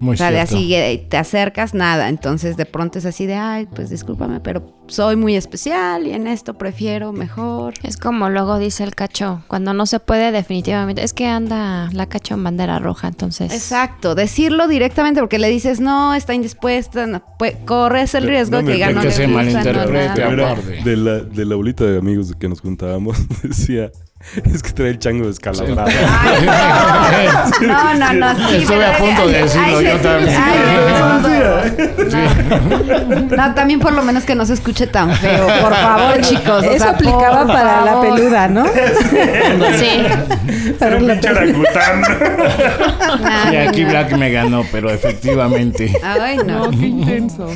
Muy 0.00 0.14
o 0.14 0.16
sea, 0.16 0.30
de 0.30 0.36
cierto. 0.38 0.54
así 0.56 0.74
eh, 0.74 1.06
te 1.08 1.16
acercas, 1.16 1.74
nada. 1.74 2.08
Entonces 2.08 2.56
de 2.56 2.66
pronto 2.66 2.98
es 2.98 3.06
así 3.06 3.26
de, 3.26 3.34
ay, 3.34 3.66
pues 3.74 3.90
discúlpame, 3.90 4.40
pero 4.40 4.76
soy 4.86 5.16
muy 5.16 5.36
especial 5.36 6.06
y 6.06 6.12
en 6.12 6.26
esto 6.26 6.54
prefiero 6.54 7.12
mejor. 7.12 7.74
Es 7.82 7.96
como 7.96 8.30
luego 8.30 8.58
dice 8.58 8.84
el 8.84 8.94
cacho, 8.94 9.42
cuando 9.48 9.74
no 9.74 9.86
se 9.86 10.00
puede 10.00 10.30
definitivamente, 10.32 11.02
es 11.02 11.12
que 11.12 11.26
anda 11.26 11.90
la 11.92 12.06
cacho 12.06 12.34
en 12.34 12.44
bandera 12.44 12.78
roja, 12.78 13.08
entonces... 13.08 13.52
Exacto, 13.52 14.14
decirlo 14.14 14.66
directamente 14.68 15.20
porque 15.20 15.38
le 15.38 15.48
dices, 15.50 15.80
no, 15.80 16.14
está 16.14 16.32
indispuesta, 16.32 17.06
no, 17.06 17.22
pues, 17.38 17.56
corres 17.66 18.14
el 18.14 18.24
De- 18.24 18.30
riesgo 18.30 18.56
¿dónde 18.56 18.78
que 18.78 18.84
fue 18.84 18.94
no 18.94 19.00
que 19.02 19.10
se 19.10 19.26
no 19.26 19.34
malinterprete? 19.34 20.82
de 20.84 20.96
la, 20.96 21.18
de 21.20 21.44
la 21.44 21.54
bolita 21.56 21.84
de 21.84 21.98
amigos 21.98 22.32
que 22.38 22.48
nos 22.48 22.60
juntábamos, 22.60 23.16
decía, 23.42 23.90
es 24.52 24.62
que 24.62 24.72
trae 24.72 24.90
el 24.90 24.98
chango 24.98 25.26
descalabrado. 25.26 25.88
Ay, 25.88 27.28
no, 27.60 27.94
no, 27.94 27.94
no, 27.94 28.34
no, 28.34 28.48
sí, 28.48 28.56
Estuve 28.56 28.84
a 28.84 28.98
punto 28.98 29.28
de 29.28 29.42
decirlo 29.42 29.80
yo 29.80 29.96
también. 29.98 30.40
no. 33.36 33.54
También 33.54 33.80
por 33.80 33.92
lo 33.92 34.02
menos 34.02 34.24
que 34.24 34.34
no 34.34 34.44
se 34.44 34.54
escuche 34.54 34.86
tan 34.86 35.14
feo, 35.14 35.46
por 35.62 35.74
favor, 35.74 36.20
chicos. 36.20 36.64
o 36.64 36.70
Eso 36.70 36.84
sea, 36.84 36.90
aplicaba 36.90 37.46
para 37.46 37.84
la 37.84 38.00
peluda, 38.00 38.48
¿no? 38.48 38.66
Sí. 38.66 40.02
Era 40.80 40.96
un 40.96 41.06
pinche 41.06 41.30
orangután. 41.30 42.02
Y 43.52 43.56
aquí 43.56 43.82
no. 43.84 43.90
Black 43.90 44.12
me 44.16 44.30
ganó, 44.30 44.64
pero 44.72 44.90
efectivamente. 44.90 45.92
Ay, 46.02 46.38
no. 46.38 46.66
No, 46.66 46.70
qué 46.70 46.86
intenso. 46.86 47.48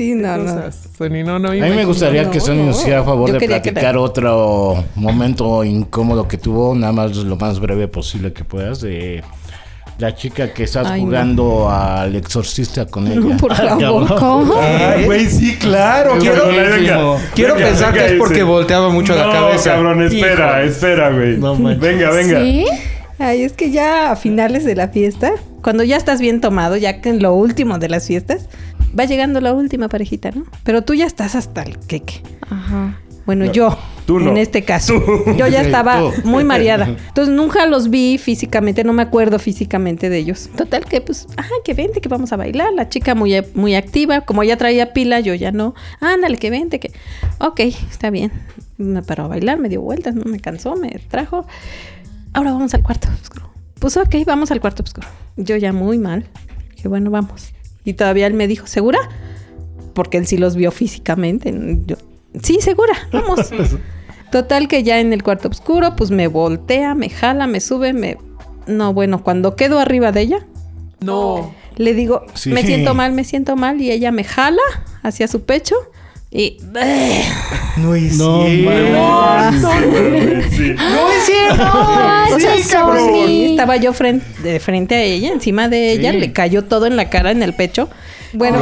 Sí, 0.00 0.14
no, 0.14 0.34
no. 0.38 0.44
Cosas, 0.44 0.88
Sony, 0.96 1.22
no, 1.22 1.38
no, 1.38 1.48
A 1.48 1.52
mí 1.52 1.60
me 1.60 1.84
gustaría 1.84 2.30
que 2.30 2.40
Sony 2.40 2.54
nos 2.64 2.80
hiciera 2.80 3.04
favor 3.04 3.28
Yo 3.28 3.34
de 3.34 3.40
que 3.40 3.46
platicar 3.48 3.98
otro 3.98 4.82
momento 4.94 5.62
incómodo 5.62 6.26
que 6.26 6.38
tuvo, 6.38 6.74
nada 6.74 6.90
más 6.94 7.14
lo 7.16 7.36
más 7.36 7.60
breve 7.60 7.86
posible 7.86 8.32
que 8.32 8.42
puedas, 8.42 8.80
de 8.80 9.22
la 9.98 10.14
chica 10.14 10.54
que 10.54 10.62
estás 10.64 10.86
Ay, 10.86 11.00
no. 11.02 11.06
jugando 11.08 11.68
al 11.68 12.16
exorcista 12.16 12.86
con 12.86 13.08
ella. 13.08 13.36
Por 13.36 13.54
favor. 13.56 14.18
¿Cómo? 14.18 14.54
Ay, 14.58 15.04
güey, 15.04 15.26
sí, 15.26 15.56
claro. 15.56 16.16
Quiero, 16.18 16.46
buenísimo. 16.46 17.20
Quiero 17.34 17.54
Venga, 17.56 17.66
pensar 17.68 17.92
venga 17.92 18.06
que 18.06 18.12
es 18.14 18.18
porque 18.18 18.34
ese. 18.36 18.42
volteaba 18.44 18.88
mucho 18.88 19.14
la 19.14 19.26
no, 19.26 19.32
cabeza. 19.32 19.70
cabrón, 19.72 20.02
espera, 20.02 20.60
Hijo. 20.64 20.70
espera, 20.72 21.10
güey. 21.10 21.36
No 21.36 21.54
manches. 21.56 21.80
venga, 21.80 22.10
venga. 22.10 22.40
¿Sí? 22.40 22.64
Ay, 23.18 23.42
es 23.42 23.52
que 23.52 23.70
ya 23.70 24.12
a 24.12 24.16
finales 24.16 24.64
de 24.64 24.74
la 24.74 24.88
fiesta, 24.88 25.32
cuando 25.62 25.82
ya 25.84 25.98
estás 25.98 26.22
bien 26.22 26.40
tomado, 26.40 26.78
ya 26.78 27.02
que 27.02 27.10
en 27.10 27.20
lo 27.22 27.34
último 27.34 27.78
de 27.78 27.90
las 27.90 28.06
fiestas, 28.06 28.48
va 28.98 29.04
llegando 29.04 29.40
la 29.40 29.52
última 29.52 29.88
parejita, 29.88 30.30
¿no? 30.30 30.44
Pero 30.64 30.82
tú 30.82 30.94
ya 30.94 31.06
estás 31.06 31.34
hasta 31.34 31.62
el 31.62 31.78
queque. 31.78 32.22
Ajá. 32.48 32.98
Bueno, 33.26 33.44
yo, 33.44 33.78
tú 34.06 34.18
no. 34.18 34.30
en 34.30 34.38
este 34.38 34.64
caso, 34.64 34.94
yo 35.36 35.46
ya 35.46 35.60
estaba 35.62 36.00
tú. 36.00 36.28
muy 36.28 36.42
mareada. 36.42 36.86
Entonces 37.08 37.32
nunca 37.32 37.66
los 37.66 37.90
vi 37.90 38.18
físicamente, 38.18 38.82
no 38.82 38.92
me 38.92 39.02
acuerdo 39.02 39.38
físicamente 39.38 40.08
de 40.08 40.18
ellos. 40.18 40.50
Total 40.56 40.84
que 40.84 41.00
pues, 41.00 41.28
ay, 41.36 41.48
que 41.64 41.74
vente, 41.74 42.00
que 42.00 42.08
vamos 42.08 42.32
a 42.32 42.36
bailar. 42.36 42.72
La 42.72 42.88
chica 42.88 43.14
muy, 43.14 43.34
muy 43.54 43.74
activa, 43.74 44.22
como 44.22 44.42
ya 44.42 44.56
traía 44.56 44.92
pila, 44.92 45.20
yo 45.20 45.34
ya 45.34 45.52
no. 45.52 45.74
Ándale, 46.00 46.38
que 46.38 46.50
vente, 46.50 46.80
que... 46.80 46.90
Ok, 47.38 47.60
está 47.60 48.10
bien. 48.10 48.32
Me 48.78 49.02
paró 49.02 49.24
a 49.24 49.28
bailar, 49.28 49.58
me 49.58 49.68
dio 49.68 49.82
vueltas, 49.82 50.14
no 50.14 50.24
me 50.24 50.40
cansó, 50.40 50.74
me 50.74 50.90
trajo. 51.08 51.46
Ahora 52.32 52.52
vamos 52.52 52.74
al 52.74 52.82
cuarto 52.82 53.08
oscuro. 53.22 53.50
Pues 53.78 53.96
ok, 53.96 54.14
vamos 54.26 54.50
al 54.50 54.60
cuarto 54.60 54.82
oscuro. 54.82 55.06
Yo 55.36 55.56
ya 55.56 55.72
muy 55.72 55.98
mal. 55.98 56.26
Dije, 56.74 56.88
bueno, 56.88 57.10
vamos. 57.10 57.52
Y 57.84 57.94
todavía 57.94 58.26
él 58.26 58.34
me 58.34 58.46
dijo, 58.46 58.66
¿segura? 58.66 58.98
Porque 59.94 60.18
él 60.18 60.26
sí 60.26 60.36
los 60.36 60.56
vio 60.56 60.70
físicamente. 60.70 61.52
Yo, 61.86 61.96
sí, 62.42 62.58
segura, 62.60 62.94
vamos. 63.12 63.50
Total 64.32 64.68
que 64.68 64.82
ya 64.84 65.00
en 65.00 65.12
el 65.12 65.22
cuarto 65.22 65.48
oscuro, 65.48 65.96
pues 65.96 66.10
me 66.10 66.28
voltea, 66.28 66.94
me 66.94 67.08
jala, 67.10 67.46
me 67.46 67.60
sube, 67.60 67.92
me... 67.92 68.16
No, 68.66 68.92
bueno, 68.94 69.24
cuando 69.24 69.56
quedo 69.56 69.80
arriba 69.80 70.12
de 70.12 70.20
ella, 70.20 70.46
No. 71.00 71.52
le 71.76 71.94
digo, 71.94 72.26
Sí. 72.34 72.50
me 72.50 72.62
siento 72.62 72.94
mal, 72.94 73.12
me 73.12 73.24
siento 73.24 73.56
mal, 73.56 73.80
y 73.80 73.90
ella 73.90 74.12
me 74.12 74.22
jala 74.22 74.62
hacia 75.02 75.26
su 75.26 75.42
pecho, 75.44 75.74
Y 76.32 76.58
No 77.76 77.94
es 77.96 78.16
No, 78.16 78.44
cierto. 78.44 78.70
Sí. 80.50 80.74
No 80.78 81.10
es 81.10 81.26
cierto. 81.26 81.72
Ay, 81.74 82.32
O 82.32 82.38
sea, 82.38 82.56
sí, 82.56 83.46
estaba 83.50 83.76
yo 83.76 83.92
frente, 83.92 84.24
de 84.42 84.60
frente 84.60 84.94
a 84.94 85.02
ella, 85.02 85.32
encima 85.32 85.68
de 85.68 85.90
ella, 85.90 86.12
le 86.12 86.32
cayó 86.32 86.62
todo 86.62 86.86
en 86.86 86.94
la 86.96 87.10
cara, 87.10 87.32
en 87.32 87.42
el 87.42 87.52
pecho. 87.54 87.88
Bueno, 88.32 88.58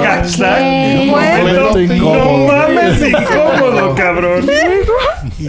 incómodo. 1.82 1.94
No 1.94 2.46
mames, 2.46 3.02
incómodo, 3.02 3.94
cabrón. 3.94 4.46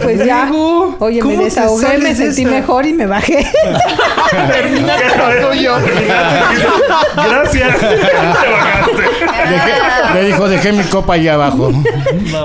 pues 0.02 0.26
ya. 0.26 0.52
Oye, 0.98 1.20
¿cómo 1.20 1.38
me 1.38 1.44
desahogué, 1.44 1.96
me 1.96 2.14
sentí 2.14 2.42
esa? 2.42 2.50
mejor 2.50 2.84
y 2.86 2.92
me 2.92 3.06
bajé. 3.06 3.38
Gracias. 7.16 7.78
Te 7.80 8.50
bajaste. 8.50 9.19
Dejé- 9.50 10.14
le 10.14 10.24
dijo, 10.26 10.48
dejé 10.48 10.72
mi 10.72 10.82
copa 10.84 11.14
allá 11.14 11.34
abajo. 11.34 11.70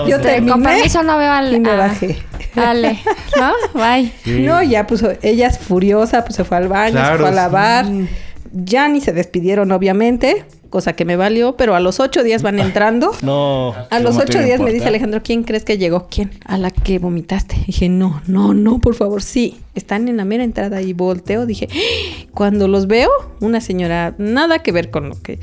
Yo 0.07 0.17
Con 0.17 0.21
terminé 0.21 0.61
permiso 0.63 1.03
no 1.03 1.17
veo 1.17 1.31
al... 1.31 1.53
y 1.55 1.59
me 1.59 1.75
bajé. 1.75 2.17
Dale, 2.55 2.99
¿no? 3.37 3.51
Bye. 3.79 4.11
No, 4.45 4.63
ya 4.63 4.87
pues 4.87 5.03
ella 5.21 5.47
es 5.47 5.59
furiosa, 5.59 6.23
pues 6.23 6.35
se 6.35 6.43
fue 6.45 6.57
al 6.57 6.67
baño, 6.69 6.97
se 6.97 7.17
fue 7.17 7.27
a 7.27 7.29
sí. 7.31 7.35
lavar. 7.35 7.85
Ya 8.53 8.87
ni 8.87 9.01
se 9.01 9.11
despidieron, 9.11 9.73
obviamente, 9.73 10.45
cosa 10.69 10.93
que 10.93 11.03
me 11.03 11.17
valió, 11.17 11.57
pero 11.57 11.75
a 11.75 11.81
los 11.81 11.99
ocho 11.99 12.23
días 12.23 12.41
van 12.43 12.59
entrando. 12.59 13.11
No. 13.21 13.75
A 13.89 13.99
los 13.99 14.13
¿Cómo 14.15 14.25
te 14.25 14.37
ocho 14.37 14.45
días 14.45 14.61
me 14.61 14.71
dice? 14.71 14.87
Alejandro, 14.87 15.21
¿quién 15.21 15.43
crees 15.43 15.65
que 15.65 15.77
llegó? 15.77 16.07
¿Quién? 16.09 16.31
A 16.45 16.57
la 16.57 16.71
que 16.71 16.97
vomitaste. 16.99 17.57
Dije, 17.67 17.89
no, 17.89 18.21
no, 18.27 18.53
no, 18.53 18.79
por 18.79 18.95
favor, 18.95 19.21
sí. 19.21 19.59
Están 19.75 20.07
en 20.07 20.17
la 20.17 20.25
mera 20.25 20.43
entrada 20.43 20.81
y 20.81 20.93
volteo. 20.93 21.45
Dije, 21.45 21.67
cuando 22.33 22.67
los 22.67 22.87
veo, 22.87 23.09
una 23.41 23.59
señora, 23.61 24.15
nada 24.17 24.59
que 24.59 24.71
ver 24.71 24.89
con 24.89 25.09
lo 25.09 25.21
que... 25.21 25.39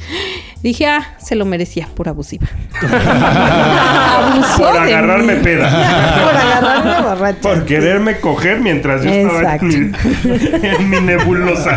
Dije, 0.63 0.87
ah, 0.87 1.17
se 1.19 1.35
lo 1.35 1.45
merecía, 1.45 1.89
por 1.95 2.09
abusiva. 2.09 2.47
Abusó 2.81 4.59
Por 4.59 4.77
agarrarme 4.79 5.35
mí. 5.37 5.43
peda. 5.43 5.69
por 6.25 6.37
agarrarme 6.37 7.09
borracha. 7.09 7.41
Por 7.41 7.65
quererme 7.67 8.21
coger 8.21 8.61
mientras 8.61 9.03
yo 9.05 9.11
estaba 9.11 9.57
en 9.57 9.69
mi, 9.69 9.75
en 10.69 10.91
mi 10.91 11.01
nebulosa. 11.01 11.77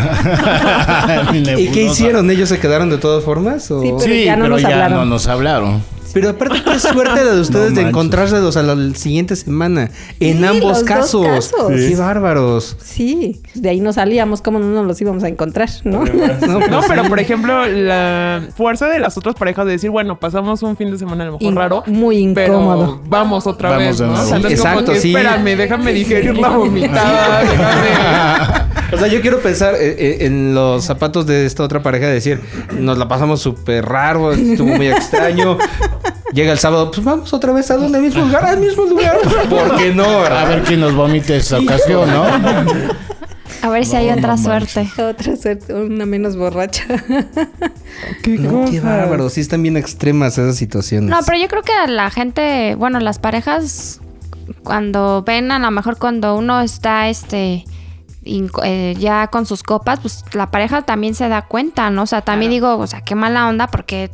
Mi 1.32 1.38
¿Y 1.62 1.68
qué 1.68 1.84
hicieron? 1.84 2.30
¿Ellos 2.30 2.48
se 2.48 2.58
quedaron 2.58 2.90
de 2.90 2.98
todas 2.98 3.24
formas? 3.24 3.70
o- 3.70 3.80
Sí, 3.82 3.88
pero 3.88 4.00
Sí, 4.00 4.24
ya 4.24 4.36
no 4.36 4.42
pero 4.44 4.54
nos 4.54 4.62
ya 4.62 4.68
hablaron. 4.68 4.98
no 4.98 5.04
nos 5.04 5.26
hablaron. 5.28 5.82
Pero 6.16 6.30
aparte, 6.30 6.62
qué 6.64 6.78
suerte 6.78 7.22
la 7.24 7.34
de 7.34 7.40
ustedes 7.42 7.72
No 7.72 7.80
de 7.82 7.88
encontrárselos 7.88 8.56
a 8.56 8.62
la 8.62 8.94
siguiente 8.94 9.36
semana. 9.36 9.90
En 10.18 10.38
Sí, 10.38 10.44
ambos 10.46 10.62
los 10.62 10.78
dos 10.80 10.84
casos. 10.88 11.26
casos. 11.26 11.68
Qué 11.68 11.88
Sí. 11.88 11.94
bárbaros. 11.94 12.76
Sí, 12.82 13.42
de 13.54 13.68
ahí 13.68 13.80
no 13.80 13.92
salíamos, 13.92 14.40
¿cómo 14.40 14.58
no 14.58 14.66
nos 14.66 14.86
los 14.86 14.98
íbamos 15.00 15.22
a 15.24 15.28
encontrar? 15.28 15.68
¿no? 15.84 16.04
No, 16.06 16.06
No, 16.46 16.58
pues, 16.78 16.84
pero 16.88 17.04
por 17.04 17.20
ejemplo, 17.20 17.66
la 17.66 18.40
fuerza 18.56 18.86
de 18.88 18.98
las 18.98 19.18
otras 19.18 19.34
parejas 19.34 19.66
de 19.66 19.72
decir, 19.72 19.90
bueno, 19.90 20.18
pasamos 20.18 20.62
un 20.62 20.74
fin 20.78 20.90
de 20.90 20.96
semana 20.96 21.24
a 21.24 21.26
lo 21.26 21.32
mejor 21.34 21.46
In- 21.48 21.56
raro. 21.56 21.82
muy 21.86 22.32
pero 22.34 22.54
incómodo. 22.54 23.00
vamos 23.06 23.46
otra 23.46 23.68
Vamos 23.72 23.84
vez, 23.86 23.98
de 23.98 24.06
¿no? 24.06 24.12
O 24.14 24.16
sea, 24.24 24.38
no 24.38 24.48
es 24.48 24.54
Exacto, 24.54 24.84
como 24.84 24.92
que, 24.94 25.00
sí. 25.00 25.10
espérame, 25.14 25.56
déjame 25.56 25.92
digerir 25.92 26.38
la 26.38 26.48
vomitada, 26.48 27.40
déjame... 27.40 28.65
O 28.92 28.96
sea, 28.96 29.08
yo 29.08 29.20
quiero 29.20 29.40
pensar 29.40 29.74
eh, 29.74 29.96
eh, 29.98 30.16
en 30.20 30.54
los 30.54 30.84
zapatos 30.84 31.26
de 31.26 31.46
esta 31.46 31.62
otra 31.62 31.82
pareja, 31.82 32.06
de 32.06 32.14
decir, 32.14 32.40
nos 32.78 32.98
la 32.98 33.08
pasamos 33.08 33.40
súper 33.40 33.84
raro, 33.84 34.32
estuvo 34.32 34.68
muy 34.68 34.88
extraño. 34.88 35.58
Llega 36.32 36.52
el 36.52 36.58
sábado, 36.58 36.90
pues 36.90 37.04
vamos 37.04 37.32
otra 37.32 37.52
vez 37.52 37.70
a 37.70 37.76
donde 37.76 37.98
mismo 37.98 38.24
lugar, 38.24 38.44
al 38.44 38.60
mismo 38.60 38.84
lugar. 38.84 39.18
¿Por 39.48 39.76
qué 39.76 39.94
no? 39.94 40.04
A 40.04 40.44
ver 40.44 40.62
quién 40.62 40.80
nos 40.80 40.94
vomite 40.94 41.36
esta 41.36 41.58
ocasión, 41.58 42.08
¿no? 42.10 42.24
A 43.62 43.68
ver 43.70 43.84
si 43.84 43.96
hay 43.96 44.10
otra 44.10 44.36
no 44.36 44.38
suerte. 44.38 44.88
Otra 44.98 45.36
suerte, 45.36 45.74
una 45.74 46.06
menos 46.06 46.36
borracha. 46.36 46.84
¿Qué 48.22 48.38
No, 48.38 48.70
qué 48.70 48.80
bárbaro, 48.80 49.28
sí 49.28 49.40
están 49.40 49.62
bien 49.62 49.76
extremas 49.76 50.38
esas 50.38 50.56
situaciones. 50.56 51.10
No, 51.10 51.18
pero 51.24 51.38
yo 51.38 51.48
creo 51.48 51.62
que 51.62 51.72
la 51.88 52.10
gente, 52.10 52.74
bueno, 52.76 53.00
las 53.00 53.18
parejas, 53.18 54.00
cuando 54.62 55.22
ven, 55.22 55.50
a 55.50 55.58
lo 55.58 55.70
mejor 55.70 55.98
cuando 55.98 56.36
uno 56.36 56.60
está, 56.60 57.08
este, 57.08 57.64
eh, 58.64 58.94
ya 58.98 59.28
con 59.28 59.46
sus 59.46 59.62
copas, 59.62 60.00
pues 60.00 60.24
la 60.32 60.50
pareja 60.50 60.82
también 60.82 61.14
se 61.14 61.28
da 61.28 61.42
cuenta, 61.42 61.88
¿no? 61.90 62.02
O 62.02 62.06
sea, 62.06 62.22
también 62.22 62.50
digo, 62.50 62.76
o 62.76 62.86
sea, 62.86 63.00
qué 63.02 63.14
mala 63.14 63.48
onda 63.48 63.66
porque 63.68 64.10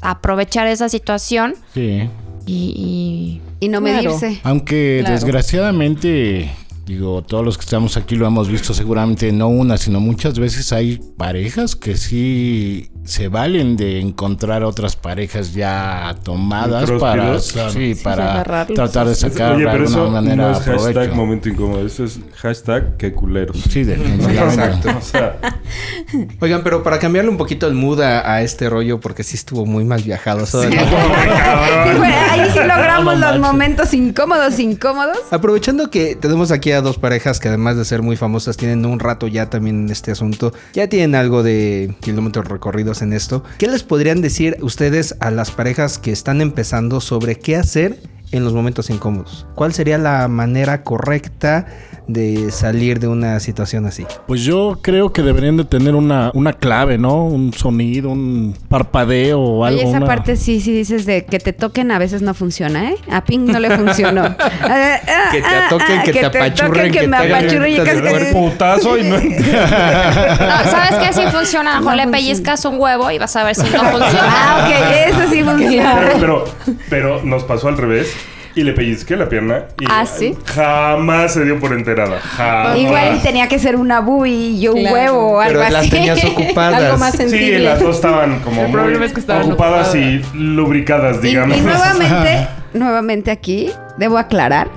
aprovechar 0.00 0.66
esa 0.66 0.88
situación 0.88 1.54
Sí. 1.72 2.08
y... 2.46 3.40
Y 3.60 3.68
no 3.68 3.80
Claro. 3.80 4.02
medirse. 4.10 4.40
Aunque 4.42 4.98
Claro. 5.00 5.14
desgraciadamente, 5.14 6.50
digo, 6.84 7.22
todos 7.22 7.42
los 7.44 7.56
que 7.56 7.62
estamos 7.62 7.96
aquí 7.96 8.14
lo 8.16 8.26
hemos 8.26 8.48
visto 8.48 8.74
seguramente 8.74 9.32
no 9.32 9.48
una, 9.48 9.78
sino 9.78 10.00
muchas 10.00 10.38
veces 10.38 10.70
hay 10.72 11.00
parejas 11.16 11.74
que 11.74 11.96
sí 11.96 12.90
se 13.04 13.28
valen 13.28 13.76
de 13.76 14.00
encontrar 14.00 14.64
otras 14.64 14.96
parejas 14.96 15.52
ya 15.52 16.16
tomadas 16.22 16.90
para, 16.92 17.38
claro. 17.38 17.70
sí, 17.70 17.94
para 18.02 18.64
tratar 18.66 19.08
de 19.08 19.14
sacar 19.14 19.52
Oye, 19.52 19.64
de 19.64 19.70
alguna 19.70 19.88
eso 19.90 20.10
manera 20.10 20.36
no 20.36 20.52
es 20.52 20.58
hashtag 20.58 20.92
provecho. 20.92 21.14
momento 21.14 21.48
incómodo. 21.48 21.86
Eso 21.86 22.04
es 22.04 22.18
hashtag 22.36 22.96
que 22.96 23.12
culeros. 23.12 23.58
Sí, 23.70 23.84
definitivamente. 23.84 24.44
Exacto. 24.64 24.98
O 24.98 25.02
sea, 25.02 25.38
Oigan, 26.40 26.62
pero 26.62 26.82
para 26.82 26.98
cambiarle 26.98 27.30
un 27.30 27.36
poquito 27.36 27.66
el 27.66 27.74
mood 27.74 28.00
a, 28.00 28.32
a 28.32 28.42
este 28.42 28.70
rollo, 28.70 29.00
porque 29.00 29.22
sí 29.22 29.36
estuvo 29.36 29.66
muy 29.66 29.84
mal 29.84 30.02
viajado. 30.02 30.46
Sí, 30.46 30.56
ahí 30.56 32.50
sí 32.52 32.58
logramos 32.60 33.18
los 33.18 33.38
momentos 33.38 33.92
incómodos, 33.94 34.58
incómodos. 34.58 35.18
Aprovechando 35.30 35.90
que 35.90 36.16
tenemos 36.16 36.50
aquí 36.50 36.72
a 36.72 36.80
dos 36.80 36.98
parejas 36.98 37.40
que 37.40 37.48
además 37.48 37.76
de 37.76 37.84
ser 37.84 38.02
muy 38.02 38.16
famosas 38.16 38.56
tienen 38.56 38.86
un 38.86 39.00
rato 39.00 39.26
ya 39.26 39.50
también 39.50 39.84
en 39.84 39.90
este 39.90 40.10
asunto, 40.12 40.52
ya 40.72 40.88
tienen 40.88 41.14
algo 41.14 41.42
de 41.42 41.94
kilómetros 42.00 42.48
recorridos 42.48 42.93
en 43.02 43.12
esto, 43.12 43.44
¿qué 43.58 43.68
les 43.68 43.82
podrían 43.82 44.20
decir 44.20 44.56
ustedes 44.60 45.14
a 45.20 45.30
las 45.30 45.50
parejas 45.50 45.98
que 45.98 46.12
están 46.12 46.40
empezando 46.40 47.00
sobre 47.00 47.38
qué 47.38 47.56
hacer 47.56 47.98
en 48.36 48.44
los 48.44 48.52
momentos 48.52 48.90
incómodos? 48.90 49.46
¿Cuál 49.54 49.72
sería 49.72 49.98
la 49.98 50.28
manera 50.28 50.82
correcta 50.82 51.66
de 52.06 52.50
salir 52.50 53.00
de 53.00 53.08
una 53.08 53.40
situación 53.40 53.86
así? 53.86 54.04
Pues 54.26 54.42
yo 54.42 54.78
creo 54.82 55.12
que 55.12 55.22
deberían 55.22 55.56
de 55.56 55.64
tener 55.64 55.94
una, 55.94 56.30
una 56.34 56.52
clave, 56.52 56.98
¿no? 56.98 57.24
Un 57.24 57.52
sonido, 57.52 58.10
un 58.10 58.56
parpadeo 58.68 59.40
o 59.40 59.64
algo. 59.64 59.78
Oye, 59.80 59.88
esa 59.88 59.98
una- 59.98 60.06
parte 60.06 60.36
sí, 60.36 60.60
sí 60.60 60.72
dices 60.72 61.06
de 61.06 61.24
que 61.24 61.38
te 61.38 61.52
toquen 61.52 61.90
a 61.90 61.98
veces 61.98 62.20
no 62.22 62.34
funciona, 62.34 62.90
¿eh? 62.90 62.96
A 63.10 63.24
Pink 63.24 63.48
no 63.48 63.58
le 63.60 63.70
funcionó. 63.76 64.26
Eh, 64.26 64.34
ah, 64.68 65.00
Que 65.32 65.40
te 65.40 65.46
ah, 65.46 65.66
atoquen, 65.66 65.98
ah, 65.98 66.02
que 66.04 66.12
te 66.12 66.26
apachurren, 66.26 66.92
que, 66.92 66.98
que 67.00 67.08
me 67.08 67.16
apachurren 67.16 67.72
y 67.72 67.76
casi- 67.78 68.00
cuerpo. 68.00 68.50
putazo 68.50 68.98
y 68.98 69.04
no 69.04 69.16
No, 69.18 70.70
¿sabes 70.70 70.94
qué? 71.00 71.12
Sí 71.12 71.22
funciona. 71.32 71.72
A 71.72 71.80
lo 71.80 71.80
mejor 71.90 71.96
le 71.96 72.08
pellizcas 72.08 72.64
un 72.64 72.80
huevo 72.80 73.10
y 73.10 73.18
vas 73.18 73.34
a 73.36 73.44
ver 73.44 73.54
si 73.54 73.62
no 73.62 73.80
funciona. 73.82 74.20
Ah, 74.26 74.64
ok, 74.66 75.12
eso 75.14 75.30
sí 75.32 75.42
funciona. 75.42 76.00
Pero, 76.00 76.18
pero, 76.20 76.44
pero 76.90 77.22
nos 77.24 77.44
pasó 77.44 77.68
al 77.68 77.76
revés. 77.78 78.08
Y 78.56 78.62
le 78.62 78.72
pellizqué 78.72 79.16
la 79.16 79.28
pierna. 79.28 79.64
Y 79.80 79.84
¿Ah, 79.90 80.06
sí? 80.06 80.36
Jamás 80.46 81.34
se 81.34 81.44
dio 81.44 81.58
por 81.58 81.72
enterada. 81.72 82.20
Jamás. 82.20 82.78
Igual 82.78 83.20
tenía 83.22 83.48
que 83.48 83.58
ser 83.58 83.74
una 83.76 84.00
bubi 84.00 84.30
y 84.32 84.60
yo 84.60 84.74
un 84.74 84.80
Claro. 84.80 84.94
huevo 84.94 85.32
o 85.32 85.40
algo 85.40 85.58
Pero 85.60 85.70
las 85.72 85.82
así. 85.82 85.90
tenías 85.90 86.24
ocupadas. 86.24 86.82
Algo 86.82 86.98
más 86.98 87.14
Sí, 87.16 87.58
las 87.58 87.80
dos 87.80 87.96
estaban 87.96 88.38
como 88.40 88.62
El 88.66 88.70
problema 88.70 88.98
muy 88.98 89.06
es 89.08 89.12
que 89.12 89.20
estaban 89.20 89.42
ocupadas 89.50 89.88
ocupadas. 89.88 89.94
y 90.34 90.36
lubricadas, 90.36 91.16
Y, 91.16 91.26
y 91.26 91.30
digamos. 91.30 91.58
nuevamente, 91.60 92.48
nuevamente 92.74 93.30
aquí, 93.32 93.70
debo 93.98 94.18
aclarar 94.18 94.68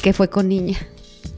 que 0.00 0.12
fue 0.12 0.28
con 0.30 0.48
niña. 0.48 0.78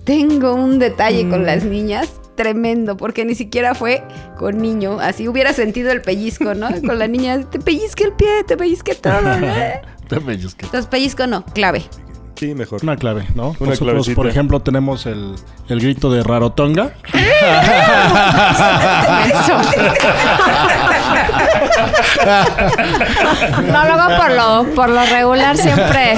Tengo 0.04 0.54
un 0.54 0.78
detalle 0.78 1.28
con 1.28 1.46
las 1.46 1.64
niñas 1.64 2.10
tremendo, 2.34 2.96
porque 2.96 3.24
ni 3.24 3.34
siquiera 3.34 3.74
fue 3.74 4.02
con 4.38 4.58
niño. 4.58 4.98
Así 5.00 5.28
hubiera 5.28 5.52
sentido 5.52 5.92
el 5.92 6.02
pellizco, 6.02 6.54
¿no? 6.54 6.68
Con 6.86 6.98
la 6.98 7.08
niña, 7.08 7.40
te 7.48 7.58
pellizque 7.58 8.04
el 8.04 8.12
pie, 8.12 8.44
te 8.46 8.56
pellizque 8.56 8.94
todo. 8.94 9.32
¿eh? 9.32 9.80
Te 10.08 10.20
pellizque. 10.20 10.66
Entonces, 10.66 10.88
pellizco 10.90 11.26
no, 11.26 11.44
clave. 11.44 11.84
Sí, 12.34 12.54
mejor. 12.54 12.80
Una 12.82 12.96
clave, 12.96 13.26
¿no? 13.34 13.50
Una 13.50 13.70
Nosotros, 13.70 13.78
clavecita. 13.78 14.16
por 14.16 14.26
ejemplo, 14.26 14.60
tenemos 14.60 15.06
el, 15.06 15.34
el 15.68 15.80
grito 15.80 16.10
de 16.10 16.22
Rarotonga. 16.22 16.92
No, 23.72 23.84
luego 23.84 24.16
por 24.16 24.30
lo, 24.32 24.74
por 24.74 24.88
lo 24.88 25.04
regular 25.06 25.56
siempre. 25.56 26.16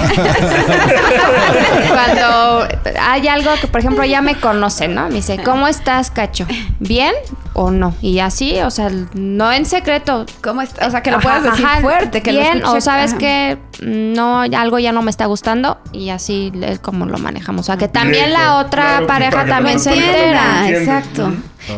Cuando 1.88 2.66
hay 3.00 3.28
algo 3.28 3.50
que, 3.60 3.66
por 3.66 3.80
ejemplo, 3.80 4.04
ya 4.04 4.20
me 4.22 4.38
conocen, 4.38 4.94
¿no? 4.94 5.08
Me 5.08 5.14
dice, 5.16 5.38
¿cómo 5.44 5.66
estás, 5.68 6.10
cacho? 6.10 6.46
¿Bien 6.78 7.12
o 7.52 7.70
no? 7.70 7.94
Y 8.00 8.18
así, 8.20 8.60
o 8.60 8.70
sea, 8.70 8.90
no 9.14 9.52
en 9.52 9.64
secreto. 9.66 10.26
¿Cómo 10.42 10.62
está? 10.62 10.86
O 10.86 10.90
sea, 10.90 11.02
que 11.02 11.10
lo 11.10 11.18
Ajá, 11.18 11.22
puedas 11.28 11.42
decir 11.44 11.64
ajá, 11.66 11.80
fuerte, 11.80 12.22
que 12.22 12.32
lo 12.32 12.40
bien, 12.40 12.62
escuche- 12.62 12.76
o 12.78 12.80
sabes 12.80 13.10
ajá. 13.12 13.18
que 13.18 13.58
no, 13.84 14.40
algo 14.40 14.78
ya 14.78 14.92
no 14.92 15.02
me 15.02 15.10
está 15.10 15.26
gustando 15.26 15.78
y 15.92 16.08
así 16.08 16.50
es 16.62 16.78
como 16.78 17.04
lo 17.04 17.18
manejamos. 17.18 17.62
O 17.62 17.64
sea, 17.64 17.76
que 17.76 17.88
también 17.88 18.26
Directo, 18.26 18.42
la 18.42 18.58
otra 18.58 18.84
claro, 18.84 19.06
pareja 19.06 19.46
también 19.46 19.78
se 19.78 19.92
entera. 19.92 20.70
Exacto. 20.70 21.32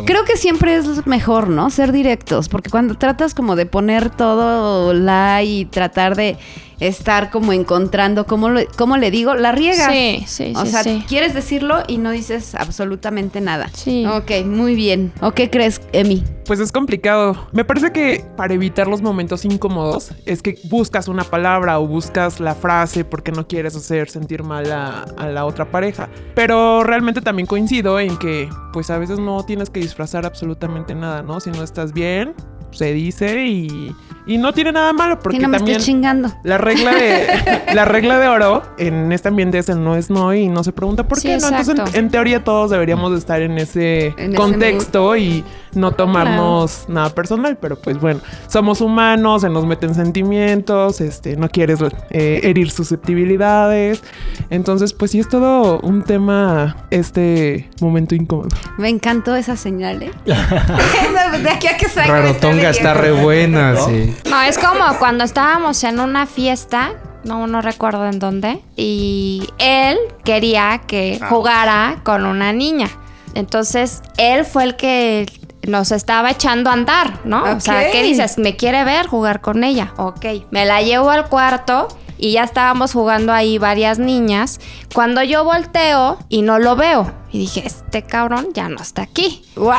Creo 0.04 0.24
que 0.24 0.36
siempre 0.36 0.76
es 0.76 1.06
mejor, 1.06 1.48
¿no? 1.48 1.70
Ser 1.70 1.92
directos, 1.92 2.48
porque 2.48 2.70
cuando 2.70 2.94
tratas 2.94 3.34
como 3.34 3.56
de 3.56 3.66
poner 3.66 4.10
todo 4.10 4.92
la 4.94 5.42
y 5.42 5.64
tratar 5.64 6.16
de 6.16 6.38
estar 6.80 7.30
como 7.30 7.52
encontrando 7.52 8.26
cómo, 8.26 8.48
lo- 8.48 8.60
cómo 8.76 8.96
le 8.96 9.10
digo, 9.10 9.34
la 9.34 9.52
riegas. 9.52 9.90
Sí, 9.92 10.24
sí, 10.26 10.52
O 10.56 10.64
sí, 10.64 10.70
sea, 10.70 10.82
sí. 10.82 11.04
quieres 11.08 11.34
decirlo 11.34 11.82
y 11.88 11.98
no 11.98 12.10
dices 12.10 12.54
absolutamente 12.54 13.40
nada. 13.40 13.68
Sí. 13.72 14.04
Ok, 14.06 14.30
muy 14.44 14.74
bien. 14.74 15.12
¿O 15.20 15.32
qué 15.32 15.50
crees, 15.50 15.80
Emi? 15.92 16.22
Pues 16.44 16.60
es 16.60 16.70
complicado. 16.70 17.48
Me 17.52 17.64
parece 17.64 17.90
que 17.92 18.24
para 18.36 18.54
evitar 18.54 18.86
los 18.86 19.02
momentos 19.02 19.44
incómodos 19.44 20.12
es 20.26 20.42
que 20.42 20.58
buscas 20.64 21.08
una 21.08 21.24
palabra 21.24 21.80
o 21.80 21.86
buscas 21.88 22.38
la 22.38 22.54
frase 22.54 23.04
porque 23.04 23.32
no 23.32 23.48
quieres 23.48 23.74
hacer 23.74 24.08
sentir 24.10 24.44
mal 24.44 24.70
a, 24.70 25.02
a 25.16 25.26
la 25.28 25.44
otra 25.44 25.70
pareja. 25.70 26.08
Pero 26.36 26.84
realmente 26.84 27.20
también 27.20 27.46
coincido 27.46 27.98
en 27.98 28.16
que 28.18 28.48
pues 28.72 28.90
a 28.90 28.98
veces 28.98 29.18
no 29.18 29.44
tienes 29.44 29.70
que 29.70 29.80
disfrazar 29.80 30.24
absolutamente 30.26 30.94
nada, 30.94 31.22
¿no? 31.22 31.40
Si 31.40 31.50
no 31.50 31.62
estás 31.64 31.92
bien, 31.92 32.34
se 32.76 32.92
dice 32.92 33.44
y, 33.46 33.94
y 34.26 34.38
no 34.38 34.52
tiene 34.52 34.72
nada 34.72 34.92
malo 34.92 35.18
porque 35.18 35.38
Si 35.38 35.42
no 35.42 35.48
me 35.48 35.58
también... 35.58 35.80
chingando. 35.80 36.32
La 36.42 36.58
regla 36.58 36.94
de 36.94 37.26
la 37.74 37.84
regla 37.84 38.18
de 38.18 38.28
oro 38.28 38.62
en 38.78 39.12
este 39.12 39.28
ambiente 39.28 39.58
es 39.58 39.68
el 39.68 39.82
no 39.82 39.96
es 39.96 40.10
no 40.10 40.34
y 40.34 40.48
no 40.48 40.62
se 40.64 40.72
pregunta 40.72 41.08
por 41.08 41.18
Sí, 41.18 41.28
qué 41.28 41.38
no. 41.38 41.48
Entonces, 41.48 41.94
en, 41.94 42.04
en 42.04 42.10
teoría 42.10 42.44
todos 42.44 42.70
deberíamos 42.70 43.12
de 43.12 43.18
estar 43.18 43.40
en 43.42 43.58
ese 43.58 44.14
En 44.18 44.30
ese 44.30 44.36
contexto 44.36 45.16
y 45.16 45.44
no 45.76 45.92
tomarnos 45.92 46.88
nada 46.88 47.10
personal, 47.10 47.58
pero 47.60 47.76
pues 47.76 48.00
bueno, 48.00 48.20
somos 48.48 48.80
humanos, 48.80 49.42
se 49.42 49.50
nos 49.50 49.66
meten 49.66 49.94
sentimientos, 49.94 51.00
este, 51.00 51.36
no 51.36 51.48
quieres 51.48 51.80
eh, 52.10 52.40
herir 52.42 52.70
susceptibilidades. 52.70 54.02
Entonces, 54.50 54.92
pues 54.92 55.10
sí 55.10 55.20
es 55.20 55.28
todo 55.28 55.78
un 55.80 56.02
tema 56.02 56.76
este 56.90 57.68
momento 57.80 58.14
incómodo. 58.14 58.48
Me 58.78 58.88
encantó 58.88 59.36
esa 59.36 59.56
señal, 59.56 60.02
¿eh? 60.02 60.10
de 60.24 61.50
aquí 61.50 61.68
a 61.68 61.76
que 61.76 61.88
salga. 61.88 62.32
Está 62.70 62.94
re 62.94 63.12
buena, 63.12 63.76
sí. 63.76 64.14
No, 64.28 64.42
es 64.42 64.58
como 64.58 64.98
cuando 64.98 65.24
estábamos 65.24 65.82
en 65.84 66.00
una 66.00 66.26
fiesta, 66.26 66.92
no, 67.24 67.46
no 67.46 67.62
recuerdo 67.62 68.06
en 68.06 68.18
dónde, 68.18 68.60
y 68.76 69.48
él 69.58 69.98
quería 70.24 70.82
que 70.86 71.20
jugara 71.28 72.00
con 72.02 72.26
una 72.26 72.52
niña. 72.52 72.88
Entonces, 73.34 74.02
él 74.16 74.44
fue 74.44 74.64
el 74.64 74.76
que 74.76 75.26
nos 75.66 75.92
estaba 75.92 76.30
echando 76.30 76.70
a 76.70 76.72
andar, 76.72 77.20
¿no? 77.24 77.44
O 77.56 77.60
sea. 77.60 77.90
¿qué 77.90 78.02
dices? 78.02 78.38
Me 78.38 78.56
quiere 78.56 78.84
ver 78.84 79.06
jugar 79.06 79.40
con 79.40 79.64
ella. 79.64 79.92
Ok. 79.96 80.24
Me 80.50 80.64
la 80.64 80.80
llevo 80.80 81.10
al 81.10 81.28
cuarto 81.28 81.88
y 82.18 82.32
ya 82.32 82.44
estábamos 82.44 82.92
jugando 82.92 83.32
ahí 83.32 83.58
varias 83.58 83.98
niñas. 83.98 84.60
Cuando 84.94 85.22
yo 85.22 85.44
volteo 85.44 86.18
y 86.28 86.42
no 86.42 86.58
lo 86.58 86.76
veo. 86.76 87.12
Y 87.32 87.38
dije, 87.40 87.62
este 87.66 88.02
cabrón 88.02 88.48
ya 88.54 88.68
no 88.68 88.76
está 88.80 89.02
aquí. 89.02 89.44
¡Wow! 89.56 89.74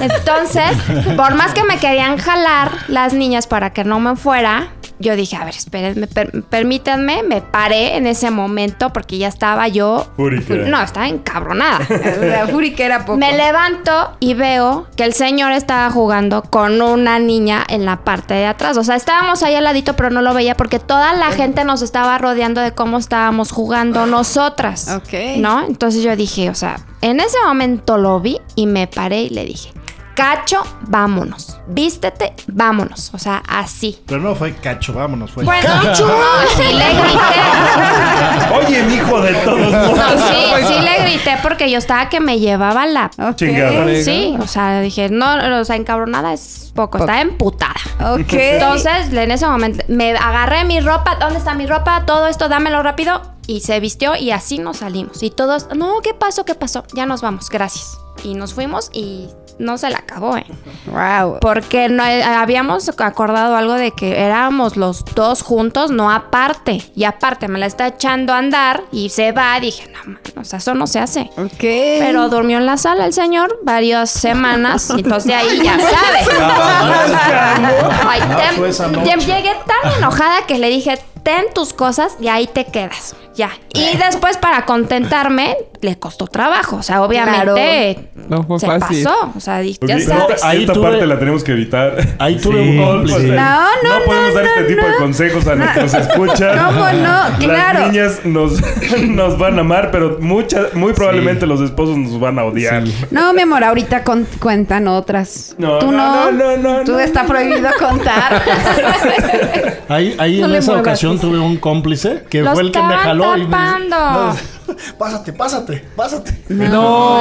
Entonces, 0.00 0.76
por 1.16 1.34
más 1.34 1.52
que 1.54 1.64
me 1.64 1.78
querían 1.78 2.18
jalar 2.18 2.70
las 2.88 3.14
niñas 3.14 3.46
para 3.46 3.72
que 3.72 3.84
no 3.84 3.98
me 4.00 4.16
fuera, 4.16 4.73
yo 4.98 5.16
dije, 5.16 5.36
a 5.36 5.44
ver, 5.44 5.54
espérenme, 5.54 6.06
per- 6.06 6.42
permítanme, 6.44 7.22
me 7.22 7.40
paré 7.42 7.96
en 7.96 8.06
ese 8.06 8.30
momento 8.30 8.92
porque 8.92 9.18
ya 9.18 9.28
estaba 9.28 9.66
yo... 9.68 10.06
Fúrica. 10.16 10.54
No, 10.54 10.80
estaba 10.80 11.08
encabronada. 11.08 11.80
La 12.20 12.46
fúrica 12.46 12.84
era 12.84 13.04
poco. 13.04 13.18
Me 13.18 13.36
levanto 13.36 14.12
y 14.20 14.34
veo 14.34 14.86
que 14.96 15.04
el 15.04 15.12
señor 15.12 15.52
estaba 15.52 15.90
jugando 15.90 16.42
con 16.42 16.80
una 16.80 17.18
niña 17.18 17.64
en 17.68 17.84
la 17.84 18.04
parte 18.04 18.34
de 18.34 18.46
atrás. 18.46 18.76
O 18.76 18.84
sea, 18.84 18.94
estábamos 18.96 19.42
ahí 19.42 19.54
al 19.54 19.64
ladito, 19.64 19.94
pero 19.96 20.10
no 20.10 20.22
lo 20.22 20.32
veía 20.34 20.56
porque 20.56 20.78
toda 20.78 21.12
la 21.14 21.30
gente 21.32 21.64
nos 21.64 21.82
estaba 21.82 22.16
rodeando 22.18 22.60
de 22.60 22.72
cómo 22.72 22.98
estábamos 22.98 23.50
jugando 23.52 24.06
nosotras. 24.06 24.88
Ok. 24.96 25.38
¿No? 25.38 25.64
Entonces 25.66 26.02
yo 26.02 26.14
dije, 26.16 26.50
o 26.50 26.54
sea, 26.54 26.76
en 27.00 27.20
ese 27.20 27.36
momento 27.44 27.98
lo 27.98 28.20
vi 28.20 28.38
y 28.54 28.66
me 28.66 28.86
paré 28.86 29.22
y 29.22 29.30
le 29.30 29.44
dije, 29.44 29.72
Cacho, 30.14 30.62
vámonos. 30.82 31.58
Vístete, 31.66 32.34
vámonos. 32.46 33.10
O 33.14 33.18
sea, 33.18 33.42
así. 33.48 34.00
Pero 34.06 34.20
no 34.20 34.34
fue 34.36 34.54
cacho, 34.54 34.92
vámonos, 34.92 35.32
fue. 35.32 35.44
Bueno, 35.44 35.68
no, 35.82 35.92
sí 35.92 36.72
le 36.72 36.94
grité. 36.94 38.54
Oye, 38.54 38.82
mi 38.84 38.94
hijo 38.94 39.20
de 39.20 39.34
todos 39.34 39.58
modos. 39.58 39.96
No, 39.96 40.08
sí, 40.10 40.66
sí 40.68 40.80
le 40.80 41.02
grité 41.02 41.38
porque 41.42 41.68
yo 41.70 41.78
estaba 41.78 42.08
que 42.08 42.20
me 42.20 42.38
llevaba 42.38 42.86
la. 42.86 43.10
Chingada. 43.34 43.86
Sí, 44.04 44.36
o 44.38 44.46
sea, 44.46 44.80
dije, 44.80 45.08
no, 45.08 45.60
o 45.60 45.64
sea, 45.64 45.76
encabronada 45.76 46.32
es 46.32 46.72
poco, 46.74 46.98
estaba 46.98 47.20
emputada. 47.20 47.74
Ok. 48.12 48.32
Entonces, 48.34 49.12
en 49.12 49.30
ese 49.30 49.46
momento, 49.46 49.84
me 49.88 50.12
agarré 50.12 50.64
mi 50.64 50.80
ropa, 50.80 51.16
¿dónde 51.16 51.38
está 51.38 51.54
mi 51.54 51.66
ropa? 51.66 52.04
Todo 52.06 52.28
esto, 52.28 52.48
dámelo 52.48 52.82
rápido. 52.82 53.20
Y 53.46 53.60
se 53.60 53.78
vistió 53.80 54.16
y 54.16 54.30
así 54.30 54.58
nos 54.58 54.78
salimos. 54.78 55.22
Y 55.22 55.30
todos, 55.30 55.68
no, 55.74 56.00
¿qué 56.02 56.14
pasó? 56.14 56.44
¿Qué 56.44 56.54
pasó? 56.54 56.84
Ya 56.94 57.04
nos 57.04 57.20
vamos, 57.20 57.50
gracias. 57.50 57.98
Y 58.24 58.34
nos 58.34 58.54
fuimos 58.54 58.90
y 58.92 59.28
no 59.60 59.78
se 59.78 59.88
la 59.90 59.98
acabó, 59.98 60.36
¿eh? 60.36 60.44
Wow. 60.86 61.38
Porque 61.40 61.88
no, 61.88 62.04
eh, 62.04 62.24
habíamos 62.24 62.88
acordado 62.88 63.54
algo 63.54 63.74
de 63.74 63.92
que 63.92 64.18
éramos 64.18 64.76
los 64.76 65.04
dos 65.14 65.42
juntos, 65.42 65.90
no 65.92 66.10
aparte. 66.10 66.82
Y 66.96 67.04
aparte 67.04 67.46
me 67.46 67.58
la 67.60 67.66
está 67.66 67.86
echando 67.86 68.32
a 68.32 68.38
andar 68.38 68.82
y 68.90 69.10
se 69.10 69.30
va. 69.30 69.60
Dije, 69.60 69.88
no, 69.92 70.12
man, 70.12 70.20
o 70.36 70.42
sea, 70.44 70.58
eso 70.58 70.74
no 70.74 70.86
se 70.88 70.98
hace. 70.98 71.30
Ok. 71.36 71.60
Pero 71.60 72.28
durmió 72.30 72.56
en 72.58 72.66
la 72.66 72.76
sala 72.78 73.06
el 73.06 73.12
señor 73.12 73.56
varias 73.62 74.10
semanas. 74.10 74.90
y 74.96 75.00
entonces 75.02 75.26
de 75.26 75.34
ahí 75.34 75.60
ya 75.62 75.78
sabes. 75.78 76.28
Ay, 78.08 78.20
te- 78.20 79.04
ya 79.04 79.16
llegué 79.16 79.52
tan 79.66 79.92
enojada 79.98 80.46
que 80.46 80.58
le 80.58 80.68
dije, 80.68 80.98
ten 81.22 81.44
tus 81.54 81.72
cosas 81.72 82.16
y 82.20 82.28
ahí 82.28 82.46
te 82.46 82.64
quedas. 82.66 83.14
Ya. 83.36 83.50
Y 83.72 83.96
después 83.96 84.36
para 84.36 84.64
contentarme, 84.64 85.56
le 85.80 85.96
costó 85.96 86.26
trabajo. 86.28 86.76
O 86.76 86.82
sea, 86.82 87.02
obviamente 87.02 88.08
No 88.28 88.44
fue 88.44 88.60
se 88.60 88.66
fácil. 88.66 89.02
pasó. 89.04 89.32
O 89.36 89.40
sea, 89.40 89.60
ya 89.62 90.00
sabes. 90.00 90.44
Ahí 90.44 90.60
esta 90.60 90.72
tuve- 90.72 90.90
parte 90.90 91.06
la 91.06 91.18
tenemos 91.18 91.42
que 91.42 91.52
evitar. 91.52 91.96
Ahí 92.20 92.36
tuve 92.36 92.62
Sí, 92.62 92.78
un 92.78 92.84
cómplice. 92.84 93.26
No, 93.28 93.34
No, 93.34 93.98
no, 93.98 94.04
podemos 94.06 94.28
no, 94.28 94.34
dar 94.34 94.44
este 94.44 94.60
no, 94.60 94.66
tipo 94.68 94.86
de 94.86 94.94
consejos 94.96 95.46
a 95.48 95.54
nuestros 95.56 95.94
escuchas. 95.94 96.56
¿Cómo 96.64 96.78
no? 96.92 97.38
Claro. 97.40 97.80
Las 97.80 97.92
niñas 97.92 98.20
nos, 98.24 98.52
nos 99.08 99.36
van 99.38 99.58
a 99.58 99.60
amar, 99.62 99.90
pero 99.90 100.18
muchas, 100.20 100.72
muy 100.74 100.92
probablemente 100.92 101.44
los 101.46 101.60
esposos 101.60 101.96
nos 101.98 102.20
van 102.20 102.38
a 102.38 102.44
odiar. 102.44 102.84
No, 103.10 103.32
mi 103.32 103.42
amor, 103.42 103.64
ahorita 103.64 104.04
con- 104.04 104.28
cuentan 104.40 104.86
otras. 104.86 105.56
No, 105.58 105.78
Tú 105.80 105.90
no, 105.90 106.30
no. 106.30 106.56
no, 106.56 106.84
Tú 106.84 106.92
no. 106.92 107.00
está 107.00 107.24
prohibido 107.24 107.68
contar. 107.80 108.42
Ahí, 109.88 110.14
ahí 110.18 110.40
No 110.40 110.46
en 110.46 110.54
esa 110.54 110.72
ocasión 110.78 111.18
tuve 111.18 111.38
un 111.38 111.56
cómplice 111.58 112.22
que 112.30 112.42
fue 112.44 112.62
el 112.62 112.72
que 112.72 112.80
me 112.82 112.94
dice, 113.32 113.46
tapando. 113.50 113.96
"No, 113.96 114.36
pásate, 114.98 115.32
pásate, 115.32 115.84
pásate. 115.96 116.42
No. 116.48 117.18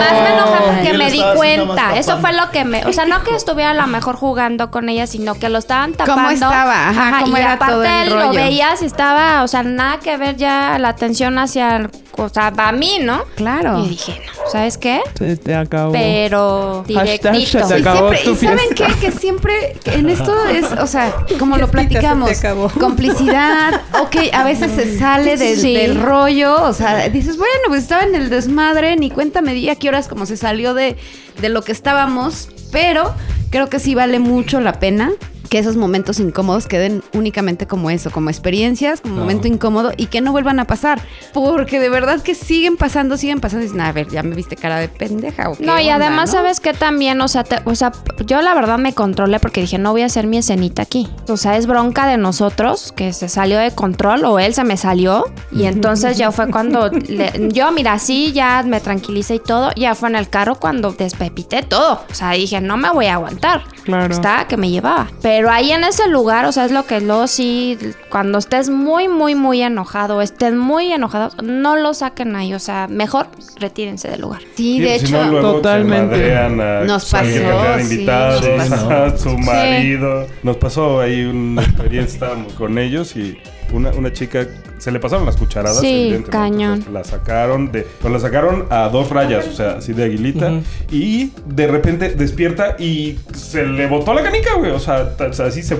Más 0.00 0.12
me 0.12 0.32
enoja 0.34 0.62
porque 0.66 0.92
me 0.94 1.10
di 1.10 1.22
cuenta. 1.36 1.96
Eso 1.96 2.18
fue 2.18 2.32
lo 2.32 2.50
que 2.50 2.64
me. 2.64 2.84
O 2.86 2.92
sea, 2.92 3.04
no 3.06 3.22
que 3.22 3.34
estuviera 3.34 3.70
a 3.70 3.74
lo 3.74 3.86
mejor 3.86 4.16
jugando 4.16 4.70
con 4.70 4.88
ella, 4.88 5.06
sino 5.06 5.34
que 5.34 5.48
lo 5.48 5.58
estaban 5.58 5.94
tapando. 5.94 6.30
estaba? 6.30 6.88
Ajá, 6.88 7.20
¿cómo 7.22 7.36
y 7.36 7.40
era 7.40 7.52
aparte 7.54 7.72
todo 7.74 7.84
el 7.84 8.10
lo 8.10 8.16
rollo? 8.16 8.32
veías 8.32 8.82
y 8.82 8.86
estaba, 8.86 9.42
o 9.42 9.48
sea, 9.48 9.62
nada 9.62 9.98
que 10.00 10.16
ver 10.16 10.36
ya 10.36 10.78
la 10.78 10.88
atención 10.90 11.38
hacia. 11.38 11.76
el- 11.76 11.90
O 12.18 12.28
sea, 12.28 12.52
a 12.54 12.72
mí, 12.72 12.98
¿no? 13.00 13.22
Claro. 13.36 13.78
Y 13.84 13.88
dije, 13.88 14.20
no, 14.26 14.50
¿sabes 14.50 14.76
qué? 14.76 15.00
Se 15.16 15.36
te 15.38 15.54
acabó. 15.54 15.92
Pero 15.92 16.84
Hashtag 16.94 17.32
directito. 17.32 17.66
se 17.68 17.78
Y, 17.78 17.80
acabó 17.80 17.98
siempre- 18.12 18.18
tu 18.24 18.30
y 18.32 18.36
saben 18.36 18.74
qué? 18.76 18.86
que 19.00 19.12
siempre 19.12 19.76
en 19.86 20.10
esto 20.10 20.34
es, 20.46 20.66
o 20.72 20.86
sea, 20.86 21.10
como 21.38 21.56
lo 21.56 21.68
Fiestita, 21.68 21.68
se 21.68 21.88
te 21.88 22.00
platicamos, 22.00 22.38
acabó. 22.38 22.68
complicidad, 22.68 23.80
ok, 24.02 24.16
a 24.32 24.44
veces 24.44 24.72
se 24.72 24.98
sale 24.98 25.36
del, 25.38 25.56
Sí. 25.58 25.74
del 25.74 26.00
rollo, 26.02 26.66
o 26.72 26.74
sea, 26.74 27.06
dices, 27.10 27.36
bueno, 27.36 27.52
pues 27.68 27.82
estaba 27.82 28.02
en 28.02 28.14
el 28.14 28.30
desmadre, 28.30 28.96
ni 28.96 29.10
cuenta 29.10 29.42
me 29.42 29.70
a 29.70 29.76
qué 29.76 29.90
horas 29.90 30.08
como 30.08 30.24
se 30.24 30.38
salió 30.38 30.72
de, 30.72 30.96
de 31.38 31.48
lo 31.50 31.60
que 31.60 31.70
estábamos, 31.70 32.48
pero 32.72 33.14
creo 33.50 33.68
que 33.68 33.78
sí 33.78 33.94
vale 33.94 34.18
mucho 34.18 34.58
la 34.58 34.80
pena 34.80 35.10
que 35.52 35.58
esos 35.58 35.76
momentos 35.76 36.18
incómodos 36.18 36.66
queden 36.66 37.02
únicamente 37.12 37.66
como 37.66 37.90
eso, 37.90 38.10
como 38.10 38.30
experiencias, 38.30 39.02
como 39.02 39.16
momento 39.16 39.48
incómodo 39.48 39.92
y 39.98 40.06
que 40.06 40.22
no 40.22 40.32
vuelvan 40.32 40.58
a 40.60 40.64
pasar. 40.64 41.02
Porque 41.34 41.78
de 41.78 41.90
verdad 41.90 42.22
que 42.22 42.34
siguen 42.34 42.78
pasando, 42.78 43.18
siguen 43.18 43.38
pasando 43.38 43.64
y 43.64 43.66
dicen, 43.68 43.82
a 43.82 43.92
ver, 43.92 44.08
ya 44.08 44.22
me 44.22 44.34
viste 44.34 44.56
cara 44.56 44.78
de 44.78 44.88
pendeja 44.88 45.50
o 45.50 45.54
qué 45.54 45.62
No, 45.66 45.78
y 45.78 45.82
onda, 45.90 45.96
además, 46.06 46.30
no?" 46.30 46.38
¿sabes 46.38 46.58
qué 46.58 46.72
también? 46.72 47.20
O 47.20 47.28
sea, 47.28 47.44
te- 47.44 47.60
o 47.66 47.74
sea, 47.74 47.92
yo 48.24 48.40
la 48.40 48.54
verdad 48.54 48.78
me 48.78 48.94
controlé 48.94 49.38
porque 49.40 49.60
dije, 49.60 49.76
no 49.76 49.92
voy 49.92 50.00
a 50.00 50.06
hacer 50.06 50.26
mi 50.26 50.38
escenita 50.38 50.80
aquí. 50.80 51.06
O 51.28 51.36
sea, 51.36 51.58
es 51.58 51.66
bronca 51.66 52.06
de 52.06 52.16
nosotros 52.16 52.90
que 52.96 53.12
se 53.12 53.28
salió 53.28 53.58
de 53.58 53.72
control 53.72 54.24
o 54.24 54.38
él 54.38 54.54
se 54.54 54.64
me 54.64 54.78
salió. 54.78 55.26
Y 55.52 55.64
entonces 55.64 56.16
ya 56.16 56.32
fue 56.32 56.50
cuando 56.50 56.88
le- 57.08 57.50
yo, 57.52 57.70
mira, 57.72 57.98
sí, 57.98 58.32
ya 58.32 58.62
me 58.66 58.80
tranquilicé 58.80 59.34
y 59.34 59.38
todo. 59.40 59.70
Ya 59.76 59.94
fue 59.94 60.08
en 60.08 60.16
el 60.16 60.30
carro 60.30 60.54
cuando 60.54 60.92
despepité 60.92 61.62
todo. 61.62 62.00
O 62.10 62.14
sea, 62.14 62.30
dije, 62.30 62.58
no 62.62 62.78
me 62.78 62.88
voy 62.90 63.04
a 63.04 63.14
aguantar. 63.14 63.64
Claro. 63.84 64.14
Estaba 64.14 64.46
que 64.48 64.56
me 64.56 64.70
llevaba. 64.70 65.08
Pero 65.20 65.41
ahí 65.50 65.72
en 65.72 65.84
ese 65.84 66.08
lugar, 66.08 66.44
o 66.44 66.52
sea, 66.52 66.64
es 66.64 66.72
lo 66.72 66.86
que 66.86 67.00
luego 67.00 67.26
sí, 67.26 67.78
cuando 68.10 68.38
estés 68.38 68.68
muy, 68.70 69.08
muy, 69.08 69.34
muy 69.34 69.62
enojado, 69.62 70.20
estén 70.20 70.58
muy 70.58 70.92
enojados, 70.92 71.36
no 71.42 71.76
lo 71.76 71.94
saquen 71.94 72.36
ahí. 72.36 72.54
O 72.54 72.58
sea, 72.58 72.86
mejor 72.88 73.28
retírense 73.58 74.08
del 74.08 74.20
lugar. 74.20 74.42
Sí, 74.56 74.80
de 74.80 74.98
si 74.98 75.06
hecho. 75.06 75.24
no, 75.24 75.30
luego 75.30 75.52
Totalmente. 75.54 76.16
se 76.16 76.34
madrean 76.34 76.60
a 76.60 76.84
Nos 76.84 77.10
pasó, 77.10 77.26
sí, 77.26 77.82
invitados, 77.82 78.42
nos 78.46 78.68
pasó. 78.68 78.90
a 78.90 79.18
su 79.18 79.38
marido. 79.38 80.26
Nos 80.42 80.56
pasó 80.56 81.00
ahí 81.00 81.24
una 81.24 81.62
experiencia, 81.62 82.14
estábamos 82.14 82.52
con 82.54 82.78
ellos 82.78 83.16
y 83.16 83.38
una, 83.72 83.90
una 83.90 84.12
chica 84.12 84.46
se 84.82 84.90
le 84.90 84.98
pasaron 84.98 85.24
las 85.24 85.36
cucharadas. 85.36 85.78
Sí, 85.78 86.24
cañón. 86.28 86.80
O 86.80 86.82
sea, 86.82 86.92
la 86.92 87.04
sacaron 87.04 87.70
de. 87.70 87.82
Pues 88.00 88.12
la 88.12 88.18
sacaron 88.18 88.66
a 88.68 88.88
dos 88.88 89.10
rayas, 89.10 89.46
o 89.46 89.52
sea, 89.52 89.74
así 89.74 89.92
de 89.92 90.02
aguilita. 90.02 90.54
Y 90.90 91.30
de 91.46 91.68
repente 91.68 92.08
despierta 92.08 92.74
y 92.80 93.16
se 93.32 93.64
le 93.64 93.86
botó 93.86 94.12
la 94.12 94.24
canica, 94.24 94.54
güey. 94.56 94.72
O 94.72 94.80
sea, 94.80 95.14
así 95.20 95.62
se, 95.62 95.76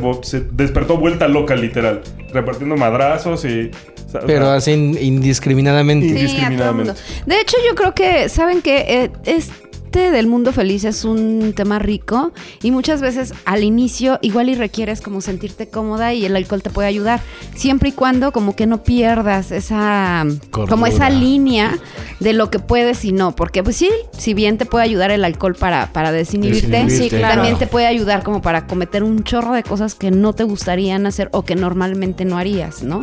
despertó 0.52 0.98
vuelta 0.98 1.26
loca, 1.26 1.56
literal. 1.56 2.02
Repartiendo 2.32 2.76
madrazos 2.76 3.44
y. 3.44 3.72
Pero 4.24 4.50
así 4.50 4.70
in- 4.70 4.96
indiscriminadamente. 5.00 6.06
Sí. 6.06 6.12
Indiscriminadamente. 6.12 6.92
mundo. 6.92 7.00
De 7.26 7.40
hecho, 7.40 7.56
yo 7.68 7.74
creo 7.74 7.94
que, 7.94 8.28
¿saben 8.28 8.62
que 8.62 9.10
Del 9.92 10.26
mundo 10.26 10.52
feliz 10.52 10.84
es 10.84 11.04
un 11.04 11.52
tema 11.54 11.78
rico 11.78 12.32
y 12.62 12.70
muchas 12.70 13.02
veces 13.02 13.34
al 13.44 13.62
inicio 13.62 14.18
igual 14.22 14.48
y 14.48 14.54
requieres 14.54 15.02
como 15.02 15.20
sentirte 15.20 15.68
cómoda 15.68 16.14
y 16.14 16.24
el 16.24 16.34
alcohol 16.34 16.62
te 16.62 16.70
puede 16.70 16.88
ayudar, 16.88 17.20
siempre 17.54 17.90
y 17.90 17.92
cuando 17.92 18.32
como 18.32 18.56
que 18.56 18.66
no 18.66 18.84
pierdas 18.84 19.52
esa 19.52 20.24
como 20.50 20.86
esa 20.86 21.10
línea 21.10 21.78
de 22.20 22.32
lo 22.32 22.50
que 22.50 22.58
puedes 22.58 23.04
y 23.04 23.12
no, 23.12 23.36
porque 23.36 23.62
pues 23.62 23.76
sí, 23.76 23.90
si 24.16 24.32
bien 24.32 24.56
te 24.56 24.64
puede 24.64 24.84
ayudar 24.84 25.10
el 25.10 25.24
alcohol 25.24 25.54
para, 25.54 25.92
para 25.92 26.10
desinhibirte, 26.10 26.68
Desinhibirte, 26.68 27.04
sí, 27.04 27.10
claro. 27.10 27.34
también 27.34 27.58
te 27.58 27.66
puede 27.66 27.86
ayudar 27.86 28.22
como 28.22 28.40
para 28.40 28.66
cometer 28.66 29.02
un 29.02 29.24
chorro 29.24 29.52
de 29.52 29.62
cosas 29.62 29.94
que 29.94 30.10
no 30.10 30.32
te 30.32 30.44
gustarían 30.44 31.04
hacer 31.06 31.28
o 31.32 31.44
que 31.44 31.54
normalmente 31.54 32.24
no 32.24 32.38
harías, 32.38 32.82
¿no? 32.82 33.00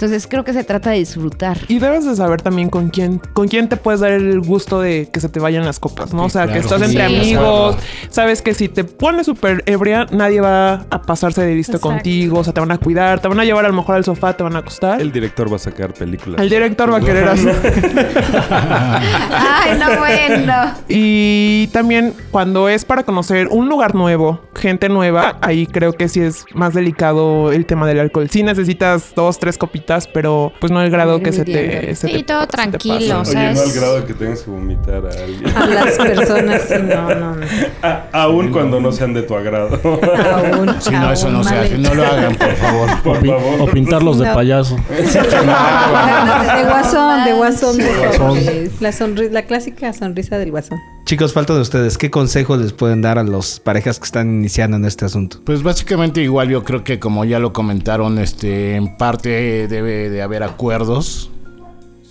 Entonces 0.00 0.26
creo 0.26 0.44
que 0.44 0.54
se 0.54 0.64
trata 0.64 0.92
de 0.92 0.96
disfrutar. 0.96 1.58
Y 1.68 1.78
debes 1.78 2.06
de 2.06 2.16
saber 2.16 2.40
también 2.40 2.70
con 2.70 2.88
quién, 2.88 3.20
con 3.34 3.48
quién 3.48 3.68
te 3.68 3.76
puedes 3.76 4.00
dar 4.00 4.12
el 4.12 4.40
gusto 4.40 4.80
de 4.80 5.10
que 5.12 5.20
se 5.20 5.28
te 5.28 5.40
vayan 5.40 5.66
las 5.66 5.78
copas, 5.78 6.14
¿no? 6.14 6.22
Sí, 6.22 6.26
o 6.26 6.30
sea, 6.30 6.50
que 6.50 6.58
estás 6.58 6.80
entre 6.80 7.02
amigos, 7.02 7.76
sabes 8.08 8.40
que 8.40 8.54
si 8.54 8.70
te 8.70 8.84
pones 8.84 9.26
súper 9.26 9.62
ebria, 9.66 10.06
nadie 10.10 10.40
va 10.40 10.86
a 10.88 11.02
pasarse 11.02 11.42
de 11.42 11.54
listo 11.54 11.72
Exacto. 11.72 11.96
contigo, 11.96 12.38
o 12.38 12.44
sea, 12.44 12.54
te 12.54 12.60
van 12.60 12.72
a 12.72 12.78
cuidar, 12.78 13.20
te 13.20 13.28
van 13.28 13.40
a 13.40 13.44
llevar 13.44 13.66
a 13.66 13.68
lo 13.68 13.74
mejor 13.74 13.96
al 13.96 14.04
sofá, 14.06 14.32
te 14.32 14.42
van 14.42 14.56
a 14.56 14.60
acostar. 14.60 15.02
El 15.02 15.12
director 15.12 15.52
va 15.52 15.56
a 15.56 15.58
sacar 15.58 15.92
películas. 15.92 16.40
El 16.40 16.48
director 16.48 16.90
va 16.90 16.96
a 16.96 17.00
querer 17.02 17.28
así. 17.28 17.46
Ay, 18.50 19.78
no 19.78 19.98
bueno. 19.98 20.74
Y 20.88 21.66
también 21.74 22.14
cuando 22.30 22.70
es 22.70 22.86
para 22.86 23.02
conocer 23.02 23.48
un 23.50 23.68
lugar 23.68 23.94
nuevo, 23.94 24.40
gente 24.54 24.88
nueva, 24.88 25.36
ahí 25.42 25.66
creo 25.66 25.92
que 25.92 26.08
sí 26.08 26.22
es 26.22 26.46
más 26.54 26.72
delicado 26.72 27.52
el 27.52 27.66
tema 27.66 27.86
del 27.86 28.00
alcohol. 28.00 28.30
Sí 28.30 28.42
necesitas 28.42 29.12
dos, 29.14 29.38
tres 29.38 29.58
copitas, 29.58 29.89
pero 30.12 30.52
pues 30.60 30.70
no 30.72 30.80
el 30.82 30.90
grado 30.90 31.20
que 31.20 31.32
se 31.32 31.44
te, 31.44 31.94
se 31.96 32.06
Sí, 32.08 32.12
te- 32.18 32.22
todo 32.24 32.40
se 32.42 32.46
te 32.46 32.52
tranquilo, 32.52 33.20
o 33.20 33.24
sea, 33.24 33.40
Oye, 33.40 33.54
no 33.54 33.60
al 33.60 33.66
es- 33.68 33.74
grado 33.76 34.00
de 34.00 34.06
que 34.06 34.14
tengas 34.14 34.40
que 34.42 34.50
vomitar 34.50 35.02
a 35.06 35.08
alguien. 35.24 35.56
A 35.56 35.66
las 35.66 35.96
personas, 35.98 36.62
sí, 36.68 36.74
no, 36.82 37.14
no, 37.14 37.34
no. 37.36 37.46
A- 37.82 38.04
aún 38.12 38.50
cuando 38.52 38.80
no 38.80 38.92
sean 38.92 39.12
de 39.14 39.22
tu 39.22 39.34
agrado. 39.36 39.78
Aún, 39.82 40.76
Si 40.80 40.90
no, 40.90 41.10
eso 41.12 41.26
aún 41.26 41.36
no 41.38 41.44
se 41.44 41.54
hace. 41.58 41.78
No 41.78 41.94
lo 41.94 42.06
hagan, 42.06 42.34
por 42.36 42.54
favor. 42.54 42.88
Por 43.02 43.18
Pi- 43.20 43.28
favor. 43.30 43.60
O 43.62 43.66
pintarlos 43.66 44.18
de 44.18 44.26
No. 44.26 44.34
payaso. 44.34 44.76
De 44.76 46.64
guasón, 46.64 47.24
de 47.24 47.32
guasón. 47.32 47.76
de 47.76 47.88
Guasón. 47.98 48.38
La, 48.80 48.90
sonri- 48.90 49.30
la 49.30 49.42
clásica 49.42 49.92
sonrisa 49.92 50.38
del 50.38 50.50
guasón. 50.50 50.78
Chicos, 51.10 51.32
falta 51.32 51.56
de 51.56 51.60
ustedes. 51.60 51.98
¿Qué 51.98 52.08
consejos 52.08 52.60
les 52.60 52.72
pueden 52.72 53.02
dar 53.02 53.18
a 53.18 53.24
las 53.24 53.58
parejas 53.58 53.98
que 53.98 54.04
están 54.04 54.28
iniciando 54.32 54.76
en 54.76 54.84
este 54.84 55.04
asunto? 55.04 55.40
Pues 55.44 55.60
básicamente 55.64 56.22
igual 56.22 56.50
yo 56.50 56.62
creo 56.62 56.84
que 56.84 57.00
como 57.00 57.24
ya 57.24 57.40
lo 57.40 57.52
comentaron, 57.52 58.16
este, 58.20 58.76
en 58.76 58.96
parte 58.96 59.66
debe 59.66 60.08
de 60.08 60.22
haber 60.22 60.44
acuerdos. 60.44 61.28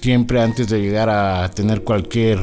Siempre 0.02 0.41
antes 0.41 0.68
de 0.68 0.82
llegar 0.82 1.10
a 1.10 1.50
tener 1.50 1.86
cualquier 1.86 2.39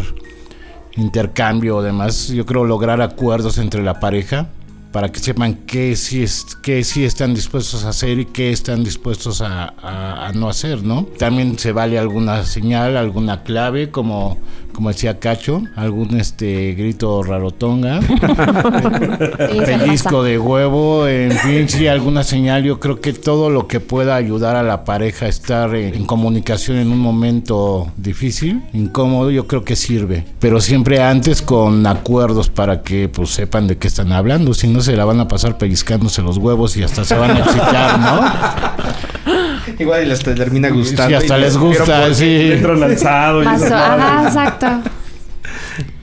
intercambio 0.97 1.77
o 1.77 1.83
demás, 1.83 2.29
yo 2.29 2.47
creo 2.47 2.65
lograr 2.65 3.03
acuerdos 3.03 3.59
entre 3.59 3.83
la 3.83 4.01
pareja 4.01 4.49
para 4.97 5.13
que 5.13 5.21
sepan 5.21 5.67
qué 5.67 5.95
sí, 5.95 6.23
es, 6.23 6.57
qué 6.63 6.83
sí 6.83 7.05
están 7.05 7.35
dispuestos 7.35 7.85
a 7.85 7.91
hacer 7.91 8.19
y 8.19 8.25
qué 8.25 8.51
están 8.51 8.83
dispuestos 8.83 9.43
a, 9.43 10.33
no 10.35 10.49
hacer, 10.49 10.83
¿no? 10.83 11.05
También 11.19 11.59
se 11.59 11.73
vale 11.73 11.99
alguna 11.99 12.47
señal, 12.47 12.97
alguna 12.97 13.43
clave, 13.43 13.91
como, 13.91 14.39
como 14.77 14.91
decía 14.91 15.19
Cacho, 15.19 15.63
algún 15.75 16.21
este 16.21 16.75
grito 16.75 17.23
rarotonga. 17.23 18.01
Pellizco 19.39 20.23
de 20.23 20.39
huevo, 20.39 21.09
en 21.09 21.33
fin, 21.33 21.67
sí, 21.67 21.89
alguna 21.89 22.23
señal. 22.23 22.63
Yo 22.63 22.79
creo 22.79 23.01
que 23.01 23.15
todo 23.15 23.49
lo 23.49 23.67
que 23.69 23.81
pueda 23.81 24.17
ayudar 24.17 24.55
a 24.55 24.63
la 24.63 24.85
pareja 24.85 25.25
a 25.25 25.29
estar 25.29 25.75
en, 25.75 25.95
en 25.95 26.05
comunicación 26.05 26.77
en 26.77 26.93
un 26.93 26.99
momento 26.99 27.91
difícil, 27.97 28.63
incómodo, 28.75 29.31
yo 29.31 29.47
creo 29.47 29.65
que 29.65 29.77
sirve. 29.77 30.27
Pero 30.41 30.61
siempre 30.61 31.03
antes 31.03 31.41
con 31.41 31.87
acuerdos 31.87 32.51
para 32.51 32.83
que 32.83 33.09
pues 33.09 33.31
sepan 33.31 33.67
de 33.67 33.79
qué 33.79 33.89
están 33.89 34.13
hablando. 34.13 34.53
Si 34.53 34.69
no, 34.69 34.83
se 34.83 34.95
la 34.95 35.07
van 35.07 35.21
a 35.21 35.27
pasar 35.27 35.57
pellizcándose 35.57 36.21
los 36.21 36.37
huevos 36.37 36.77
y 36.77 36.83
hasta 36.83 37.03
se 37.03 37.17
van 37.17 37.31
a 37.31 37.39
excitar, 37.39 37.99
¿no? 37.99 39.16
Igual 39.79 40.05
y 40.05 40.07
les 40.07 40.21
termina 40.21 40.69
gustando. 40.71 41.09
Sí, 41.09 41.15
hasta 41.15 41.39
y 41.39 41.41
les 41.41 41.57
gusta, 41.57 42.15
sí. 42.15 42.53
Entran 42.53 42.83
alzado 42.83 43.43
y 43.43 43.45
madres. 43.47 44.27
exacto. 44.27 44.67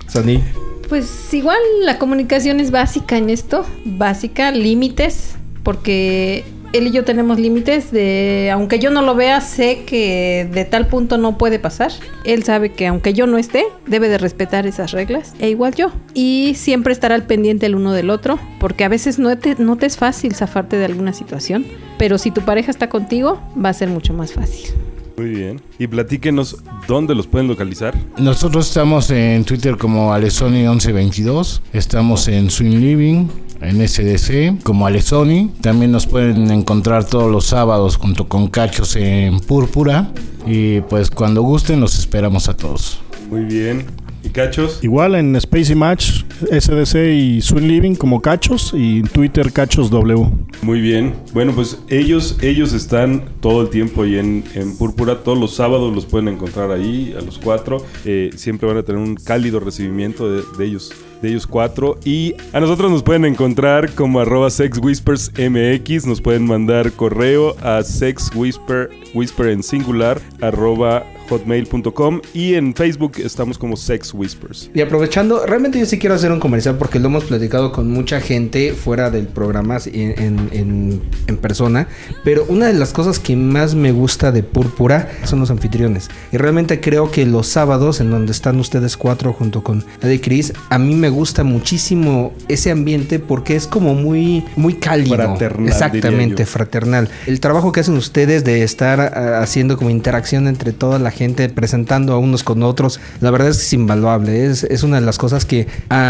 Sony. 0.08 0.42
Pues 0.90 1.34
igual 1.34 1.58
la 1.86 1.98
comunicación 1.98 2.60
es 2.60 2.70
básica 2.70 3.18
en 3.18 3.30
esto, 3.30 3.66
básica, 3.86 4.52
límites, 4.52 5.36
porque 5.64 6.44
él 6.74 6.88
y 6.88 6.92
yo 6.92 7.06
tenemos 7.06 7.40
límites 7.40 7.92
de, 7.92 8.50
aunque 8.52 8.80
yo 8.80 8.90
no 8.90 9.02
lo 9.04 9.16
vea, 9.16 9.40
sé 9.42 9.84
que 9.86 10.50
de 10.52 10.66
tal 10.66 10.88
punto 10.88 11.18
no 11.18 11.38
puede 11.38 11.60
pasar. 11.60 11.92
Él 12.26 12.44
sabe 12.44 12.72
que 12.72 12.88
aunque 12.88 13.14
yo 13.14 13.28
no 13.28 13.38
esté, 13.38 13.66
debe 13.86 14.10
de 14.10 14.18
respetar 14.18 14.66
esas 14.66 14.92
reglas, 14.92 15.36
e 15.40 15.50
igual 15.50 15.76
yo. 15.76 15.92
Y 16.16 16.54
siempre 16.56 16.92
estar 16.92 17.12
al 17.12 17.26
pendiente 17.26 17.68
el 17.68 17.76
uno 17.76 17.94
del 17.94 18.10
otro, 18.10 18.40
porque 18.60 18.84
a 18.84 18.90
veces 18.90 19.20
no 19.20 19.38
te, 19.38 19.56
no 19.56 19.78
te 19.78 19.86
es 19.86 19.98
fácil 19.98 20.34
zafarte 20.34 20.78
de 20.78 20.86
alguna 20.86 21.14
situación, 21.14 21.66
pero 22.00 22.18
si 22.18 22.32
tu 22.32 22.42
pareja 22.42 22.72
está 22.72 22.90
contigo, 22.90 23.40
va 23.64 23.70
a 23.70 23.74
ser 23.74 23.90
mucho 23.90 24.14
más 24.14 24.34
fácil. 24.34 24.72
Muy 25.16 25.30
bien. 25.30 25.62
Y 25.78 25.86
platíquenos 25.86 26.64
dónde 26.88 27.14
los 27.14 27.28
pueden 27.28 27.48
localizar. 27.48 27.96
Nosotros 28.18 28.68
estamos 28.68 29.12
en 29.12 29.46
Twitter 29.46 29.78
como 29.78 30.12
Alesoni1122, 30.12 31.62
estamos 31.72 32.28
en 32.28 32.50
Swing 32.50 32.80
Living, 32.80 33.28
en 33.64 33.88
SDC 33.88 34.64
como 34.64 34.88
Alesoni. 34.88 35.52
También 35.62 35.92
nos 35.92 36.06
pueden 36.06 36.52
encontrar 36.52 37.06
todos 37.06 37.32
los 37.32 37.46
sábados 37.46 37.98
junto 37.98 38.28
con 38.28 38.48
Cachos 38.48 38.96
en 38.96 39.40
Púrpura. 39.40 40.12
Y 40.46 40.82
pues 40.82 41.10
cuando 41.10 41.42
gusten 41.42 41.80
los 41.80 41.98
esperamos 41.98 42.50
a 42.50 42.56
todos. 42.56 43.00
Muy 43.30 43.46
bien. 43.46 43.86
¿Y 44.24 44.30
cachos? 44.30 44.80
Igual 44.82 45.16
en 45.16 45.40
Spacey 45.40 45.76
Match, 45.76 46.24
SDC 46.42 46.96
y 47.14 47.42
Swing 47.42 47.68
Living 47.68 47.96
como 47.96 48.22
Cachos 48.22 48.74
y 48.74 49.00
en 49.00 49.08
Twitter 49.08 49.52
Cachos 49.52 49.90
W. 49.90 50.30
Muy 50.62 50.82
bien. 50.82 51.14
Bueno, 51.34 51.54
pues 51.54 51.80
ellos, 51.90 52.38
ellos 52.42 52.74
están 52.74 53.26
todo 53.40 53.62
el 53.64 53.70
tiempo 53.70 54.04
ahí 54.04 54.18
en, 54.18 54.44
en 54.56 54.78
Púrpura. 54.78 55.24
Todos 55.24 55.38
los 55.38 55.56
sábados 55.56 55.94
los 55.94 56.06
pueden 56.06 56.28
encontrar 56.28 56.72
ahí, 56.72 57.16
a 57.18 57.22
los 57.22 57.38
cuatro. 57.38 57.78
Eh, 58.06 58.32
siempre 58.36 58.68
van 58.68 58.78
a 58.78 58.84
tener 58.84 59.02
un 59.02 59.16
cálido 59.16 59.60
recibimiento 59.60 60.32
de, 60.32 60.44
de 60.58 60.66
ellos. 60.66 60.94
De 61.22 61.30
ellos 61.30 61.48
cuatro. 61.48 61.98
Y 62.04 62.36
a 62.52 62.60
nosotros 62.60 62.92
nos 62.92 63.02
pueden 63.04 63.26
encontrar 63.26 63.92
como 63.94 64.20
arroba 64.20 64.50
sexwhispersmx. 64.50 66.06
Nos 66.06 66.22
pueden 66.22 66.46
mandar 66.46 66.92
correo 66.92 67.56
a 67.62 67.82
sexwhisper, 67.84 68.90
whisper 69.14 69.48
en 69.48 69.64
singular, 69.64 70.20
arroba 70.42 71.04
hotmail.com. 71.30 72.22
Y 72.34 72.56
en 72.56 72.74
Facebook 72.76 73.14
estamos 73.18 73.58
como 73.58 73.76
Sex 73.76 74.14
Whispers. 74.14 74.70
Y 74.74 74.82
aprovechando, 74.82 75.46
realmente 75.46 75.80
yo 75.80 75.86
sí 75.86 76.00
quiero 76.00 76.16
hacer 76.16 76.23
un 76.32 76.40
comercial 76.40 76.78
porque 76.78 77.00
lo 77.00 77.08
hemos 77.08 77.26
platicado 77.26 77.72
con 77.72 77.90
mucha 77.92 78.20
gente 78.22 78.74
fuera 78.74 79.10
del 79.10 79.28
programa 79.28 79.78
en, 79.86 80.12
en- 80.22 80.50
en- 80.52 81.02
en 81.28 81.38
persona. 81.38 81.88
Pero 82.24 82.46
una 82.48 82.68
de 82.68 82.74
las 82.74 82.94
cosas 82.94 83.20
que 83.20 83.36
más 83.36 83.76
me 83.76 83.92
gusta 83.92 84.32
de 84.32 84.44
Púrpura 84.44 85.10
son 85.24 85.40
los 85.40 85.50
anfitriones. 85.52 86.10
Y 86.32 86.38
realmente 86.38 86.80
creo 86.80 87.12
que 87.12 87.26
los 87.26 87.48
sábados, 87.48 88.00
en 88.00 88.12
donde 88.12 88.32
están 88.32 88.60
ustedes 88.60 88.98
cuatro 88.98 89.34
junto 89.34 89.64
con 89.64 89.84
Ade 90.02 90.22
Cris, 90.22 90.54
a 90.70 90.78
mí 90.80 90.96
me 90.96 91.10
gusta 91.10 91.44
muchísimo 91.44 92.34
ese 92.48 92.72
ambiente 92.72 93.20
porque 93.20 93.56
es 93.56 93.68
como 93.68 93.96
muy, 93.96 94.44
muy 94.56 94.76
cálido. 94.76 95.16
Fraternal, 95.16 95.68
Exactamente, 95.68 96.46
fraternal. 96.46 97.10
El 97.28 97.40
trabajo 97.40 97.72
que 97.72 97.80
hacen 97.82 97.96
ustedes 97.98 98.44
de 98.44 98.64
estar 98.64 99.00
ah, 99.00 99.40
haciendo 99.42 99.78
como 99.78 99.90
interacción 99.90 100.48
entre 100.48 100.72
toda 100.74 101.00
la 101.00 101.12
gente, 101.12 101.50
presentando 101.50 102.14
a 102.14 102.18
unos 102.18 102.44
con 102.44 102.64
otros, 102.64 103.00
la 103.22 103.32
verdad 103.32 103.50
es 103.50 103.58
que 103.58 103.64
es 103.64 103.74
invaluable. 103.74 104.46
Es, 104.46 104.64
es 104.64 104.84
una 104.84 105.00
de 105.00 105.06
las 105.06 105.18
cosas 105.18 105.46
que 105.46 105.68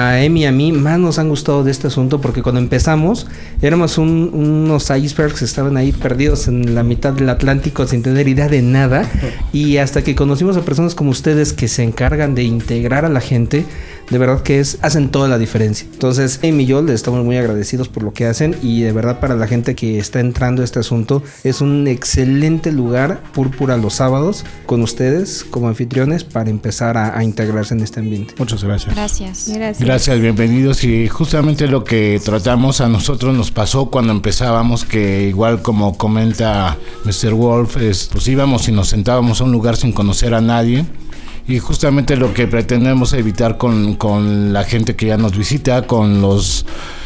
a 0.09 0.23
Emi 0.23 0.41
y 0.41 0.45
a 0.45 0.51
mí 0.51 0.71
más 0.71 0.99
nos 0.99 1.19
han 1.19 1.29
gustado 1.29 1.63
de 1.63 1.71
este 1.71 1.87
asunto 1.87 2.19
porque 2.21 2.41
cuando 2.41 2.59
empezamos 2.61 3.27
éramos 3.61 3.97
un- 3.97 4.29
unos 4.33 4.89
icebergs 4.89 5.39
que 5.39 5.45
estaban 5.45 5.77
ahí 5.77 5.91
perdidos 5.91 6.47
en 6.47 6.75
la 6.75 6.83
mitad 6.83 7.13
del 7.13 7.29
Atlántico 7.29 7.85
sin 7.87 8.03
tener 8.03 8.27
idea 8.27 8.47
de 8.49 8.61
nada. 8.61 9.09
Y 9.53 9.77
hasta 9.77 10.03
que 10.03 10.15
conocimos 10.15 10.57
a 10.57 10.61
personas 10.61 10.95
como 10.95 11.11
ustedes 11.11 11.53
que 11.53 11.67
se 11.67 11.83
encargan 11.83 12.33
de 12.35 12.43
integrar 12.43 13.05
a 13.05 13.09
la 13.09 13.21
gente, 13.21 13.65
de 14.09 14.17
verdad 14.17 14.41
que 14.41 14.59
es 14.59 14.77
hacen 14.81 15.09
toda 15.09 15.27
la 15.27 15.37
diferencia. 15.37 15.87
Entonces, 15.91 16.39
Amy 16.43 16.63
y 16.63 16.65
yo 16.65 16.81
les 16.81 16.95
estamos 16.95 17.23
muy 17.23 17.37
agradecidos 17.37 17.89
por 17.89 18.03
lo 18.03 18.13
que 18.13 18.25
hacen 18.25 18.55
y 18.61 18.81
de 18.81 18.91
verdad 18.91 19.19
para 19.19 19.35
la 19.35 19.47
gente 19.47 19.75
que 19.75 19.97
está 19.97 20.19
entrando 20.19 20.61
a 20.61 20.65
este 20.65 20.79
asunto 20.79 21.23
es 21.43 21.61
un 21.61 21.87
excelente 21.87 22.71
lugar, 22.71 23.21
Púrpura 23.33 23.77
los 23.77 23.95
sábados, 23.95 24.45
con 24.65 24.81
ustedes 24.81 25.43
como 25.43 25.67
anfitriones 25.67 26.23
para 26.23 26.49
empezar 26.49 26.97
a, 26.97 27.17
a 27.17 27.23
integrarse 27.23 27.73
en 27.73 27.81
este 27.81 27.99
ambiente. 27.99 28.35
Muchas 28.37 28.63
gracias. 28.63 28.95
Gracias. 28.95 29.49
Gracias. 29.53 29.87
Gracias, 29.87 30.19
bienvenidos. 30.19 30.83
Y 30.83 31.07
justamente 31.07 31.67
lo 31.67 31.83
que 31.83 32.21
tratamos 32.23 32.81
a 32.81 32.87
nosotros 32.87 33.35
nos 33.35 33.51
pasó 33.51 33.87
cuando 33.87 34.11
empezábamos, 34.11 34.85
que 34.85 35.27
igual 35.27 35.61
como 35.61 35.97
comenta 35.97 36.77
Mr. 37.05 37.33
Wolf, 37.33 37.77
es, 37.77 38.09
pues 38.11 38.27
íbamos 38.27 38.67
y 38.67 38.71
nos 38.71 38.89
sentábamos 38.89 39.41
a 39.41 39.43
un 39.43 39.51
lugar 39.51 39.75
sin 39.75 39.91
conocer 39.91 40.33
a 40.33 40.41
nadie. 40.41 40.85
Y 41.47 41.59
justamente 41.59 42.15
lo 42.15 42.33
que 42.33 42.47
pretendemos 42.47 43.13
evitar 43.13 43.57
con, 43.57 43.95
con 43.95 44.53
la 44.53 44.63
gente 44.63 44.95
que 44.95 45.07
ya 45.07 45.17
nos 45.17 45.37
visita, 45.37 45.85
con 45.87 46.21
los 46.21 46.65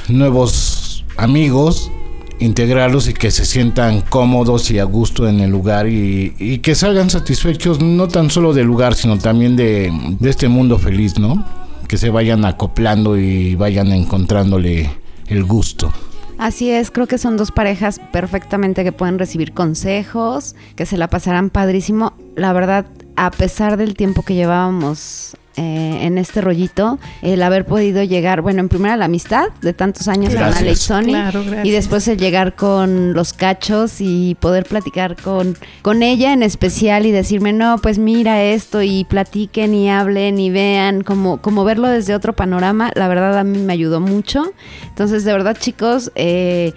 nuevos 0.09 1.05
amigos, 1.17 1.91
integrarlos 2.39 3.07
y 3.09 3.13
que 3.13 3.31
se 3.31 3.45
sientan 3.45 4.01
cómodos 4.01 4.69
y 4.69 4.79
a 4.79 4.83
gusto 4.83 5.27
en 5.27 5.39
el 5.39 5.49
lugar 5.49 5.87
y, 5.87 6.59
que 6.59 6.75
salgan 6.75 7.09
satisfechos 7.09 7.81
no 7.81 8.07
tan 8.07 8.29
solo 8.29 8.53
del 8.53 8.67
lugar, 8.67 8.93
sino 8.93 9.17
también 9.17 9.55
de 9.55 9.91
este 10.21 10.47
mundo 10.47 10.77
feliz, 10.77 11.17
¿no? 11.17 11.43
Que 11.87 11.97
se 11.97 12.09
vayan 12.09 12.45
acoplando 12.45 13.17
y 13.17 13.55
vayan 13.55 13.91
encontrándole 13.91 14.91
el 15.27 15.43
gusto. 15.43 15.91
Así 16.37 16.69
es, 16.69 16.91
creo 16.91 17.07
que 17.07 17.17
son 17.17 17.35
dos 17.35 17.51
parejas 17.51 17.99
perfectamente 18.11 18.83
que 18.83 18.91
pueden 18.91 19.17
recibir 19.17 19.53
consejos, 19.53 20.55
que 20.75 20.85
se 20.85 20.97
la 20.97 21.09
pasarán 21.09 21.49
padrísimo. 21.49 22.13
La 22.35 22.53
verdad, 22.53 22.85
a 23.17 23.31
pesar 23.31 23.75
del 23.77 23.95
tiempo 23.95 24.21
que 24.21 24.35
llevábamos 24.35 25.35
eh, 25.59 26.05
en 26.05 26.19
este 26.19 26.39
rollito, 26.39 26.99
el 27.23 27.41
haber 27.41 27.65
podido 27.65 28.03
llegar, 28.03 28.43
bueno, 28.43 28.59
en 28.59 28.69
primera 28.69 28.95
la 28.95 29.05
amistad 29.05 29.47
de 29.61 29.73
tantos 29.73 30.07
años 30.07 30.35
con 30.35 30.43
Gracias. 30.43 30.61
Ale 30.61 30.71
y 30.71 30.75
Sony, 30.75 31.03
Claro, 31.05 31.43
y 31.63 31.71
después 31.71 32.07
el 32.07 32.19
llegar 32.19 32.55
con 32.55 33.13
los 33.13 33.33
cachos 33.33 33.95
y 33.99 34.37
poder 34.39 34.65
platicar 34.65 35.15
con, 35.15 35.57
con 35.81 36.03
ella 36.03 36.31
en 36.31 36.43
especial 36.43 37.07
y 37.07 37.11
decirme, 37.11 37.53
no, 37.53 37.79
pues 37.79 37.97
mira 37.97 38.43
esto 38.43 38.83
y 38.83 39.03
platiquen 39.05 39.73
y 39.73 39.89
hablen 39.89 40.37
y 40.37 40.51
vean, 40.51 41.01
como, 41.01 41.41
como 41.41 41.63
verlo 41.63 41.87
desde 41.87 42.13
otro 42.13 42.33
panorama, 42.33 42.91
la 42.93 43.07
verdad 43.07 43.35
a 43.39 43.43
mí 43.43 43.57
me 43.57 43.73
ayudó 43.73 43.99
mucho. 43.99 44.43
Entonces, 44.89 45.23
de 45.23 45.31
verdad, 45.31 45.57
chicos, 45.59 46.11
eh, 46.13 46.73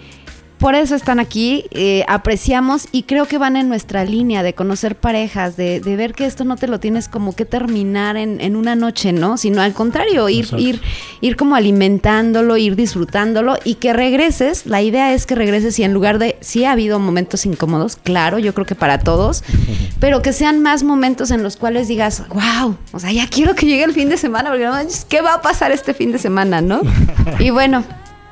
por 0.61 0.75
eso 0.75 0.93
están 0.93 1.19
aquí, 1.19 1.65
eh, 1.71 2.05
apreciamos 2.07 2.87
y 2.91 3.03
creo 3.03 3.25
que 3.25 3.39
van 3.39 3.57
en 3.57 3.67
nuestra 3.67 4.05
línea 4.05 4.43
de 4.43 4.53
conocer 4.53 4.95
parejas, 4.95 5.57
de, 5.57 5.79
de 5.79 5.95
ver 5.95 6.13
que 6.13 6.27
esto 6.27 6.43
no 6.43 6.55
te 6.55 6.67
lo 6.67 6.79
tienes 6.79 7.07
como 7.07 7.35
que 7.35 7.45
terminar 7.45 8.15
en, 8.15 8.39
en 8.39 8.55
una 8.55 8.75
noche, 8.75 9.11
¿no? 9.11 9.37
Sino 9.37 9.63
al 9.63 9.73
contrario, 9.73 10.29
ir, 10.29 10.45
Exacto. 10.45 10.63
ir, 10.63 10.81
ir 11.19 11.35
como 11.35 11.55
alimentándolo, 11.55 12.57
ir 12.57 12.75
disfrutándolo 12.75 13.55
y 13.65 13.75
que 13.75 13.91
regreses. 13.91 14.67
La 14.67 14.83
idea 14.83 15.15
es 15.15 15.25
que 15.25 15.33
regreses 15.33 15.79
y 15.79 15.83
en 15.83 15.93
lugar 15.93 16.19
de, 16.19 16.37
sí 16.41 16.63
ha 16.63 16.73
habido 16.73 16.99
momentos 16.99 17.47
incómodos, 17.47 17.95
claro, 17.95 18.37
yo 18.37 18.53
creo 18.53 18.67
que 18.67 18.75
para 18.75 18.99
todos, 18.99 19.43
pero 19.99 20.21
que 20.21 20.31
sean 20.31 20.61
más 20.61 20.83
momentos 20.83 21.31
en 21.31 21.41
los 21.41 21.57
cuales 21.57 21.87
digas, 21.87 22.21
wow, 22.29 22.77
o 22.91 22.99
sea, 22.99 23.11
ya 23.11 23.27
quiero 23.27 23.55
que 23.55 23.65
llegue 23.65 23.83
el 23.83 23.93
fin 23.93 24.09
de 24.09 24.17
semana, 24.17 24.51
porque 24.51 24.69
¿qué 25.09 25.21
va 25.21 25.33
a 25.33 25.41
pasar 25.41 25.71
este 25.71 25.95
fin 25.95 26.11
de 26.11 26.19
semana, 26.19 26.61
no? 26.61 26.81
Y 27.39 27.49
bueno. 27.49 27.83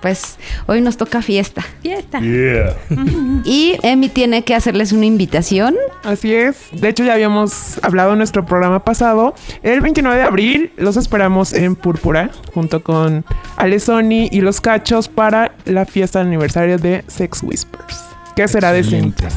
Pues 0.02 0.38
hoy 0.68 0.82
nos 0.82 0.96
toca 0.98 1.22
fiesta. 1.22 1.66
Fiesta. 1.82 2.20
Yeah. 2.20 2.76
Y 3.44 3.78
Emi 3.84 4.10
tiene 4.10 4.44
que 4.44 4.54
hacerles 4.56 4.92
una 4.92 5.06
invitación. 5.06 5.76
Así 6.04 6.34
es. 6.34 6.58
De 6.72 6.90
hecho, 6.90 7.04
ya 7.04 7.14
habíamos 7.14 7.80
hablado 7.84 8.12
en 8.14 8.18
nuestro 8.20 8.46
programa 8.46 8.84
pasado. 8.84 9.34
El 9.64 9.82
29 9.82 10.18
de 10.18 10.24
abril 10.24 10.72
los 10.78 10.98
esperamos 10.98 11.54
en 11.54 11.76
Púrpura 11.76 12.30
junto 12.54 12.84
con 12.84 13.26
Ale 13.58 13.80
Sony 13.80 14.28
y 14.32 14.42
los 14.42 14.62
Cachos 14.62 15.08
para 15.08 15.54
la 15.66 15.86
fiesta 15.86 16.20
de 16.20 16.26
aniversario 16.26 16.78
de 16.78 17.04
Sex 17.08 17.44
Whispers. 17.44 18.02
Que 18.36 18.48
será 18.48 18.72
de 18.72 18.84
cintas. 18.84 19.34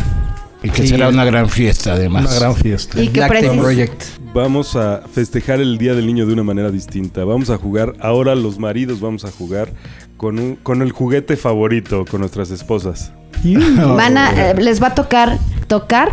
Y 0.62 0.70
que 0.70 0.82
Sí. 0.82 0.88
será 0.88 1.08
una 1.08 1.24
gran 1.24 1.48
fiesta 1.48 1.94
además. 1.94 2.24
Una 2.26 2.34
gran 2.34 2.54
fiesta. 2.56 3.00
Y 3.02 3.08
que 3.08 3.22
Project. 3.22 4.02
Vamos 4.34 4.76
a 4.76 5.02
festejar 5.12 5.60
el 5.60 5.76
Día 5.76 5.94
del 5.94 6.06
Niño 6.06 6.24
de 6.26 6.32
una 6.32 6.42
manera 6.42 6.70
distinta. 6.70 7.24
Vamos 7.24 7.50
a 7.50 7.58
jugar, 7.58 7.92
ahora 8.00 8.34
los 8.34 8.58
maridos 8.58 8.98
vamos 9.00 9.24
a 9.26 9.30
jugar 9.30 9.68
con, 10.16 10.38
un- 10.38 10.56
con 10.56 10.80
el 10.80 10.90
juguete 10.92 11.36
favorito, 11.36 12.04
con 12.10 12.20
nuestras 12.20 12.50
esposas. 12.50 13.12
Van 13.44 14.16
a, 14.16 14.30
eh, 14.50 14.54
les 14.54 14.82
va 14.82 14.88
a 14.88 14.94
tocar 14.94 15.38
tocar, 15.66 16.10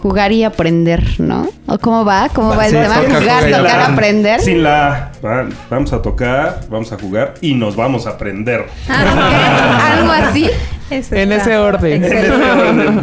jugar 0.00 0.32
y 0.32 0.44
aprender, 0.44 1.02
¿no? 1.18 1.48
¿O 1.66 1.78
cómo 1.78 2.04
va? 2.04 2.28
¿Cómo 2.30 2.50
va, 2.56 2.66
el 2.66 2.72
tema? 2.72 2.94
toca, 3.02 3.20
jugar, 3.20 3.44
tocar, 3.44 3.50
aprender. 3.50 3.80
aprender. 3.92 4.40
Sin 4.40 4.62
la... 4.62 5.12
va- 5.24 5.48
Vamos 5.68 5.92
a 5.92 6.00
tocar, 6.00 6.60
vamos 6.70 6.92
a 6.92 6.98
jugar 6.98 7.34
y 7.42 7.54
nos 7.54 7.76
vamos 7.76 8.06
a 8.06 8.10
aprender. 8.10 8.66
Ah. 8.88 9.96
Algo 9.98 10.12
así. 10.12 10.48
Eso 10.90 11.14
En 11.14 11.30
ese 11.32 11.56
orden. 11.56 12.04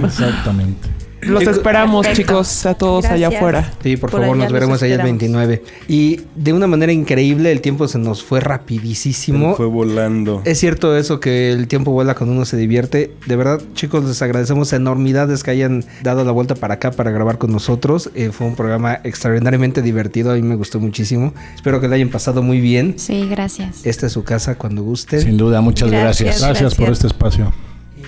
Exactamente. 0.03 0.89
Los 1.21 1.43
esperamos, 1.43 2.05
Perfecto. 2.05 2.33
chicos, 2.33 2.65
a 2.65 2.73
todos 2.75 3.05
allá 3.05 3.29
afuera. 3.29 3.73
Sí, 3.81 3.97
por, 3.97 4.11
Por 4.11 4.21
favor, 4.21 4.35
allá 4.35 4.43
nos 4.43 4.53
veremos 4.53 4.81
ahí 4.83 4.91
el 4.91 4.99
esperamos. 4.99 5.19
29. 5.19 5.63
Y 5.87 6.21
de 6.35 6.53
una 6.53 6.67
manera 6.67 6.91
increíble, 6.91 7.51
el 7.51 7.61
tiempo 7.61 7.87
se 7.87 7.97
nos 7.97 8.23
fue 8.23 8.39
rapidísimo. 8.39 9.55
Fue 9.55 9.65
volando. 9.65 10.41
Es 10.45 10.59
cierto 10.59 10.95
eso 10.95 11.19
que 11.19 11.51
el 11.51 11.67
tiempo 11.67 11.91
vuela 11.91 12.15
cuando 12.15 12.35
uno 12.35 12.45
se 12.45 12.55
divierte. 12.57 13.13
De 13.25 13.35
verdad, 13.35 13.61
chicos, 13.73 14.03
les 14.05 14.21
agradecemos 14.21 14.71
enormidades 14.73 15.43
que 15.43 15.51
hayan 15.51 15.83
dado 16.03 16.23
la 16.23 16.31
vuelta 16.31 16.55
para 16.55 16.75
acá 16.75 16.91
para 16.91 17.11
grabar 17.11 17.37
con 17.37 17.51
nosotros. 17.51 18.11
Eh, 18.13 18.29
fue 18.31 18.47
un 18.47 18.55
programa 18.55 18.99
extraordinariamente 19.03 19.81
divertido. 19.81 20.31
A 20.31 20.35
mí 20.35 20.41
me 20.43 20.55
gustó 20.55 20.79
muchísimo. 20.79 21.33
Espero 21.55 21.81
que 21.81 21.87
le 21.87 21.95
hayan 21.95 22.09
pasado 22.09 22.41
muy 22.43 22.61
bien. 22.61 22.93
Sí, 22.97 23.27
gracias. 23.29 23.85
Esta 23.85 24.05
es 24.05 24.11
su 24.13 24.23
casa 24.23 24.55
cuando 24.55 24.83
gusten. 24.83 25.21
Sin 25.21 25.37
duda, 25.37 25.61
muchas 25.61 25.89
Gracias. 25.89 26.39
gracias. 26.39 26.41
Gracias 26.61 26.75
por 26.75 26.89
este 26.89 27.07
espacio. 27.07 27.51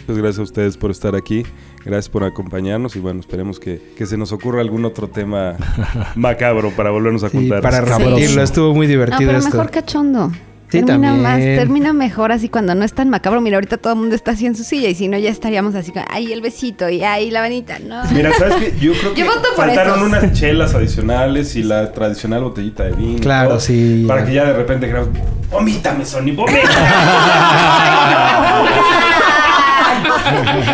Muchas 0.10 0.24
gracias 0.24 0.40
a 0.40 0.44
ustedes 0.44 0.76
por 0.78 0.90
estar 0.90 1.16
aquí. 1.16 1.44
Gracias 1.86 2.10
por 2.10 2.24
acompañarnos 2.24 2.96
y 2.96 3.00
bueno, 3.00 3.20
esperemos 3.20 3.60
que, 3.60 3.94
que 3.96 4.08
se 4.08 4.18
nos 4.18 4.32
ocurra 4.32 4.60
algún 4.60 4.84
otro 4.84 5.08
tema 5.08 5.56
macabro 6.16 6.72
para 6.72 6.90
volvernos 6.90 7.24
a 7.24 7.30
Sí, 7.30 7.38
juntar. 7.38 7.62
para 7.62 7.82
repetirlo, 7.82 8.42
estuvo 8.42 8.74
muy 8.74 8.88
No, 8.88 8.92
divertido 8.92 9.28
pero 9.28 9.38
esto. 9.38 9.52
mejor 9.52 9.70
cachondo. 9.70 10.32
Sí, 10.72 10.82
termina 10.84 11.10
también. 11.14 11.22
más, 11.24 11.40
termina 11.40 11.94
mejor 11.94 12.32
así 12.32 12.50
cuando 12.50 12.74
no 12.74 12.84
es 12.86 12.94
tan 12.94 13.10
macabro. 13.10 13.40
Mira, 13.42 13.58
ahorita 13.58 13.78
todo 13.78 13.94
el 13.94 14.00
mundo 14.00 14.16
está 14.16 14.32
así 14.32 14.48
en 14.48 14.56
su 14.56 14.64
silla 14.64 14.90
y 14.90 14.96
si 14.96 15.08
no 15.08 15.18
ya 15.20 15.30
estaríamos 15.30 15.76
así 15.76 15.92
con, 15.92 16.02
ay, 16.10 16.32
el 16.34 16.42
besito 16.42 16.90
y 16.90 17.04
ay, 17.04 17.30
la 17.30 17.42
vanita. 17.42 17.78
No. 17.78 18.02
Mira, 18.12 18.32
¿sabes 18.34 18.56
qué? 18.56 18.74
Yo 18.80 18.94
creo 18.94 19.14
que 19.14 19.22
Yo 19.22 19.28
faltaron 19.56 20.02
unas 20.04 20.34
chelas 20.34 20.74
adicionales 20.74 21.56
y 21.56 21.62
la 21.64 21.92
tradicional 21.92 22.44
botellita 22.44 22.86
de 22.86 22.94
vino. 22.94 23.20
Claro, 23.20 23.50
todo, 23.50 23.60
sí. 23.60 24.06
Para 24.08 24.26
que 24.26 24.34
ya 24.34 24.46
de 24.46 24.54
repente 24.54 24.88
digamos, 24.88 25.10
vomítame, 25.52 26.04
Sony, 26.04 26.32
vomítame. 26.36 26.64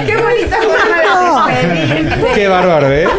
Qué 0.06 0.18
bonita 0.18 0.58
forma 0.62 1.52
de. 1.52 2.34
Qué 2.36 2.48
bárbaro, 2.48 2.92
¿eh? 2.92 3.08
Wow. 3.08 3.16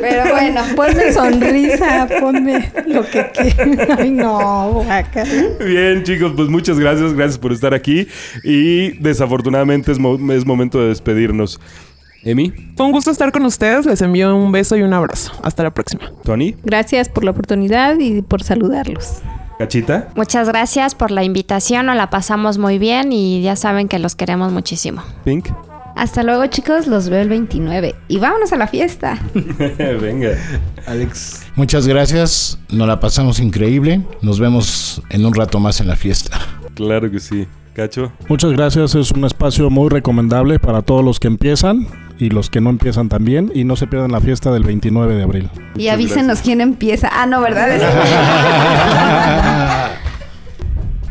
Pero 0.00 0.30
bueno, 0.30 0.62
Ponme 0.76 1.12
sonrisa, 1.12 2.06
ponme 2.20 2.70
lo 2.86 3.04
que 3.04 3.28
quieras. 3.32 3.98
Ay, 3.98 4.10
no, 4.10 4.70
guácala. 4.72 5.30
Bien, 5.64 6.02
chicos, 6.04 6.32
pues 6.36 6.48
muchas 6.48 6.78
gracias. 6.78 7.12
Gracias 7.12 7.38
por 7.38 7.52
estar 7.52 7.74
aquí. 7.74 8.06
Y 8.44 8.90
desafortunadamente 9.00 9.90
es, 9.92 9.98
mo- 9.98 10.18
es 10.32 10.46
momento 10.46 10.80
de 10.80 10.88
despedirnos. 10.88 11.60
Emi, 12.22 12.52
Fue 12.76 12.86
un 12.86 12.92
gusto 12.92 13.10
estar 13.10 13.30
con 13.32 13.44
ustedes. 13.44 13.84
Les 13.84 14.00
envío 14.00 14.34
un 14.34 14.50
beso 14.52 14.76
y 14.76 14.82
un 14.82 14.94
abrazo. 14.94 15.32
Hasta 15.42 15.62
la 15.64 15.74
próxima. 15.74 16.10
Tony, 16.22 16.54
Gracias 16.64 17.08
por 17.10 17.24
la 17.24 17.32
oportunidad 17.32 17.98
y 17.98 18.22
por 18.22 18.42
saludarlos. 18.42 19.20
Cachita. 19.58 20.08
Muchas 20.16 20.48
gracias 20.48 20.94
por 20.94 21.10
la 21.10 21.24
invitación, 21.24 21.86
nos 21.86 21.96
la 21.96 22.10
pasamos 22.10 22.58
muy 22.58 22.78
bien 22.78 23.12
y 23.12 23.42
ya 23.42 23.56
saben 23.56 23.88
que 23.88 23.98
los 23.98 24.14
queremos 24.16 24.52
muchísimo. 24.52 25.02
Pink. 25.24 25.48
hasta 25.96 26.22
luego 26.22 26.46
chicos, 26.46 26.86
los 26.86 27.08
veo 27.08 27.20
el 27.20 27.28
29 27.28 27.94
y 28.08 28.18
vámonos 28.18 28.52
a 28.52 28.56
la 28.56 28.66
fiesta. 28.66 29.18
Venga. 30.00 30.30
Alex. 30.86 31.46
Muchas 31.54 31.86
gracias. 31.86 32.58
Nos 32.70 32.88
la 32.88 32.98
pasamos 32.98 33.38
increíble. 33.38 34.02
Nos 34.22 34.40
vemos 34.40 35.02
en 35.10 35.24
un 35.24 35.34
rato 35.34 35.60
más 35.60 35.80
en 35.80 35.88
la 35.88 35.96
fiesta. 35.96 36.38
Claro 36.74 37.10
que 37.10 37.20
sí. 37.20 37.46
Cacho. 37.74 38.12
Muchas 38.28 38.52
gracias. 38.52 38.94
Es 38.94 39.10
un 39.12 39.24
espacio 39.24 39.70
muy 39.70 39.88
recomendable 39.88 40.58
para 40.58 40.82
todos 40.82 41.04
los 41.04 41.18
que 41.20 41.28
empiezan 41.28 41.88
y 42.18 42.30
los 42.30 42.50
que 42.50 42.60
no 42.60 42.70
empiezan 42.70 43.08
también. 43.08 43.50
Y 43.54 43.64
no 43.64 43.76
se 43.76 43.86
pierdan 43.86 44.12
la 44.12 44.20
fiesta 44.20 44.52
del 44.52 44.64
29 44.64 45.14
de 45.14 45.22
abril. 45.22 45.50
Y 45.76 45.88
avísenos 45.88 46.40
quién 46.40 46.60
empieza. 46.60 47.08
Ah, 47.12 47.26
no, 47.26 47.40
¿verdad? 47.40 47.68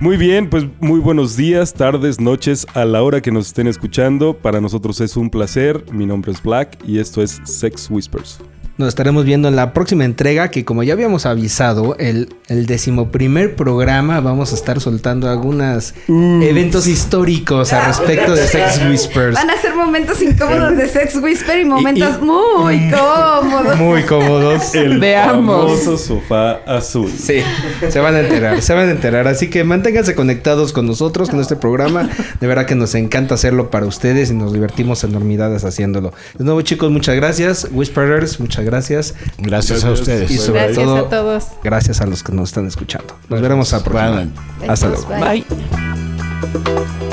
Muy 0.03 0.17
bien, 0.17 0.49
pues 0.49 0.65
muy 0.81 0.99
buenos 0.99 1.37
días, 1.37 1.73
tardes, 1.73 2.19
noches, 2.19 2.67
a 2.73 2.83
la 2.83 3.01
hora 3.03 3.21
que 3.21 3.31
nos 3.31 3.47
estén 3.47 3.67
escuchando. 3.67 4.35
Para 4.35 4.59
nosotros 4.59 4.99
es 4.99 5.15
un 5.15 5.29
placer. 5.29 5.85
Mi 5.93 6.05
nombre 6.05 6.33
es 6.33 6.43
Black 6.43 6.77
y 6.85 6.99
esto 6.99 7.21
es 7.21 7.39
Sex 7.45 7.89
Whispers. 7.89 8.41
Nos 8.75 8.87
estaremos 8.89 9.23
viendo 9.23 9.47
en 9.49 9.55
la 9.55 9.71
próxima 9.71 10.03
entrega 10.03 10.49
que 10.49 10.65
como 10.65 10.81
ya 10.81 10.93
habíamos 10.93 11.27
avisado, 11.27 11.95
el, 11.99 12.35
el 12.47 12.65
decimoprimer 12.65 13.55
programa 13.55 14.19
vamos 14.19 14.51
a 14.51 14.55
estar 14.55 14.81
soltando 14.81 15.29
algunos 15.29 15.93
eventos 16.07 16.87
históricos 16.87 17.71
a 17.71 17.85
respecto 17.85 18.33
de 18.33 18.47
Sex 18.47 18.81
Whispers. 18.89 19.35
Van 19.35 19.51
a 19.51 19.57
ser 19.61 19.75
momentos 19.75 20.19
incómodos 20.23 20.75
de 20.75 20.87
Sex 20.87 21.17
Whisper 21.17 21.59
y 21.59 21.65
momentos 21.65 22.17
y- 22.19 22.25
muy 22.25 22.89
cómodos. 22.89 23.77
Muy 23.77 24.01
cómodos. 24.03 24.73
El 24.73 24.99
De 25.03 25.17
ambos. 25.17 25.83
famoso 25.83 25.97
sofá 25.99 26.53
azul. 26.65 27.11
Sí, 27.15 27.41
se 27.89 27.99
van 27.99 28.15
a 28.15 28.21
enterar, 28.21 28.59
se 28.63 28.73
van 28.73 28.87
a 28.87 28.91
enterar. 28.91 29.27
Así 29.27 29.51
que 29.51 29.63
manténganse 29.63 30.15
conectados 30.15 30.73
con 30.73 30.87
nosotros, 30.87 31.29
con 31.29 31.39
este 31.39 31.55
programa. 31.55 32.09
De 32.39 32.47
verdad 32.47 32.65
que 32.65 32.73
nos 32.73 32.95
encanta 32.95 33.35
hacerlo 33.35 33.69
para 33.69 33.85
ustedes 33.85 34.31
y 34.31 34.33
nos 34.33 34.51
divertimos 34.51 35.03
enormidades 35.03 35.63
haciéndolo. 35.63 36.11
De 36.39 36.43
nuevo, 36.43 36.61
chicos, 36.63 36.89
muchas 36.89 37.15
gracias. 37.15 37.67
Whisperers, 37.71 38.39
muchas 38.39 38.62
gracias. 38.63 39.15
Gracias 39.37 39.83
a 39.83 39.91
ustedes. 39.91 40.31
Y 40.31 40.37
sobre 40.37 40.63
Gracias 40.63 40.85
todo, 40.85 40.97
a 40.97 41.09
todos. 41.09 41.43
gracias 41.63 42.01
a 42.01 42.05
los 42.05 42.23
que 42.23 42.31
nos 42.31 42.49
están 42.49 42.67
escuchando. 42.67 43.15
Nos 43.29 43.41
veremos 43.41 43.73
a 43.73 43.77
la 43.77 43.83
próxima. 43.83 44.11
Bueno. 44.11 44.31
Hasta 44.67 44.87
luego. 44.87 45.07
bye. 45.07 45.45
Bye. 45.49 47.12